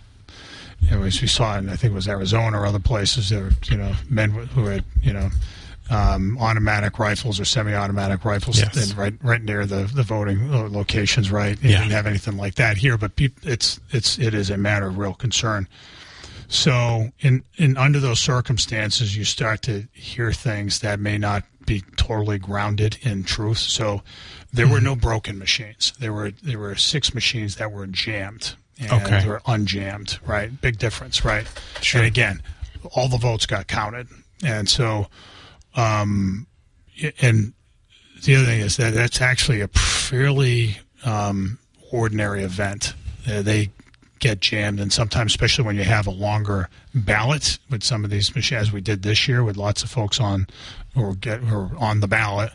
you 0.81 0.91
know, 0.91 1.03
as 1.03 1.21
we 1.21 1.27
saw 1.27 1.57
in 1.57 1.69
I 1.69 1.75
think 1.75 1.91
it 1.91 1.95
was 1.95 2.07
Arizona 2.07 2.59
or 2.59 2.65
other 2.65 2.79
places, 2.79 3.29
there 3.29 3.43
were 3.43 3.51
you 3.65 3.77
know 3.77 3.93
men 4.09 4.31
who 4.31 4.65
had 4.65 4.83
you 5.01 5.13
know 5.13 5.29
um, 5.89 6.37
automatic 6.39 6.99
rifles 6.99 7.39
or 7.39 7.45
semi-automatic 7.45 8.25
rifles 8.25 8.59
Yes. 8.59 8.93
right 8.93 9.13
right 9.21 9.41
near 9.41 9.65
the 9.65 9.89
the 9.93 10.03
voting 10.03 10.51
locations. 10.73 11.31
Right, 11.31 11.57
you 11.61 11.69
Yeah. 11.69 11.79
didn't 11.79 11.91
have 11.93 12.07
anything 12.07 12.37
like 12.37 12.55
that 12.55 12.77
here, 12.77 12.97
but 12.97 13.15
peop 13.15 13.37
it's 13.43 13.79
it's 13.91 14.17
it 14.19 14.33
is 14.33 14.49
a 14.49 14.57
matter 14.57 14.87
of 14.87 14.97
real 14.97 15.13
concern. 15.13 15.67
So, 16.49 17.11
in, 17.19 17.43
in 17.57 17.75
under 17.75 17.99
those 17.99 18.19
circumstances, 18.19 19.17
you 19.17 19.25
start 19.25 19.61
to 19.63 19.85
hear 19.91 20.31
things 20.31 20.79
that 20.79 20.97
may 20.99 21.17
not 21.17 21.43
be 21.65 21.83
totally 21.97 22.37
grounded 22.39 22.97
in 23.01 23.25
truth. 23.25 23.57
So, 23.57 24.01
there 24.53 24.67
were 24.67 24.79
no 24.79 24.95
broken 24.95 25.37
machines. 25.37 25.91
There 25.99 26.13
were 26.13 26.31
there 26.43 26.57
were 26.59 26.75
six 26.75 27.13
machines 27.13 27.57
that 27.57 27.71
were 27.73 27.85
jammed 27.87 28.55
and 28.79 28.91
Okay. 28.91 29.21
they 29.21 29.27
were 29.27 29.41
unjammed. 29.45 30.19
Right, 30.25 30.49
big 30.61 30.77
difference. 30.77 31.25
Right, 31.25 31.45
Sure. 31.81 31.99
and 31.99 32.07
again, 32.07 32.41
all 32.93 33.09
the 33.09 33.17
votes 33.17 33.45
got 33.45 33.67
counted, 33.67 34.07
and 34.41 34.69
so, 34.69 35.07
um, 35.77 36.45
and 37.21 37.53
the 38.23 38.35
other 38.35 38.45
thing 38.45 38.59
is 38.61 38.77
that 38.77 38.93
that's 38.93 39.21
actually 39.21 39.61
a 39.61 39.67
fairly 39.69 40.77
um, 41.05 41.59
ordinary 41.91 42.43
event. 42.43 42.93
Uh, 43.29 43.41
they 43.41 43.69
get 44.19 44.39
jammed, 44.39 44.79
and 44.79 44.91
sometimes, 44.91 45.31
especially 45.31 45.63
when 45.65 45.75
you 45.75 45.83
have 45.83 46.07
a 46.07 46.11
longer 46.11 46.69
ballot 46.95 47.59
with 47.69 47.83
some 47.83 48.03
of 48.03 48.09
these 48.09 48.33
machines, 48.35 48.63
as 48.63 48.71
we 48.71 48.81
did 48.81 49.03
this 49.03 49.27
year, 49.27 49.43
with 49.43 49.55
lots 49.57 49.83
of 49.83 49.89
folks 49.91 50.19
on 50.19 50.47
or 50.95 51.13
get 51.13 51.41
or 51.43 51.69
on 51.77 51.99
the 51.99 52.07
ballot, 52.07 52.51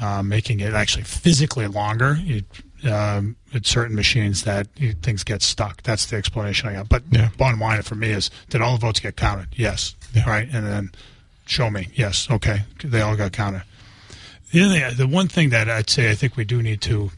uh, 0.00 0.22
making 0.22 0.60
it 0.60 0.72
actually 0.72 1.04
physically 1.04 1.66
longer. 1.66 2.16
You, 2.22 2.42
um, 2.90 3.36
with 3.52 3.64
certain 3.66 3.94
machines 3.94 4.42
that 4.44 4.66
you, 4.76 4.92
things 4.94 5.22
get 5.22 5.40
stuck. 5.42 5.82
That's 5.82 6.06
the 6.06 6.16
explanation 6.16 6.68
I 6.68 6.72
got. 6.72 6.88
But 6.88 7.02
Yeah. 7.12 7.28
bottom 7.38 7.60
line 7.60 7.80
for 7.82 7.94
me 7.94 8.10
is, 8.10 8.28
did 8.48 8.60
all 8.60 8.72
the 8.72 8.80
votes 8.80 8.98
get 8.98 9.16
counted? 9.16 9.48
Yes. 9.54 9.94
Yeah. 10.14 10.28
Right, 10.28 10.48
and 10.52 10.66
then 10.66 10.90
show 11.52 11.70
me. 11.70 11.88
Yes. 11.94 12.28
Okay. 12.30 12.62
They 12.82 13.00
all 13.00 13.16
got 13.16 13.32
counted. 13.32 13.62
The 14.52 14.62
other 14.64 14.74
thing, 14.90 14.96
the 14.96 15.06
one 15.06 15.28
thing 15.28 15.50
that 15.50 15.68
I'd 15.70 15.88
say 15.88 16.10
I 16.10 16.14
think 16.14 16.36
we 16.36 16.44
do 16.44 16.62
need 16.62 16.80
to 16.82 17.10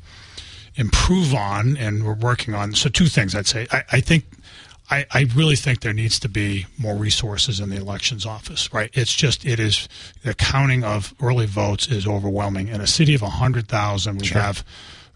improve 0.77 1.35
on, 1.35 1.77
and 1.77 2.05
we're 2.05 2.15
working 2.15 2.55
on. 2.55 2.75
So 2.75 2.89
two 2.89 3.07
things 3.07 3.35
I'd 3.35 3.47
say. 3.47 3.67
I, 3.73 3.83
I 3.93 4.01
think. 4.01 4.25
I, 4.91 5.07
I 5.11 5.27
really 5.35 5.57
think 5.57 5.81
there 5.81 5.95
needs 5.95 6.19
to 6.21 6.29
be 6.29 6.67
more 6.77 6.95
resources 6.95 7.59
in 7.59 7.71
the 7.71 7.77
elections 7.77 8.27
office, 8.27 8.71
right? 8.71 8.91
It's 8.93 9.15
just, 9.15 9.47
it 9.47 9.59
is, 9.59 9.89
the 10.25 10.35
counting 10.35 10.85
of 10.85 11.15
early 11.23 11.47
votes 11.47 11.89
is 11.89 12.07
overwhelming. 12.07 12.69
In 12.69 12.83
a 12.83 12.87
city 12.87 13.15
of 13.15 13.23
100,000, 13.23 14.19
we 14.19 14.27
Sure. 14.27 14.43
have 14.43 14.63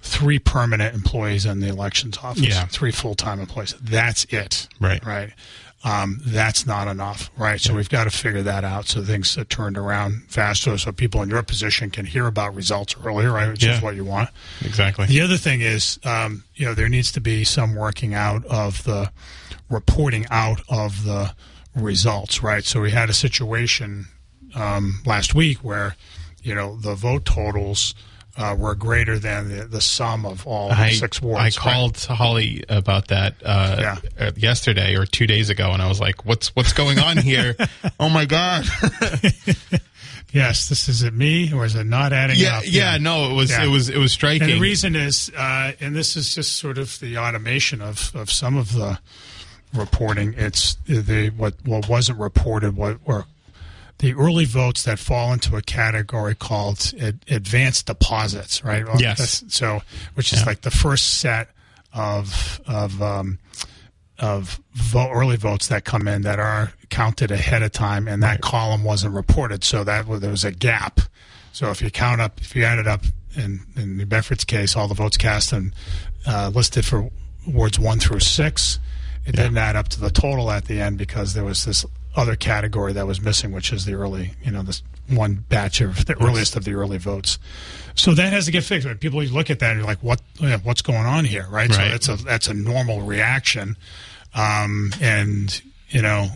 three 0.01 0.39
permanent 0.39 0.95
employees 0.95 1.45
in 1.45 1.61
the 1.61 1.69
elections 1.69 2.17
office, 2.23 2.41
Yeah. 2.47 2.65
three 2.65 2.91
full 2.93 3.15
time 3.15 3.41
employees. 3.41 3.75
That's 3.79 4.25
it. 4.31 4.69
Right. 4.81 5.05
Right. 5.05 5.35
Um, 5.85 6.21
that's 6.27 6.67
not 6.67 6.89
enough, 6.89 7.31
right? 7.37 7.61
So 7.61 7.73
we've 7.75 7.89
got 7.89 8.05
to 8.05 8.11
figure 8.11 8.43
that 8.43 8.65
out 8.65 8.87
so 8.87 9.03
things 9.05 9.39
are 9.39 9.45
turned 9.45 9.79
around 9.79 10.23
faster, 10.29 10.77
so 10.77 10.91
people 10.93 11.23
in 11.23 11.29
your 11.31 11.43
position 11.43 11.91
can 11.91 12.05
hear 12.05 12.27
about 12.27 12.55
results 12.55 12.97
earlier, 13.05 13.31
right? 13.33 13.49
Which 13.49 13.63
Yeah. 13.65 13.77
is 13.77 13.83
what 13.83 13.95
you 13.95 14.05
want. 14.05 14.31
Exactly. 14.65 15.07
The 15.07 15.21
other 15.21 15.37
thing 15.37 15.61
is, 15.61 16.01
um, 16.05 16.43
you 16.57 16.67
know, 16.67 16.75
there 16.75 16.89
needs 16.89 17.13
to 17.13 17.21
be 17.21 17.45
some 17.45 17.75
working 17.77 18.13
out 18.13 18.45
of 18.47 18.83
the 18.85 19.13
reporting 19.71 20.27
out 20.31 20.61
of 20.69 21.05
the 21.05 21.35
results, 21.75 22.43
right? 22.43 22.65
So 22.65 22.81
we 22.81 22.91
had 22.91 23.09
a 23.09 23.15
situation 23.15 24.09
um, 24.55 25.01
last 25.07 25.35
week 25.35 25.59
where, 25.59 25.95
you 26.43 26.55
know, 26.55 26.77
the 26.81 26.95
vote 26.95 27.25
totals 27.25 27.95
uh, 28.39 28.55
were 28.59 28.75
greater 28.75 29.19
than 29.19 29.49
the, 29.49 29.65
the 29.65 29.81
sum 29.81 30.25
of 30.25 30.47
all 30.47 30.71
I, 30.73 30.91
six 30.93 31.21
wards. 31.21 31.41
I 31.41 31.43
right? 31.45 31.57
called 31.57 31.99
Holly 31.99 32.65
about 32.69 33.09
that 33.09 33.35
uh, 33.45 33.77
Yeah. 33.79 33.97
uh, 34.27 34.31
yesterday 34.37 34.95
or 34.97 35.05
two 35.05 35.27
days 35.27 35.51
ago, 35.51 35.73
and 35.73 35.83
I 35.83 35.89
was 35.89 36.01
like, 36.01 36.25
"What's 36.25 36.55
what's 36.57 36.73
going 36.73 36.99
on 36.99 37.17
here? 37.19 37.57
oh 38.01 38.09
my 38.09 38.25
god!" 38.25 38.65
Yes, 40.31 40.69
this 40.69 40.91
is 40.91 41.03
it 41.03 41.15
me 41.15 41.55
or 41.55 41.65
is 41.65 41.75
it 41.75 41.85
not 41.85 42.13
adding 42.13 42.37
yeah, 42.39 42.59
up? 42.59 42.65
yeah, 42.67 42.99
no, 42.99 43.31
it 43.31 43.35
was 43.35 43.51
Yeah. 43.51 43.65
it 43.65 43.69
was 43.69 43.89
it 43.89 43.97
was 43.97 44.13
striking. 44.13 44.43
And 44.43 44.53
the 44.53 44.61
reason 44.61 44.95
is, 44.95 45.33
uh, 45.35 45.73
and 45.81 45.97
this 45.97 46.17
is 46.17 46.35
just 46.35 46.57
sort 46.57 46.77
of 46.77 47.01
the 47.01 47.17
automation 47.17 47.81
of, 47.81 48.15
of 48.15 48.31
some 48.31 48.59
of 48.59 48.75
the 48.75 48.99
reporting. 49.73 50.35
It's 50.37 50.77
the 50.87 51.31
what 51.31 51.55
what 51.65 51.89
wasn't 51.89 52.19
reported. 52.19 52.77
What 52.77 52.99
were 53.07 53.25
the 53.99 54.15
early 54.15 54.45
votes 54.45 54.85
that 54.85 54.99
fall 54.99 55.33
into 55.33 55.57
a 55.57 55.63
category 55.63 56.35
called 56.35 56.93
ad, 57.01 57.19
advanced 57.29 57.87
deposits, 57.87 58.63
right? 58.65 58.87
Well, 58.87 59.01
Yes. 59.01 59.43
so, 59.49 59.83
which 60.15 60.33
is 60.33 60.41
Yeah. 60.41 60.47
like 60.47 60.61
the 60.63 60.71
first 60.71 61.15
set 61.15 61.49
of 61.93 62.61
of 62.67 63.01
um, 63.03 63.39
of 64.19 64.61
vote, 64.75 65.11
early 65.13 65.37
votes 65.37 65.69
that 65.69 65.85
come 65.85 66.09
in 66.09 66.23
that 66.23 66.39
are 66.41 66.73
counted 66.91 67.31
ahead 67.31 67.63
of 67.63 67.73
time, 67.73 68.09
and 68.09 68.23
that 68.23 68.41
column 68.41 68.83
wasn't 68.85 69.15
reported, 69.15 69.63
so 69.65 69.85
that 69.85 70.07
there 70.21 70.31
was 70.31 70.45
a 70.45 70.51
gap. 70.53 71.01
So 71.53 71.71
if 71.71 71.81
you 71.83 71.91
count 71.91 72.21
up, 72.21 72.41
if 72.41 72.55
you 72.57 72.65
added 72.65 72.87
up 72.87 73.05
in 73.37 73.61
in 73.77 73.97
New 73.97 74.07
Bedford's 74.07 74.45
case, 74.45 74.77
all 74.77 74.89
the 74.89 74.95
votes 74.95 75.17
cast 75.17 75.53
and 75.53 75.73
uh, 76.27 76.51
listed 76.55 76.85
for 76.85 77.11
wards 77.47 77.79
one 77.79 78.01
through 78.01 78.21
six, 78.21 78.79
it 79.25 79.33
didn't 79.37 79.57
add 79.59 79.77
up 79.77 79.89
to 79.89 80.01
the 80.01 80.11
total 80.11 80.51
at 80.51 80.67
the 80.67 80.81
end 80.81 80.99
because 80.99 81.35
there 81.35 81.45
was 81.45 81.65
this 81.65 81.85
other 82.19 82.37
category 82.37 82.93
that 82.93 83.07
was 83.07 83.21
missing, 83.21 83.53
which 83.53 83.73
is 83.73 83.85
the 83.87 83.95
early, 83.95 84.33
you 84.43 84.51
know, 84.51 84.63
this 84.63 84.83
one 85.09 85.45
batch 85.49 85.81
of 85.81 86.05
the 86.07 86.15
earliest 86.23 86.57
of 86.57 86.65
the 86.65 86.75
early 86.75 86.99
votes. 86.99 87.39
So 87.95 88.13
that 88.15 88.33
has 88.33 88.45
to 88.47 88.51
get 88.53 88.65
fixed. 88.65 88.87
When 88.87 88.99
People 88.99 89.23
look 89.23 89.49
at 89.51 89.61
that 89.61 89.71
and 89.71 89.79
you're 89.79 89.87
like, 89.87 90.03
what, 90.03 90.21
what's 90.65 90.83
going 90.83 91.07
on 91.07 91.25
here, 91.25 91.47
right? 91.49 91.73
So 91.73 91.79
that's 91.79 92.09
a 92.09 92.17
that's 92.17 92.49
a 92.49 92.55
normal 92.55 93.01
reaction, 93.03 93.77
um, 94.35 94.91
and 95.01 95.61
you 95.89 96.03
know. 96.03 96.29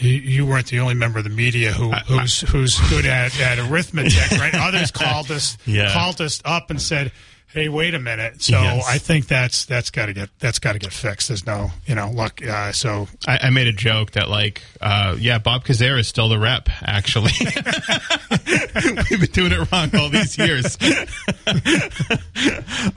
You, 0.00 0.10
you 0.14 0.46
weren't 0.46 0.66
the 0.66 0.80
only 0.80 0.94
member 0.94 1.18
of 1.18 1.24
the 1.24 1.30
media 1.30 1.70
who, 1.70 1.92
who's 1.92 2.40
who's 2.40 2.76
good 2.90 3.06
at, 3.06 3.38
at 3.40 3.58
arithmetic, 3.70 4.32
right? 4.32 4.52
Others 4.54 4.90
called 4.90 5.30
us 5.30 5.56
Yeah. 5.64 5.92
called 5.92 6.20
us 6.20 6.42
up 6.44 6.70
and 6.70 6.82
said, 6.82 7.12
"Hey, 7.56 7.68
wait 7.70 7.94
a 7.94 7.98
minute." 7.98 8.42
So 8.42 8.52
Yes. 8.60 8.84
I 8.86 8.98
think 8.98 9.26
that's 9.28 9.64
that's 9.64 9.90
got 9.90 10.06
to 10.06 10.12
get 10.12 10.28
that's 10.38 10.58
got 10.58 10.74
to 10.74 10.78
get 10.78 10.92
fixed. 10.92 11.28
There's 11.28 11.46
no, 11.46 11.70
you 11.86 11.94
know, 11.94 12.10
look. 12.10 12.44
Uh, 12.46 12.70
so 12.72 13.08
I, 13.26 13.38
I 13.44 13.50
made 13.50 13.66
a 13.66 13.72
joke 13.72 14.12
that 14.12 14.28
like, 14.28 14.62
uh, 14.80 15.16
yeah, 15.18 15.38
Bob 15.38 15.64
Koczera 15.64 15.98
is 15.98 16.06
still 16.06 16.28
the 16.28 16.38
rep. 16.38 16.68
Actually, 16.82 17.32
we've 19.10 19.20
been 19.20 19.30
doing 19.32 19.52
it 19.52 19.72
wrong 19.72 19.90
all 19.96 20.10
these 20.10 20.36
years. 20.38 20.76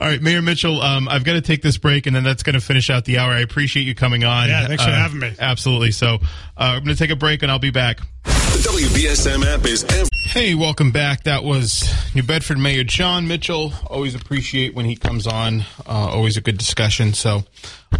all 0.00 0.06
right, 0.08 0.20
Mayor 0.20 0.42
Mitchell, 0.42 0.80
um, 0.82 1.08
I've 1.08 1.24
got 1.24 1.32
to 1.34 1.40
take 1.40 1.62
this 1.62 1.78
break, 1.78 2.06
and 2.06 2.14
then 2.14 2.22
that's 2.24 2.42
going 2.42 2.54
to 2.54 2.60
finish 2.60 2.90
out 2.90 3.04
the 3.06 3.18
hour. 3.18 3.32
I 3.32 3.40
appreciate 3.40 3.84
you 3.84 3.94
coming 3.94 4.24
on. 4.24 4.48
Yeah, 4.48 4.66
thanks 4.66 4.84
for 4.84 4.90
Uh, 4.90 4.94
having 4.94 5.20
me. 5.20 5.32
Absolutely. 5.38 5.92
So 5.92 6.16
uh, 6.16 6.18
I'm 6.56 6.84
going 6.84 6.94
to 6.94 7.02
take 7.02 7.10
a 7.10 7.16
break, 7.16 7.42
and 7.42 7.50
I'll 7.50 7.58
be 7.58 7.70
back. 7.70 8.00
The 8.24 8.68
WBSM 8.68 9.44
app 9.46 9.64
is 9.64 9.84
ev- 9.84 10.09
Hey, 10.30 10.54
welcome 10.54 10.92
back. 10.92 11.24
That 11.24 11.42
was 11.42 11.92
New 12.14 12.22
Bedford 12.22 12.56
Mayor 12.56 12.84
Jon 12.84 13.26
Mitchell. 13.26 13.72
Always 13.88 14.14
appreciate 14.14 14.76
when 14.76 14.84
he 14.84 14.94
comes 14.94 15.26
on. 15.26 15.62
Uh, 15.84 16.08
always 16.08 16.36
a 16.36 16.40
good 16.40 16.56
discussion. 16.56 17.14
So, 17.14 17.42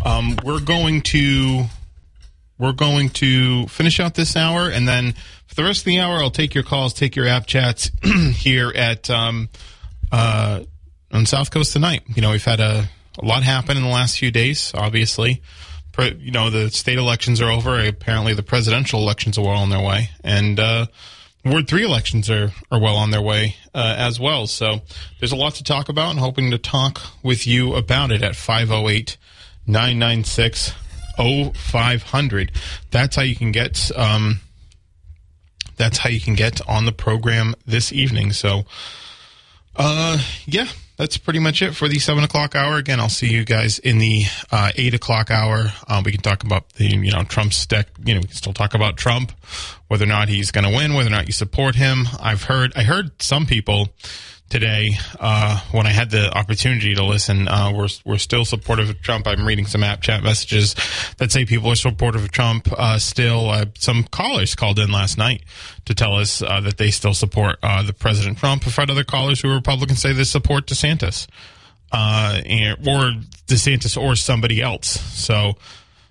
um, 0.05 0.39
we're 0.45 0.61
going 0.61 1.03
to 1.03 1.64
we're 2.57 2.70
going 2.70 3.09
to 3.09 3.66
finish 3.66 3.99
out 3.99 4.14
this 4.14 4.37
hour, 4.37 4.70
and 4.70 4.87
then 4.87 5.14
for 5.49 5.57
the 5.57 5.64
rest 5.64 5.81
of 5.81 5.87
the 5.87 5.99
hour, 5.99 6.22
I'll 6.22 6.31
take 6.31 6.55
your 6.55 6.62
calls, 6.62 6.95
take 6.95 7.16
your 7.16 7.26
app 7.26 7.47
chats 7.47 7.91
here 8.37 8.70
at 8.76 9.11
um, 9.11 9.49
uh, 10.12 10.62
on 11.11 11.26
South 11.26 11.51
Coast 11.51 11.72
tonight. 11.72 12.05
You 12.14 12.22
know, 12.22 12.31
we've 12.31 12.45
had 12.45 12.61
a, 12.61 12.89
a 13.18 13.24
lot 13.24 13.43
happen 13.43 13.76
in 13.76 13.83
the 13.83 13.89
last 13.89 14.20
few 14.20 14.31
days. 14.31 14.70
Obviously, 14.72 15.43
Pre- 15.91 16.14
you 16.20 16.31
know 16.31 16.49
the 16.49 16.70
state 16.70 16.99
elections 16.99 17.41
are 17.41 17.51
over. 17.51 17.85
Apparently, 17.85 18.35
the 18.35 18.45
presidential 18.45 19.01
elections 19.01 19.37
are 19.37 19.45
well 19.45 19.57
on 19.59 19.70
their 19.70 19.85
way, 19.85 20.11
and 20.22 20.61
uh, 20.61 20.87
Ward 21.45 21.68
three 21.68 21.84
elections 21.84 22.28
are 22.28 22.53
are 22.70 22.80
well 22.80 22.97
on 22.97 23.11
their 23.11 23.22
way 23.22 23.57
uh, 23.74 23.95
as 23.97 24.20
well. 24.20 24.47
So 24.47 24.80
there's 25.18 25.32
a 25.32 25.36
lot 25.36 25.55
to 25.55 25.64
talk 25.64 25.88
about, 25.88 26.11
and 26.11 26.20
hoping 26.20 26.51
to 26.51 26.59
talk 26.59 27.01
with 27.22 27.47
you 27.47 27.74
about 27.74 28.12
it 28.12 28.22
at 28.22 28.36
508 28.36 29.16
996 29.66 30.74
0500. 31.16 32.53
That's 32.91 33.16
how 33.16 33.22
you 33.22 33.36
can 33.36 33.53
get. 33.53 33.91
Um, 33.97 34.41
that's 35.76 35.99
how 35.99 36.11
you 36.11 36.20
can 36.20 36.34
get 36.34 36.61
on 36.68 36.84
the 36.84 36.93
program 36.93 37.55
this 37.66 37.91
evening. 37.91 38.32
So, 38.32 38.64
uh, 39.76 40.18
yeah, 40.45 40.68
that's 41.01 41.16
pretty 41.16 41.38
much 41.38 41.62
it 41.62 41.74
for 41.74 41.88
the 41.88 41.98
seven 41.98 42.24
o'clock 42.24 42.55
hour. 42.55 42.76
Again, 42.76 43.01
I'll 43.01 43.09
see 43.09 43.32
you 43.32 43.46
guys 43.46 43.78
in 43.78 43.96
the 43.96 44.24
uh, 44.53 44.70
eight 44.76 44.92
o'clock 44.92 45.30
hour. 45.30 45.72
Um, 45.88 46.05
we 46.05 46.12
can 46.12 46.20
talk 46.20 46.44
about 46.44 46.68
the 46.74 46.88
you 46.88 47.11
know 47.11 47.24
Trump's 47.24 47.64
deck. 47.64 47.88
You 48.05 48.14
know, 48.14 48.20
we 48.20 48.26
can 48.26 48.36
still 48.36 48.53
talk 48.53 48.74
about 48.74 48.98
Trump, 48.98 49.32
whether 49.88 50.05
or 50.05 50.09
not 50.09 50.28
he's 50.28 50.51
going 50.51 50.70
to 50.70 50.76
win, 50.76 50.92
whether 50.92 51.09
or 51.09 51.12
not 51.12 51.26
you 51.26 51.32
support 51.32 51.74
him. 51.74 52.07
I've 52.20 52.42
heard 52.42 52.74
I 52.76 52.82
heard 52.82 53.22
some 53.22 53.46
people 53.46 53.88
today 54.51 54.98
uh, 55.20 55.61
when 55.70 55.86
I 55.86 55.90
had 55.90 56.11
the 56.11 56.36
opportunity 56.36 56.94
to 56.94 57.05
listen. 57.05 57.48
Uh, 57.48 57.72
we're 57.74 57.88
we're 58.05 58.18
still 58.18 58.44
supportive 58.44 58.90
of 58.90 59.01
Trump. 59.01 59.26
I'm 59.26 59.46
reading 59.46 59.66
some 59.66 59.82
app 59.82 60.03
chat 60.03 60.22
messages 60.22 60.74
that 61.16 61.32
say 61.32 61.46
people 61.46 61.70
are 61.70 61.76
supportive 61.76 62.24
of 62.24 62.32
Trump. 62.32 62.68
Uh, 62.76 62.98
still, 62.98 63.48
uh, 63.48 63.66
some 63.78 64.05
callers 64.05 64.55
called 64.55 64.78
in 64.78 64.92
last 64.92 65.16
night 65.16 65.44
to 65.86 65.94
tell 65.94 66.16
us 66.16 66.42
uh, 66.42 66.61
that 66.61 66.76
they 66.76 66.90
still 66.90 67.14
support 67.14 67.57
uh, 67.62 67.82
the 67.82 67.94
President 67.94 68.36
Trump. 68.36 68.66
I've 68.66 68.76
had 68.76 68.90
other 68.90 69.05
callers 69.05 69.40
who 69.40 69.51
are 69.51 69.55
Republicans 69.55 70.03
say 70.03 70.12
they 70.12 70.24
support 70.24 70.66
DeSantis, 70.66 71.28
and, 71.92 72.76
or 72.86 73.12
DeSantis 73.46 73.96
or 74.01 74.16
somebody 74.16 74.61
else. 74.61 75.01
So 75.16 75.55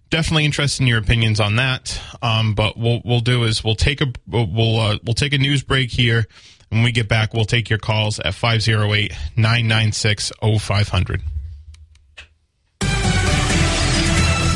definitely 0.10 0.46
interested 0.46 0.82
in 0.82 0.88
your 0.88 1.00
opinions 1.00 1.40
on 1.40 1.58
that. 1.58 2.02
Um, 2.22 2.56
but 2.56 2.78
what 2.78 3.06
we'll 3.06 3.20
do 3.20 3.44
is 3.44 3.64
we'll 3.64 3.76
take 3.76 4.00
a 4.02 4.08
we'll 4.28 4.98
we'll 5.04 5.14
take 5.14 5.34
a 5.34 5.38
news 5.38 5.62
break 5.62 5.92
here. 5.92 6.26
When 6.70 6.84
we 6.84 6.92
get 6.92 7.08
back, 7.08 7.34
we'll 7.34 7.46
take 7.46 7.70
your 7.70 7.80
calls 7.80 8.20
at 8.20 8.36
508 8.36 9.12
996 9.36 10.32
0500. 10.42 11.22